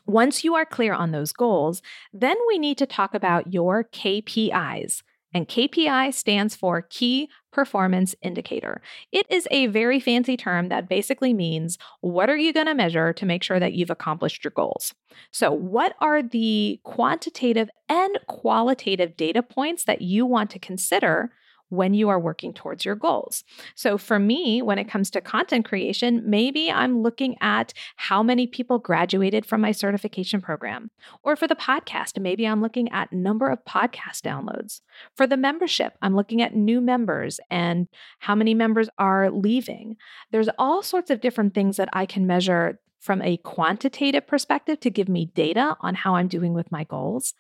Once 0.06 0.44
you 0.44 0.56
are 0.56 0.66
clear 0.66 0.94
on 0.94 1.12
those 1.12 1.34
goals, 1.34 1.82
then 2.14 2.38
we 2.48 2.60
need 2.60 2.78
to 2.78 2.86
talk 2.86 3.14
about 3.14 3.54
your 3.54 3.84
KPIs. 3.84 5.02
And 5.34 5.50
KPI 5.50 6.14
stands 6.14 6.56
for 6.56 6.82
Key 6.82 7.30
Performance 7.52 8.16
Indicator. 8.22 8.82
It 9.12 9.26
is 9.30 9.50
a 9.52 9.68
very 9.68 10.00
fancy 10.00 10.38
term 10.38 10.70
that 10.70 10.88
basically 10.88 11.34
means 11.34 11.78
what 12.00 12.30
are 12.30 12.38
you 12.38 12.54
going 12.54 12.68
to 12.68 12.74
measure 12.74 13.12
to 13.12 13.26
make 13.26 13.44
sure 13.44 13.60
that 13.60 13.74
you've 13.74 13.90
accomplished 13.90 14.46
your 14.46 14.52
goals? 14.56 14.94
So, 15.32 15.52
what 15.52 15.96
are 16.00 16.24
the 16.24 16.80
quantitative 16.84 17.70
and 17.90 18.18
qualitative 18.28 19.18
data 19.18 19.44
points 19.44 19.84
that 19.84 20.02
you 20.02 20.26
want 20.26 20.52
to 20.52 20.60
consider 20.60 21.32
when 21.70 21.94
you 21.94 22.10
are 22.10 22.20
working 22.20 22.54
towards 22.54 22.86
your 22.86 22.96
goals. 22.96 23.44
So, 23.76 23.98
for 23.98 24.20
me, 24.20 24.62
when 24.62 24.78
it 24.78 24.90
comes 24.90 25.10
to 25.12 25.22
content 25.22 25.66
creation, 25.66 26.22
maybe 26.26 26.72
I'm 26.72 27.02
looking 27.02 27.36
at 27.42 27.74
how 27.96 28.24
many 28.24 28.48
people 28.48 28.80
graduated 28.80 29.46
from 29.46 29.62
my 29.62 29.72
certification 29.72 30.42
program. 30.42 30.92
Or 31.24 31.36
for 31.36 31.48
the 31.48 31.56
podcast, 31.56 32.20
maybe 32.20 32.46
I'm 32.46 32.62
looking 32.62 32.92
at 32.92 33.12
number 33.12 33.50
of 33.50 33.64
podcast 33.66 34.22
downloads. 34.22 34.82
For 35.16 35.28
the 35.28 35.38
membership, 35.38 35.94
I'm 36.02 36.16
looking 36.16 36.42
at 36.42 36.56
new 36.56 36.82
members 36.82 37.40
and 37.50 37.88
how 38.20 38.36
many 38.36 38.54
members 38.54 38.90
are 38.98 39.32
leaving. 39.32 39.98
There's 40.32 40.50
all 40.58 40.82
sorts 40.82 41.10
of 41.10 41.22
different 41.22 41.54
things 41.54 41.78
that 41.78 41.90
I 41.94 42.06
can 42.06 42.28
measure 42.28 42.80
from 43.06 43.22
a 43.22 43.38
quantitative 43.38 44.26
perspective 44.26 44.80
to 44.80 44.90
give 44.90 45.08
me 45.08 45.28
data 45.36 45.78
on 45.82 45.94
how 45.94 46.16
I'm 46.16 46.28
doing 46.28 46.56
with 46.56 46.72
my 46.72 46.84
goals. 46.86 47.36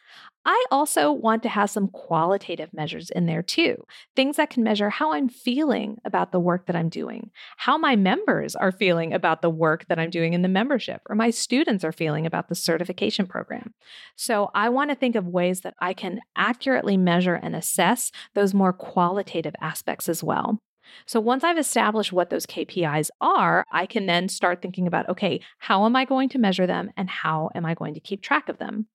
I 0.45 0.63
also 0.69 1.11
want 1.11 1.41
to 1.41 1.49
have 1.49 1.71
some 1.71 1.87
qualitative 1.87 2.71
measures 2.71 3.09
in 3.09 3.25
there 3.25 3.41
too, 3.41 3.83
things 4.15 4.37
that 4.37 4.51
can 4.51 4.61
measure 4.61 4.91
how 4.91 5.13
I'm 5.13 5.27
feeling 5.27 5.97
about 6.05 6.31
the 6.31 6.39
work 6.39 6.67
that 6.67 6.75
I'm 6.75 6.89
doing, 6.89 7.31
how 7.57 7.79
my 7.79 7.95
members 7.95 8.55
are 8.55 8.71
feeling 8.71 9.11
about 9.11 9.41
the 9.41 9.49
work 9.49 9.87
that 9.87 9.97
I'm 9.97 10.11
doing 10.11 10.33
in 10.33 10.43
the 10.43 10.47
membership, 10.47 11.01
or 11.09 11.15
my 11.15 11.31
students 11.31 11.83
are 11.83 11.91
feeling 11.91 12.27
about 12.27 12.47
the 12.47 12.53
certification 12.53 13.25
program. 13.25 13.73
So 14.15 14.51
I 14.53 14.69
want 14.69 14.91
to 14.91 14.95
think 14.95 15.15
of 15.15 15.25
ways 15.25 15.61
that 15.61 15.73
I 15.79 15.93
can 15.93 16.19
accurately 16.35 16.95
measure 16.95 17.39
and 17.41 17.55
assess 17.55 18.11
those 18.35 18.53
more 18.53 18.71
qualitative 18.71 19.55
aspects 19.59 20.07
as 20.07 20.23
well. 20.23 20.59
So 21.05 21.19
once 21.19 21.43
I've 21.43 21.57
established 21.57 22.13
what 22.13 22.29
those 22.29 22.45
KPIs 22.45 23.09
are, 23.21 23.65
I 23.71 23.85
can 23.85 24.05
then 24.05 24.29
start 24.29 24.61
thinking 24.61 24.87
about 24.87 25.09
okay, 25.09 25.41
how 25.59 25.85
am 25.85 25.95
I 25.95 26.05
going 26.05 26.29
to 26.29 26.39
measure 26.39 26.67
them 26.67 26.91
and 26.97 27.09
how 27.09 27.49
am 27.55 27.65
I 27.65 27.73
going 27.73 27.93
to 27.93 27.99
keep 27.99 28.21
track 28.21 28.49
of 28.49 28.57
them? 28.57 28.87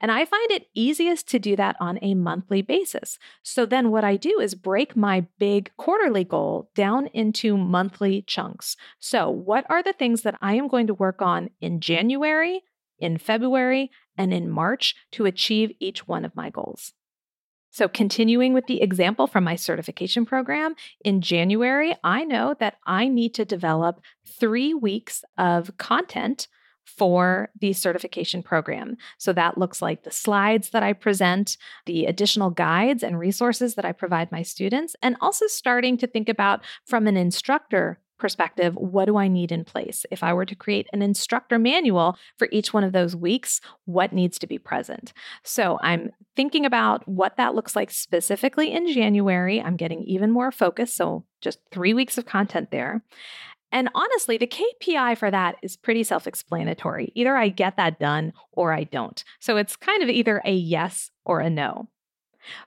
And 0.00 0.10
I 0.10 0.24
find 0.26 0.50
it 0.50 0.68
easiest 0.74 1.26
to 1.28 1.38
do 1.38 1.56
that 1.56 1.76
on 1.80 1.98
a 2.02 2.14
monthly 2.14 2.60
basis. 2.60 3.18
So 3.42 3.64
then 3.64 3.90
what 3.90 4.04
I 4.04 4.16
do 4.16 4.38
is 4.40 4.54
break 4.54 4.94
my 4.94 5.26
big 5.38 5.70
quarterly 5.78 6.24
goal 6.24 6.70
down 6.74 7.06
into 7.08 7.56
monthly 7.56 8.22
chunks. 8.22 8.76
So, 8.98 9.30
what 9.30 9.64
are 9.70 9.82
the 9.82 9.94
things 9.94 10.22
that 10.22 10.36
I 10.42 10.54
am 10.54 10.68
going 10.68 10.86
to 10.88 10.94
work 10.94 11.22
on 11.22 11.50
in 11.60 11.80
January, 11.80 12.62
in 12.98 13.16
February, 13.16 13.90
and 14.18 14.34
in 14.34 14.50
March 14.50 14.94
to 15.12 15.24
achieve 15.24 15.72
each 15.80 16.06
one 16.06 16.24
of 16.24 16.36
my 16.36 16.50
goals? 16.50 16.92
So, 17.76 17.88
continuing 17.88 18.54
with 18.54 18.68
the 18.68 18.80
example 18.80 19.26
from 19.26 19.44
my 19.44 19.54
certification 19.54 20.24
program, 20.24 20.76
in 21.04 21.20
January, 21.20 21.94
I 22.02 22.24
know 22.24 22.54
that 22.58 22.78
I 22.86 23.06
need 23.06 23.34
to 23.34 23.44
develop 23.44 24.00
three 24.24 24.72
weeks 24.72 25.22
of 25.36 25.76
content 25.76 26.48
for 26.86 27.50
the 27.60 27.74
certification 27.74 28.42
program. 28.42 28.96
So 29.18 29.34
that 29.34 29.58
looks 29.58 29.82
like 29.82 30.04
the 30.04 30.10
slides 30.10 30.70
that 30.70 30.82
I 30.82 30.94
present, 30.94 31.58
the 31.84 32.06
additional 32.06 32.48
guides 32.48 33.02
and 33.02 33.18
resources 33.18 33.74
that 33.74 33.84
I 33.84 33.92
provide 33.92 34.32
my 34.32 34.40
students, 34.40 34.96
and 35.02 35.14
also 35.20 35.46
starting 35.46 35.98
to 35.98 36.06
think 36.06 36.30
about 36.30 36.64
from 36.86 37.06
an 37.06 37.18
instructor 37.18 37.98
perspective, 38.18 38.74
what 38.76 39.06
do 39.06 39.16
I 39.16 39.28
need 39.28 39.52
in 39.52 39.64
place? 39.64 40.04
If 40.10 40.22
I 40.22 40.32
were 40.32 40.44
to 40.46 40.54
create 40.54 40.88
an 40.92 41.02
instructor 41.02 41.58
manual 41.58 42.16
for 42.38 42.48
each 42.50 42.72
one 42.72 42.84
of 42.84 42.92
those 42.92 43.14
weeks, 43.14 43.60
what 43.84 44.12
needs 44.12 44.38
to 44.38 44.46
be 44.46 44.58
present? 44.58 45.12
So 45.42 45.78
I'm 45.82 46.10
thinking 46.34 46.66
about 46.66 47.06
what 47.08 47.36
that 47.36 47.54
looks 47.54 47.76
like 47.76 47.90
specifically 47.90 48.72
in 48.72 48.92
January. 48.92 49.60
I'm 49.60 49.76
getting 49.76 50.02
even 50.04 50.30
more 50.30 50.52
focused. 50.52 50.96
So 50.96 51.24
just 51.40 51.58
three 51.70 51.94
weeks 51.94 52.18
of 52.18 52.26
content 52.26 52.70
there. 52.70 53.02
And 53.72 53.90
honestly, 53.94 54.38
the 54.38 54.46
KPI 54.46 55.18
for 55.18 55.30
that 55.30 55.56
is 55.62 55.76
pretty 55.76 56.04
self 56.04 56.26
explanatory. 56.26 57.12
Either 57.14 57.36
I 57.36 57.48
get 57.48 57.76
that 57.76 57.98
done 57.98 58.32
or 58.52 58.72
I 58.72 58.84
don't. 58.84 59.22
So 59.40 59.56
it's 59.56 59.76
kind 59.76 60.02
of 60.02 60.08
either 60.08 60.40
a 60.44 60.52
yes 60.52 61.10
or 61.24 61.40
a 61.40 61.50
no. 61.50 61.88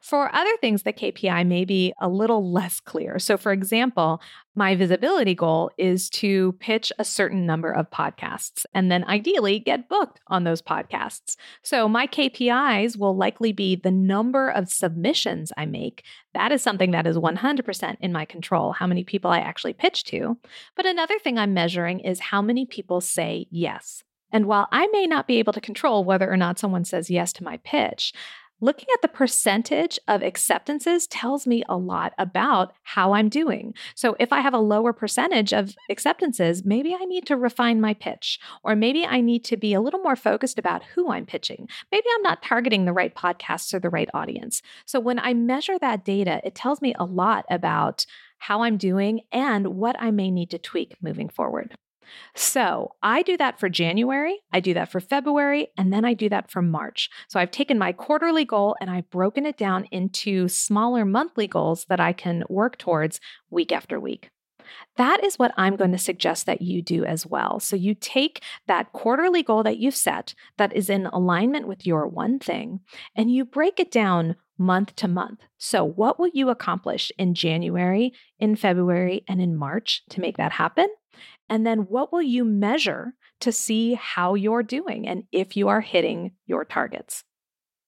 For 0.02 0.34
other 0.34 0.56
things, 0.62 0.84
the 0.84 0.94
KPI 0.94 1.46
may 1.48 1.66
be 1.66 1.94
a 2.00 2.10
little 2.10 2.52
less 2.52 2.80
clear. 2.80 3.20
So, 3.20 3.38
for 3.38 3.52
example, 3.52 4.22
my 4.56 4.76
visibility 4.76 5.36
goal 5.36 5.72
is 5.78 6.10
to 6.10 6.54
pitch 6.60 6.92
a 7.00 7.06
certain 7.06 7.46
number 7.46 7.72
of 7.72 7.90
podcasts 7.90 8.66
and 8.74 8.92
then 8.92 9.04
ideally 9.06 9.60
get 9.60 9.88
booked 9.88 10.20
on 10.28 10.44
those 10.44 10.62
podcasts. 10.62 11.36
So, 11.64 11.88
my 11.88 12.08
KPIs 12.08 12.98
will 12.98 13.16
likely 13.16 13.52
be 13.52 13.76
the 13.76 13.92
number 13.92 14.50
of 14.50 14.70
submissions 14.70 15.52
I 15.58 15.66
make. 15.66 16.04
That 16.34 16.52
is 16.52 16.62
something 16.62 16.92
that 16.92 17.08
is 17.08 17.18
100% 17.18 17.98
in 18.02 18.12
my 18.12 18.26
control, 18.26 18.74
how 18.74 18.88
many 18.88 19.04
people 19.04 19.32
I 19.32 19.40
actually 19.40 19.74
pitch 19.74 20.04
to. 20.06 20.38
But 20.76 20.86
another 20.86 21.20
thing 21.20 21.38
I'm 21.38 21.54
measuring 21.54 22.00
is 22.00 22.20
how 22.20 22.42
many 22.42 22.66
people 22.66 23.02
say 23.02 23.48
yes. 23.50 24.04
And 24.32 24.46
while 24.46 24.68
I 24.72 24.88
may 24.88 25.08
not 25.08 25.28
be 25.28 25.40
able 25.40 25.54
to 25.54 25.62
control 25.62 26.04
whether 26.04 26.32
or 26.32 26.38
not 26.38 26.60
someone 26.60 26.86
says 26.86 27.10
yes 27.10 27.34
to 27.34 27.44
my 27.44 27.58
pitch, 27.58 28.14
Looking 28.62 28.88
at 28.94 29.02
the 29.02 29.08
percentage 29.08 29.98
of 30.08 30.22
acceptances 30.22 31.08
tells 31.08 31.48
me 31.48 31.64
a 31.70 31.78
lot 31.78 32.14
about 32.18 32.74
how 32.84 33.14
I'm 33.14 33.30
doing. 33.30 33.74
So, 33.96 34.18
if 34.20 34.34
I 34.34 34.42
have 34.42 34.54
a 34.54 34.60
lower 34.60 34.92
percentage 34.92 35.54
of 35.54 35.76
acceptances, 35.90 36.66
maybe 36.66 36.94
I 36.94 37.06
need 37.06 37.26
to 37.28 37.38
refine 37.38 37.80
my 37.80 37.94
pitch, 37.94 38.38
or 38.64 38.76
maybe 38.76 39.06
I 39.06 39.22
need 39.22 39.46
to 39.46 39.56
be 39.56 39.74
a 39.74 39.80
little 39.80 40.02
more 40.02 40.18
focused 40.18 40.60
about 40.60 40.84
who 40.84 41.10
I'm 41.10 41.26
pitching. 41.26 41.70
Maybe 41.90 42.06
I'm 42.14 42.22
not 42.22 42.44
targeting 42.44 42.84
the 42.84 42.92
right 42.94 43.16
podcasts 43.16 43.74
or 43.74 43.80
the 43.80 43.90
right 43.90 44.10
audience. 44.14 44.62
So, 44.86 45.00
when 45.00 45.20
I 45.20 45.34
measure 45.34 45.80
that 45.80 46.04
data, 46.04 46.42
it 46.44 46.54
tells 46.54 46.82
me 46.82 46.94
a 47.00 47.06
lot 47.06 47.46
about 47.50 48.06
how 48.40 48.64
I'm 48.64 48.76
doing 48.76 49.22
and 49.32 49.68
what 49.68 49.96
I 50.00 50.12
may 50.12 50.32
need 50.32 50.50
to 50.52 50.58
tweak 50.58 50.96
moving 51.02 51.30
forward. 51.30 51.78
So 52.36 52.92
I 53.02 53.22
do 53.22 53.38
that 53.38 53.60
for 53.60 53.70
January, 53.70 54.40
I 54.52 54.60
do 54.60 54.74
that 54.74 54.92
for 54.92 55.00
February, 55.00 55.68
and 55.78 55.92
then 55.92 56.06
I 56.06 56.14
do 56.14 56.30
that 56.30 56.52
for 56.52 56.62
March. 56.62 57.10
So 57.28 57.40
I've 57.40 57.52
taken 57.52 57.78
my 57.78 57.92
quarterly 57.92 58.46
goal 58.46 58.76
and 58.80 58.90
I've 58.90 59.10
broken 59.10 59.46
it 59.46 59.58
down 59.58 59.86
into 59.92 60.48
smaller 60.48 61.06
monthly 61.06 61.48
goals 61.48 61.86
that 61.86 62.00
I 62.00 62.14
can 62.14 62.44
work 62.50 62.78
towards 62.78 63.20
week 63.50 63.72
after 63.72 64.00
week. 64.00 64.30
That 64.98 65.24
is 65.24 65.40
what 65.40 65.54
I'm 65.58 65.76
going 65.76 65.92
to 65.92 65.98
suggest 65.98 66.46
that 66.46 66.62
you 66.62 66.82
do 66.82 67.06
as 67.06 67.26
well. 67.26 67.60
So 67.60 67.76
you 67.76 67.96
take 67.96 68.44
that 68.68 68.92
quarterly 68.92 69.44
goal 69.44 69.64
that 69.64 69.78
you've 69.78 69.96
set 69.96 70.36
that 70.58 70.74
is 70.74 70.90
in 70.90 71.08
alignment 71.08 71.68
with 71.68 71.86
your 71.86 72.08
one 72.08 72.40
thing 72.40 72.82
and 73.16 73.32
you 73.32 73.46
break 73.46 73.80
it 73.80 73.92
down 73.92 74.36
month 74.58 74.96
to 74.98 75.08
month. 75.08 75.40
So, 75.58 75.84
what 75.86 76.20
will 76.20 76.30
you 76.34 76.50
accomplish 76.50 77.12
in 77.18 77.34
January, 77.34 78.12
in 78.40 78.56
February, 78.56 79.24
and 79.28 79.42
in 79.42 79.56
March 79.56 80.04
to 80.10 80.22
make 80.22 80.38
that 80.38 80.52
happen? 80.52 80.88
And 81.50 81.66
then 81.66 81.80
what 81.80 82.12
will 82.12 82.22
you 82.22 82.46
measure 82.46 83.14
to 83.42 83.52
see 83.52 83.94
how 83.96 84.36
you're 84.36 84.64
doing 84.64 85.08
and 85.08 85.24
if 85.32 85.56
you 85.56 85.68
are 85.68 85.82
hitting 85.82 86.34
your 86.46 86.66
targets? 86.66 87.24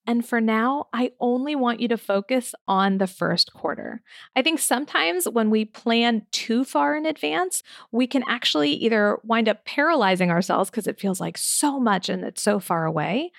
And 0.08 0.26
for 0.28 0.42
now, 0.42 0.88
I 0.94 1.12
only 1.20 1.56
want 1.56 1.80
you 1.80 1.88
to 1.90 1.98
focus 1.98 2.56
on 2.68 2.98
the 2.98 3.06
first 3.06 3.54
quarter. 3.54 4.02
I 4.36 4.42
think 4.42 4.60
sometimes 4.60 5.30
when 5.30 5.52
we 5.52 5.66
plan 5.66 6.26
too 6.32 6.66
far 6.66 6.98
in 6.98 7.06
advance, 7.06 7.62
we 7.92 8.08
can 8.08 8.24
actually 8.28 8.72
either 8.72 9.20
wind 9.24 9.48
up 9.48 9.64
paralyzing 9.64 10.32
ourselves 10.32 10.72
because 10.72 10.88
it 10.88 11.00
feels 11.00 11.20
like 11.20 11.38
so 11.38 11.80
much 11.80 12.10
and 12.10 12.24
it's 12.24 12.42
so 12.42 12.60
far 12.60 12.86
away, 12.86 13.32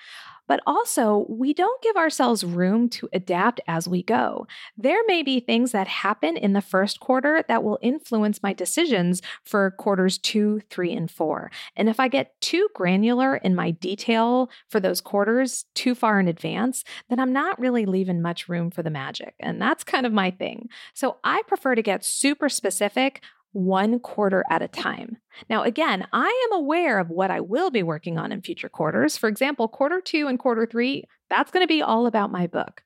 but 0.53 0.61
also, 0.67 1.25
we 1.29 1.51
don't 1.51 1.81
give 1.81 1.95
ourselves 1.95 2.43
room 2.43 2.87
to 2.87 3.09
adapt 3.11 3.59
as 3.67 3.87
we 3.87 4.03
go. 4.03 4.45
There 4.77 5.01
may 5.07 5.23
be 5.23 5.39
things 5.39 5.71
that 5.71 5.87
happen 5.87 6.37
in 6.37 6.53
the 6.53 6.61
first 6.61 6.99
quarter 6.99 7.43
that 7.47 7.63
will 7.63 7.79
influence 7.81 8.43
my 8.43 8.53
decisions 8.53 9.23
for 9.43 9.71
quarters 9.71 10.19
two, 10.19 10.61
three, 10.69 10.93
and 10.93 11.09
four. 11.09 11.49
And 11.75 11.89
if 11.89 11.99
I 11.99 12.07
get 12.07 12.39
too 12.39 12.69
granular 12.75 13.37
in 13.37 13.55
my 13.55 13.71
detail 13.71 14.51
for 14.69 14.79
those 14.79 15.01
quarters 15.01 15.65
too 15.73 15.95
far 15.95 16.19
in 16.19 16.27
advance, 16.27 16.83
then 17.09 17.19
I'm 17.19 17.33
not 17.33 17.59
really 17.59 17.87
leaving 17.87 18.21
much 18.21 18.47
room 18.47 18.69
for 18.69 18.83
the 18.83 18.91
magic. 18.91 19.33
And 19.39 19.59
that's 19.59 19.83
kind 19.83 20.05
of 20.05 20.13
my 20.13 20.29
thing. 20.29 20.69
So 20.93 21.17
I 21.23 21.41
prefer 21.47 21.73
to 21.73 21.81
get 21.81 22.05
super 22.05 22.47
specific 22.47 23.23
one 23.53 23.99
quarter 23.99 24.43
at 24.49 24.61
a 24.61 24.67
time. 24.67 25.17
Now, 25.49 25.63
again, 25.63 26.05
I 26.11 26.47
am 26.51 26.59
aware 26.59 26.99
of 26.99 27.09
what 27.09 27.31
I 27.31 27.39
will 27.39 27.71
be 27.71 27.83
working 27.83 28.17
on 28.17 28.31
in 28.31 28.41
future 28.41 28.69
quarters. 28.69 29.15
For 29.15 29.29
example, 29.29 29.67
quarter 29.67 30.01
two 30.01 30.27
and 30.27 30.37
quarter 30.37 30.65
three, 30.65 31.05
that's 31.29 31.51
going 31.51 31.63
to 31.63 31.67
be 31.67 31.81
all 31.81 32.05
about 32.05 32.31
my 32.31 32.47
book. 32.47 32.83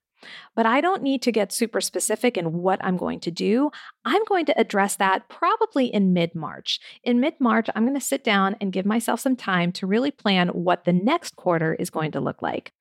But 0.56 0.66
I 0.66 0.82
don't 0.82 1.04
need 1.04 1.22
to 1.24 1.32
get 1.32 1.52
super 1.52 1.82
specific 1.82 2.38
in 2.38 2.54
what 2.54 2.84
I'm 2.84 2.98
going 2.98 3.20
to 3.22 3.32
do. 3.32 3.72
I'm 4.06 4.24
going 4.26 4.46
to 4.46 4.60
address 4.60 4.96
that 4.98 5.30
probably 5.30 5.88
in 5.88 6.14
mid 6.14 6.36
March. 6.36 6.80
In 7.04 7.20
mid 7.20 7.40
March, 7.40 7.70
I'm 7.76 7.84
going 7.84 8.00
to 8.00 8.06
sit 8.06 8.24
down 8.24 8.56
and 8.62 8.74
give 8.74 8.86
myself 8.86 9.20
some 9.20 9.36
time 9.36 9.72
to 9.74 9.88
really 9.88 10.12
plan 10.12 10.50
what 10.50 10.86
the 10.86 10.94
next 10.94 11.36
quarter 11.36 11.74
is 11.76 11.90
going 11.90 12.12
to 12.12 12.20
look 12.20 12.42
like. 12.42 12.72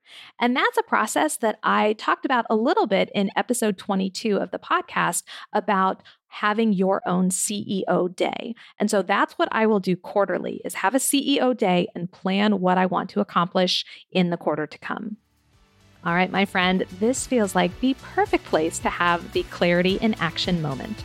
And 0.41 0.57
that's 0.57 0.79
a 0.79 0.83
process 0.83 1.37
that 1.39 1.59
I 1.63 1.95
talked 1.95 2.25
about 2.25 2.47
a 2.49 2.57
little 2.57 2.87
bit 2.87 3.11
in 3.15 3.31
episode 3.37 3.79
22 3.79 4.37
of 4.37 4.51
the 4.51 4.59
podcast 4.59 5.25
about 5.53 6.03
having 6.29 6.73
your 6.73 7.03
own 7.07 7.31
CEO 7.31 8.15
day. 8.15 8.55
And 8.79 8.91
so 8.91 9.03
that's 9.03 9.35
what 9.35 9.49
I 9.53 9.67
will 9.67 9.81
do 9.81 9.97
quarterly 9.97 10.61
is 10.65 10.75
have 10.75 10.95
a 10.95 10.99
CEO 10.99 11.57
day 11.57 11.89
and 11.95 12.11
plan 12.11 12.61
what 12.61 12.79
I 12.79 12.87
want 12.87 13.11
to 13.11 13.21
accomplish 13.21 13.85
in 14.11 14.31
the 14.31 14.37
quarter 14.37 14.67
to 14.67 14.79
come. 14.79 15.17
All 16.07 16.15
right, 16.15 16.31
my 16.31 16.45
friend, 16.45 16.85
this 17.01 17.27
feels 17.27 17.57
like 17.57 17.81
the 17.81 17.95
perfect 17.95 18.45
place 18.45 18.79
to 18.79 18.89
have 18.89 19.33
the 19.33 19.43
clarity 19.43 19.97
in 19.97 20.15
action 20.15 20.63
moment. 20.63 21.03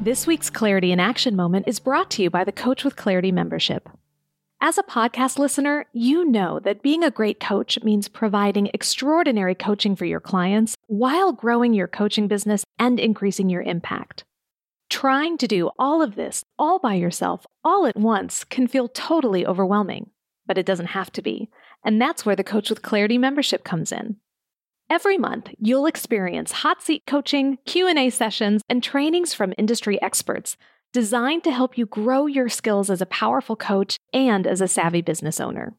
This 0.00 0.28
week's 0.28 0.48
Clarity 0.48 0.92
in 0.92 1.00
Action 1.00 1.34
moment 1.34 1.66
is 1.66 1.80
brought 1.80 2.08
to 2.12 2.22
you 2.22 2.30
by 2.30 2.44
the 2.44 2.52
Coach 2.52 2.84
with 2.84 2.94
Clarity 2.94 3.32
membership. 3.32 3.88
As 4.60 4.78
a 4.78 4.84
podcast 4.84 5.40
listener, 5.40 5.86
you 5.92 6.24
know 6.24 6.60
that 6.60 6.80
being 6.80 7.02
a 7.02 7.10
great 7.10 7.40
coach 7.40 7.82
means 7.82 8.06
providing 8.06 8.70
extraordinary 8.72 9.56
coaching 9.56 9.96
for 9.96 10.04
your 10.04 10.20
clients 10.20 10.76
while 10.86 11.32
growing 11.32 11.74
your 11.74 11.88
coaching 11.88 12.28
business 12.28 12.64
and 12.78 13.00
increasing 13.00 13.50
your 13.50 13.62
impact. 13.62 14.22
Trying 14.90 15.36
to 15.38 15.46
do 15.46 15.70
all 15.78 16.02
of 16.02 16.14
this 16.14 16.44
all 16.58 16.78
by 16.78 16.94
yourself, 16.94 17.46
all 17.62 17.86
at 17.86 17.96
once, 17.96 18.44
can 18.44 18.66
feel 18.66 18.88
totally 18.88 19.46
overwhelming, 19.46 20.10
but 20.46 20.56
it 20.56 20.66
doesn't 20.66 20.86
have 20.86 21.12
to 21.12 21.22
be. 21.22 21.50
And 21.84 22.00
that's 22.00 22.24
where 22.24 22.36
the 22.36 22.44
Coach 22.44 22.70
with 22.70 22.82
Clarity 22.82 23.18
membership 23.18 23.64
comes 23.64 23.92
in. 23.92 24.16
Every 24.90 25.18
month, 25.18 25.50
you'll 25.58 25.84
experience 25.84 26.52
hot 26.52 26.82
seat 26.82 27.02
coaching, 27.06 27.58
Q&A 27.66 28.08
sessions, 28.08 28.62
and 28.70 28.82
trainings 28.82 29.34
from 29.34 29.52
industry 29.58 30.00
experts 30.00 30.56
designed 30.94 31.44
to 31.44 31.52
help 31.52 31.76
you 31.76 31.84
grow 31.84 32.24
your 32.24 32.48
skills 32.48 32.88
as 32.88 33.02
a 33.02 33.06
powerful 33.06 33.56
coach 33.56 33.98
and 34.14 34.46
as 34.46 34.62
a 34.62 34.68
savvy 34.68 35.02
business 35.02 35.38
owner. 35.38 35.74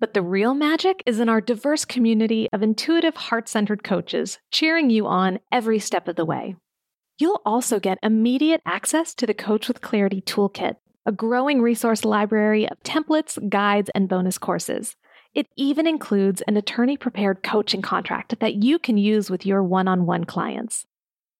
But 0.00 0.14
the 0.14 0.22
real 0.22 0.54
magic 0.54 1.02
is 1.06 1.20
in 1.20 1.28
our 1.28 1.40
diverse 1.40 1.84
community 1.84 2.48
of 2.52 2.62
intuitive, 2.62 3.14
heart 3.14 3.48
centered 3.48 3.84
coaches 3.84 4.40
cheering 4.50 4.90
you 4.90 5.06
on 5.06 5.38
every 5.52 5.78
step 5.78 6.08
of 6.08 6.16
the 6.16 6.24
way. 6.24 6.56
You'll 7.20 7.42
also 7.44 7.78
get 7.78 7.98
immediate 8.02 8.62
access 8.64 9.14
to 9.16 9.26
the 9.26 9.34
Coach 9.34 9.68
with 9.68 9.82
Clarity 9.82 10.22
Toolkit, 10.22 10.76
a 11.04 11.12
growing 11.12 11.60
resource 11.60 12.02
library 12.02 12.66
of 12.66 12.82
templates, 12.82 13.38
guides, 13.50 13.90
and 13.94 14.08
bonus 14.08 14.38
courses. 14.38 14.96
It 15.34 15.46
even 15.54 15.86
includes 15.86 16.40
an 16.40 16.56
attorney 16.56 16.96
prepared 16.96 17.42
coaching 17.42 17.82
contract 17.82 18.40
that 18.40 18.54
you 18.54 18.78
can 18.78 18.96
use 18.96 19.28
with 19.28 19.44
your 19.44 19.62
one 19.62 19.86
on 19.86 20.06
one 20.06 20.24
clients. 20.24 20.86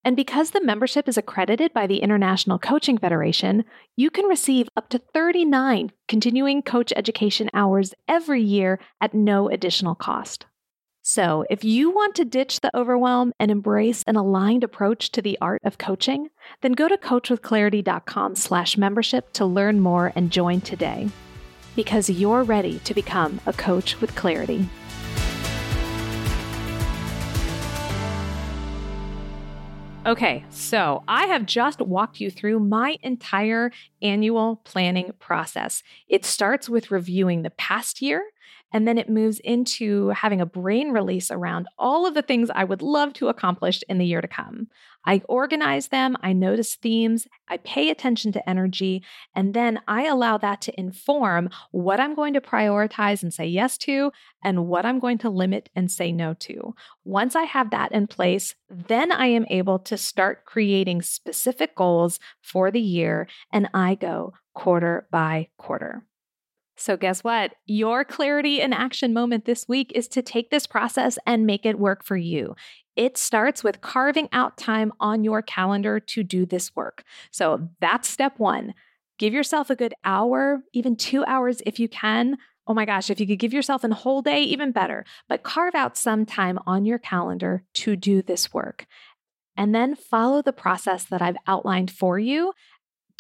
And 0.04 0.16
because 0.16 0.50
the 0.50 0.62
membership 0.62 1.08
is 1.08 1.16
accredited 1.16 1.72
by 1.72 1.86
the 1.86 2.02
International 2.02 2.58
Coaching 2.58 2.98
Federation, 2.98 3.64
you 3.96 4.10
can 4.10 4.26
receive 4.26 4.68
up 4.76 4.90
to 4.90 4.98
39 4.98 5.92
continuing 6.08 6.60
coach 6.60 6.92
education 6.94 7.48
hours 7.54 7.94
every 8.06 8.42
year 8.42 8.78
at 9.00 9.14
no 9.14 9.48
additional 9.48 9.94
cost. 9.94 10.44
So, 11.12 11.44
if 11.50 11.64
you 11.64 11.90
want 11.90 12.14
to 12.14 12.24
ditch 12.24 12.60
the 12.60 12.70
overwhelm 12.72 13.32
and 13.40 13.50
embrace 13.50 14.04
an 14.06 14.14
aligned 14.14 14.62
approach 14.62 15.10
to 15.10 15.20
the 15.20 15.36
art 15.42 15.60
of 15.64 15.76
coaching, 15.76 16.28
then 16.60 16.70
go 16.70 16.86
to 16.86 16.96
coachwithclarity.com/membership 16.96 19.32
to 19.32 19.44
learn 19.44 19.80
more 19.80 20.12
and 20.14 20.30
join 20.30 20.60
today. 20.60 21.08
Because 21.74 22.08
you're 22.08 22.44
ready 22.44 22.78
to 22.84 22.94
become 22.94 23.40
a 23.44 23.52
coach 23.52 24.00
with 24.00 24.14
clarity. 24.14 24.68
Okay, 30.06 30.44
so 30.50 31.02
I 31.08 31.26
have 31.26 31.44
just 31.44 31.80
walked 31.80 32.20
you 32.20 32.30
through 32.30 32.60
my 32.60 32.98
entire 33.02 33.72
annual 34.00 34.60
planning 34.64 35.10
process. 35.18 35.82
It 36.08 36.24
starts 36.24 36.68
with 36.68 36.92
reviewing 36.92 37.42
the 37.42 37.50
past 37.50 38.00
year 38.00 38.22
and 38.72 38.86
then 38.86 38.98
it 38.98 39.08
moves 39.08 39.40
into 39.40 40.08
having 40.08 40.40
a 40.40 40.46
brain 40.46 40.90
release 40.90 41.30
around 41.30 41.66
all 41.78 42.06
of 42.06 42.14
the 42.14 42.22
things 42.22 42.50
I 42.54 42.64
would 42.64 42.82
love 42.82 43.12
to 43.14 43.28
accomplish 43.28 43.82
in 43.88 43.98
the 43.98 44.06
year 44.06 44.20
to 44.20 44.28
come. 44.28 44.68
I 45.06 45.22
organize 45.28 45.88
them, 45.88 46.16
I 46.22 46.34
notice 46.34 46.74
themes, 46.74 47.26
I 47.48 47.56
pay 47.56 47.90
attention 47.90 48.32
to 48.32 48.48
energy, 48.48 49.02
and 49.34 49.54
then 49.54 49.80
I 49.88 50.06
allow 50.06 50.36
that 50.38 50.60
to 50.62 50.78
inform 50.78 51.48
what 51.70 52.00
I'm 52.00 52.14
going 52.14 52.34
to 52.34 52.40
prioritize 52.40 53.22
and 53.22 53.32
say 53.32 53.46
yes 53.46 53.78
to, 53.78 54.12
and 54.44 54.66
what 54.66 54.84
I'm 54.84 54.98
going 54.98 55.18
to 55.18 55.30
limit 55.30 55.70
and 55.74 55.90
say 55.90 56.12
no 56.12 56.34
to. 56.40 56.74
Once 57.02 57.34
I 57.34 57.44
have 57.44 57.70
that 57.70 57.92
in 57.92 58.08
place, 58.08 58.54
then 58.68 59.10
I 59.10 59.26
am 59.26 59.46
able 59.48 59.78
to 59.80 59.96
start 59.96 60.44
creating 60.44 61.02
specific 61.02 61.74
goals 61.74 62.20
for 62.42 62.70
the 62.70 62.80
year, 62.80 63.26
and 63.50 63.68
I 63.72 63.94
go 63.94 64.34
quarter 64.54 65.06
by 65.10 65.48
quarter. 65.56 66.04
So, 66.80 66.96
guess 66.96 67.22
what? 67.22 67.56
Your 67.66 68.06
clarity 68.06 68.62
in 68.62 68.72
action 68.72 69.12
moment 69.12 69.44
this 69.44 69.68
week 69.68 69.92
is 69.94 70.08
to 70.08 70.22
take 70.22 70.50
this 70.50 70.66
process 70.66 71.18
and 71.26 71.44
make 71.44 71.66
it 71.66 71.78
work 71.78 72.02
for 72.02 72.16
you. 72.16 72.56
It 72.96 73.18
starts 73.18 73.62
with 73.62 73.82
carving 73.82 74.30
out 74.32 74.56
time 74.56 74.90
on 74.98 75.22
your 75.22 75.42
calendar 75.42 76.00
to 76.00 76.22
do 76.22 76.46
this 76.46 76.74
work. 76.74 77.04
So, 77.30 77.68
that's 77.80 78.08
step 78.08 78.38
one. 78.38 78.72
Give 79.18 79.34
yourself 79.34 79.68
a 79.68 79.76
good 79.76 79.92
hour, 80.04 80.62
even 80.72 80.96
two 80.96 81.22
hours 81.26 81.60
if 81.66 81.78
you 81.78 81.86
can. 81.86 82.38
Oh 82.66 82.72
my 82.72 82.86
gosh, 82.86 83.10
if 83.10 83.20
you 83.20 83.26
could 83.26 83.38
give 83.38 83.52
yourself 83.52 83.84
a 83.84 83.92
whole 83.92 84.22
day, 84.22 84.42
even 84.44 84.72
better. 84.72 85.04
But 85.28 85.42
carve 85.42 85.74
out 85.74 85.98
some 85.98 86.24
time 86.24 86.58
on 86.66 86.86
your 86.86 86.98
calendar 86.98 87.62
to 87.74 87.94
do 87.94 88.22
this 88.22 88.54
work. 88.54 88.86
And 89.54 89.74
then 89.74 89.94
follow 89.96 90.40
the 90.40 90.54
process 90.54 91.04
that 91.04 91.20
I've 91.20 91.36
outlined 91.46 91.90
for 91.90 92.18
you 92.18 92.54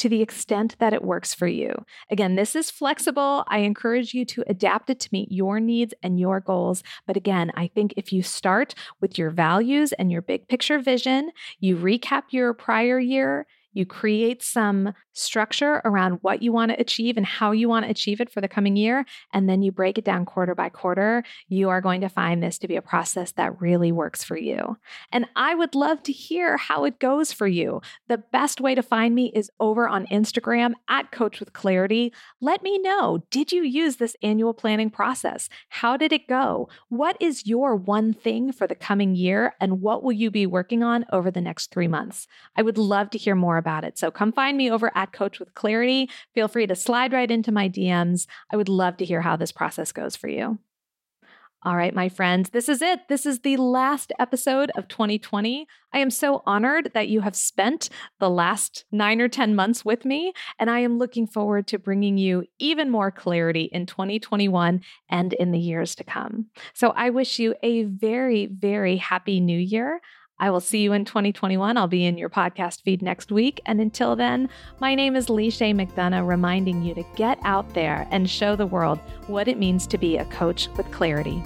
to 0.00 0.08
the 0.08 0.22
extent 0.22 0.76
that 0.78 0.94
it 0.94 1.04
works 1.04 1.34
for 1.34 1.46
you. 1.46 1.74
Again, 2.10 2.34
this 2.34 2.56
is 2.56 2.70
flexible. 2.70 3.44
I 3.48 3.58
encourage 3.58 4.14
you 4.14 4.24
to 4.24 4.42
adapt 4.46 4.88
it 4.88 4.98
to 5.00 5.10
meet 5.12 5.30
your 5.30 5.60
needs 5.60 5.92
and 6.02 6.18
your 6.18 6.40
goals. 6.40 6.82
But 7.06 7.18
again, 7.18 7.52
I 7.54 7.66
think 7.66 7.92
if 7.98 8.10
you 8.10 8.22
start 8.22 8.74
with 9.02 9.18
your 9.18 9.28
values 9.28 9.92
and 9.92 10.10
your 10.10 10.22
big 10.22 10.48
picture 10.48 10.78
vision, 10.78 11.32
you 11.58 11.76
recap 11.76 12.22
your 12.30 12.54
prior 12.54 12.98
year, 12.98 13.46
you 13.74 13.84
create 13.84 14.42
some 14.42 14.94
structure 15.12 15.80
around 15.84 16.18
what 16.22 16.42
you 16.42 16.52
want 16.52 16.70
to 16.70 16.80
achieve 16.80 17.16
and 17.16 17.26
how 17.26 17.52
you 17.52 17.68
want 17.68 17.84
to 17.84 17.90
achieve 17.90 18.20
it 18.20 18.30
for 18.30 18.40
the 18.40 18.48
coming 18.48 18.76
year, 18.76 19.04
and 19.32 19.48
then 19.48 19.62
you 19.62 19.72
break 19.72 19.98
it 19.98 20.04
down 20.04 20.24
quarter 20.24 20.54
by 20.54 20.68
quarter, 20.68 21.22
you 21.48 21.68
are 21.68 21.80
going 21.80 22.00
to 22.00 22.08
find 22.08 22.42
this 22.42 22.58
to 22.58 22.68
be 22.68 22.76
a 22.76 22.82
process 22.82 23.32
that 23.32 23.60
really 23.60 23.92
works 23.92 24.22
for 24.22 24.36
you. 24.36 24.76
And 25.12 25.26
I 25.36 25.54
would 25.54 25.74
love 25.74 26.02
to 26.04 26.12
hear 26.12 26.56
how 26.56 26.84
it 26.84 26.98
goes 26.98 27.32
for 27.32 27.46
you. 27.46 27.80
The 28.08 28.18
best 28.18 28.60
way 28.60 28.74
to 28.74 28.82
find 28.82 29.14
me 29.14 29.32
is 29.34 29.50
over 29.60 29.88
on 29.88 30.06
Instagram 30.06 30.74
at 30.88 31.10
Coach 31.10 31.40
with 31.40 31.52
Clarity. 31.52 32.12
Let 32.40 32.62
me 32.62 32.78
know 32.78 33.24
did 33.30 33.52
you 33.52 33.62
use 33.62 33.96
this 33.96 34.16
annual 34.22 34.54
planning 34.54 34.90
process? 34.90 35.48
How 35.68 35.96
did 35.96 36.12
it 36.12 36.28
go? 36.28 36.68
What 36.88 37.16
is 37.20 37.46
your 37.46 37.76
one 37.76 38.12
thing 38.12 38.52
for 38.52 38.66
the 38.66 38.74
coming 38.74 39.14
year? 39.14 39.54
And 39.60 39.80
what 39.80 40.02
will 40.02 40.12
you 40.12 40.30
be 40.30 40.46
working 40.46 40.82
on 40.82 41.04
over 41.12 41.30
the 41.30 41.40
next 41.40 41.70
three 41.70 41.88
months? 41.88 42.26
I 42.56 42.62
would 42.62 42.78
love 42.78 43.10
to 43.10 43.18
hear 43.18 43.34
more 43.34 43.56
about 43.56 43.84
it. 43.84 43.98
So 43.98 44.10
come 44.10 44.32
find 44.32 44.56
me 44.56 44.70
over 44.70 44.90
at 45.00 45.12
Coach 45.12 45.40
with 45.40 45.54
Clarity. 45.54 46.10
Feel 46.34 46.48
free 46.48 46.66
to 46.66 46.74
slide 46.74 47.12
right 47.12 47.30
into 47.30 47.50
my 47.50 47.68
DMs. 47.68 48.26
I 48.52 48.56
would 48.56 48.68
love 48.68 48.98
to 48.98 49.04
hear 49.04 49.22
how 49.22 49.36
this 49.36 49.52
process 49.52 49.92
goes 49.92 50.14
for 50.14 50.28
you. 50.28 50.58
All 51.62 51.76
right, 51.76 51.94
my 51.94 52.08
friends, 52.08 52.50
this 52.50 52.70
is 52.70 52.80
it. 52.80 53.00
This 53.08 53.26
is 53.26 53.40
the 53.40 53.58
last 53.58 54.12
episode 54.18 54.70
of 54.76 54.88
2020. 54.88 55.66
I 55.92 55.98
am 55.98 56.10
so 56.10 56.42
honored 56.46 56.90
that 56.94 57.08
you 57.08 57.20
have 57.20 57.36
spent 57.36 57.90
the 58.18 58.30
last 58.30 58.86
nine 58.90 59.20
or 59.20 59.28
10 59.28 59.54
months 59.54 59.84
with 59.84 60.06
me, 60.06 60.32
and 60.58 60.70
I 60.70 60.78
am 60.78 60.98
looking 60.98 61.26
forward 61.26 61.66
to 61.66 61.78
bringing 61.78 62.16
you 62.16 62.44
even 62.58 62.88
more 62.88 63.10
clarity 63.10 63.68
in 63.72 63.84
2021 63.84 64.80
and 65.10 65.32
in 65.34 65.50
the 65.50 65.58
years 65.58 65.94
to 65.96 66.04
come. 66.04 66.46
So 66.72 66.94
I 66.96 67.10
wish 67.10 67.38
you 67.38 67.54
a 67.62 67.82
very, 67.82 68.46
very 68.46 68.96
happy 68.96 69.38
new 69.38 69.58
year. 69.58 70.00
I 70.40 70.50
will 70.50 70.60
see 70.60 70.80
you 70.80 70.94
in 70.94 71.04
2021. 71.04 71.76
I'll 71.76 71.86
be 71.86 72.06
in 72.06 72.18
your 72.18 72.30
podcast 72.30 72.82
feed 72.82 73.02
next 73.02 73.30
week. 73.30 73.60
And 73.66 73.80
until 73.80 74.16
then, 74.16 74.48
my 74.80 74.94
name 74.94 75.14
is 75.14 75.26
Leisha 75.26 75.72
McDonough, 75.74 76.26
reminding 76.26 76.82
you 76.82 76.94
to 76.94 77.04
get 77.14 77.38
out 77.44 77.72
there 77.74 78.08
and 78.10 78.28
show 78.28 78.56
the 78.56 78.66
world 78.66 78.98
what 79.26 79.46
it 79.46 79.58
means 79.58 79.86
to 79.88 79.98
be 79.98 80.16
a 80.16 80.24
coach 80.24 80.68
with 80.76 80.90
clarity. 80.90 81.42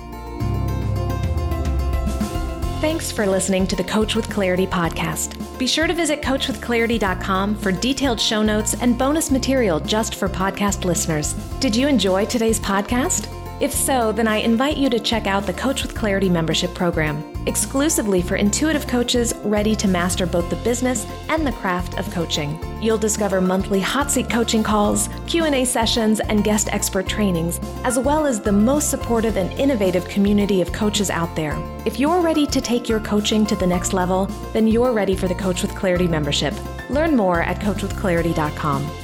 Thanks 2.81 3.11
for 3.11 3.27
listening 3.27 3.67
to 3.69 3.77
the 3.77 3.85
Coach 3.85 4.15
with 4.15 4.29
Clarity 4.29 4.67
podcast. 4.67 5.41
Be 5.59 5.67
sure 5.67 5.87
to 5.87 5.95
visit 5.95 6.21
coachwithclarity.com 6.21 7.57
for 7.57 7.73
detailed 7.73 8.21
show 8.21 8.43
notes 8.43 8.75
and 8.75 8.99
bonus 8.99 9.31
material 9.31 9.81
just 9.81 10.17
for 10.17 10.29
podcast 10.29 10.85
listeners. 10.85 11.33
Did 11.61 11.75
you 11.75 11.89
enjoy 11.89 12.27
today's 12.27 12.61
podcast? 12.61 13.44
If 13.61 13.73
so, 13.73 14.11
then 14.11 14.27
I 14.27 14.39
invite 14.39 14.77
you 14.77 14.91
to 14.91 14.99
check 14.99 15.29
out 15.29 15.47
the 15.47 15.53
Coach 15.53 15.83
with 15.83 15.95
Clarity 15.95 16.29
membership 16.29 16.75
program, 16.75 17.23
exclusively 17.47 18.21
for 18.21 18.35
intuitive 18.35 18.89
coaches 18.89 19.33
ready 19.45 19.77
to 19.77 19.87
master 19.87 20.27
both 20.27 20.51
the 20.51 20.57
business 20.57 21.07
and 21.29 21.47
the 21.47 21.53
craft 21.53 21.97
of 21.97 22.11
coaching. 22.11 22.59
You'll 22.83 22.99
discover 22.99 23.41
monthly 23.41 23.79
hot 23.79 24.11
seat 24.11 24.29
coaching 24.29 24.65
calls, 24.65 25.09
Q&A 25.29 25.65
sessions, 25.65 26.19
and 26.19 26.43
guest 26.43 26.69
expert 26.73 27.07
trainings, 27.07 27.61
as 27.85 27.97
well 27.97 28.27
as 28.27 28.41
the 28.41 28.51
most 28.51 28.91
supportive 28.91 29.37
and 29.37 29.53
innovative 29.53 30.09
community 30.09 30.61
of 30.61 30.73
coaches 30.73 31.09
out 31.09 31.37
there. 31.37 31.57
If 31.85 32.01
you're 32.01 32.21
ready 32.21 32.47
to 32.49 32.61
take 32.61 32.89
your 32.89 33.01
coaching 33.01 33.47
to 33.47 33.55
the 33.55 33.67
next 33.67 33.93
level, 33.93 34.27
then 34.53 34.67
you're 34.67 34.93
ready 34.93 35.15
for 35.15 35.29
the 35.29 35.35
Coach 35.35 35.63
with 35.63 35.77
Clarity 35.77 36.09
membership. 36.09 36.55
Learn 36.91 37.15
more 37.15 37.43
at 37.43 37.61
coachwithclarity.com. 37.61 39.04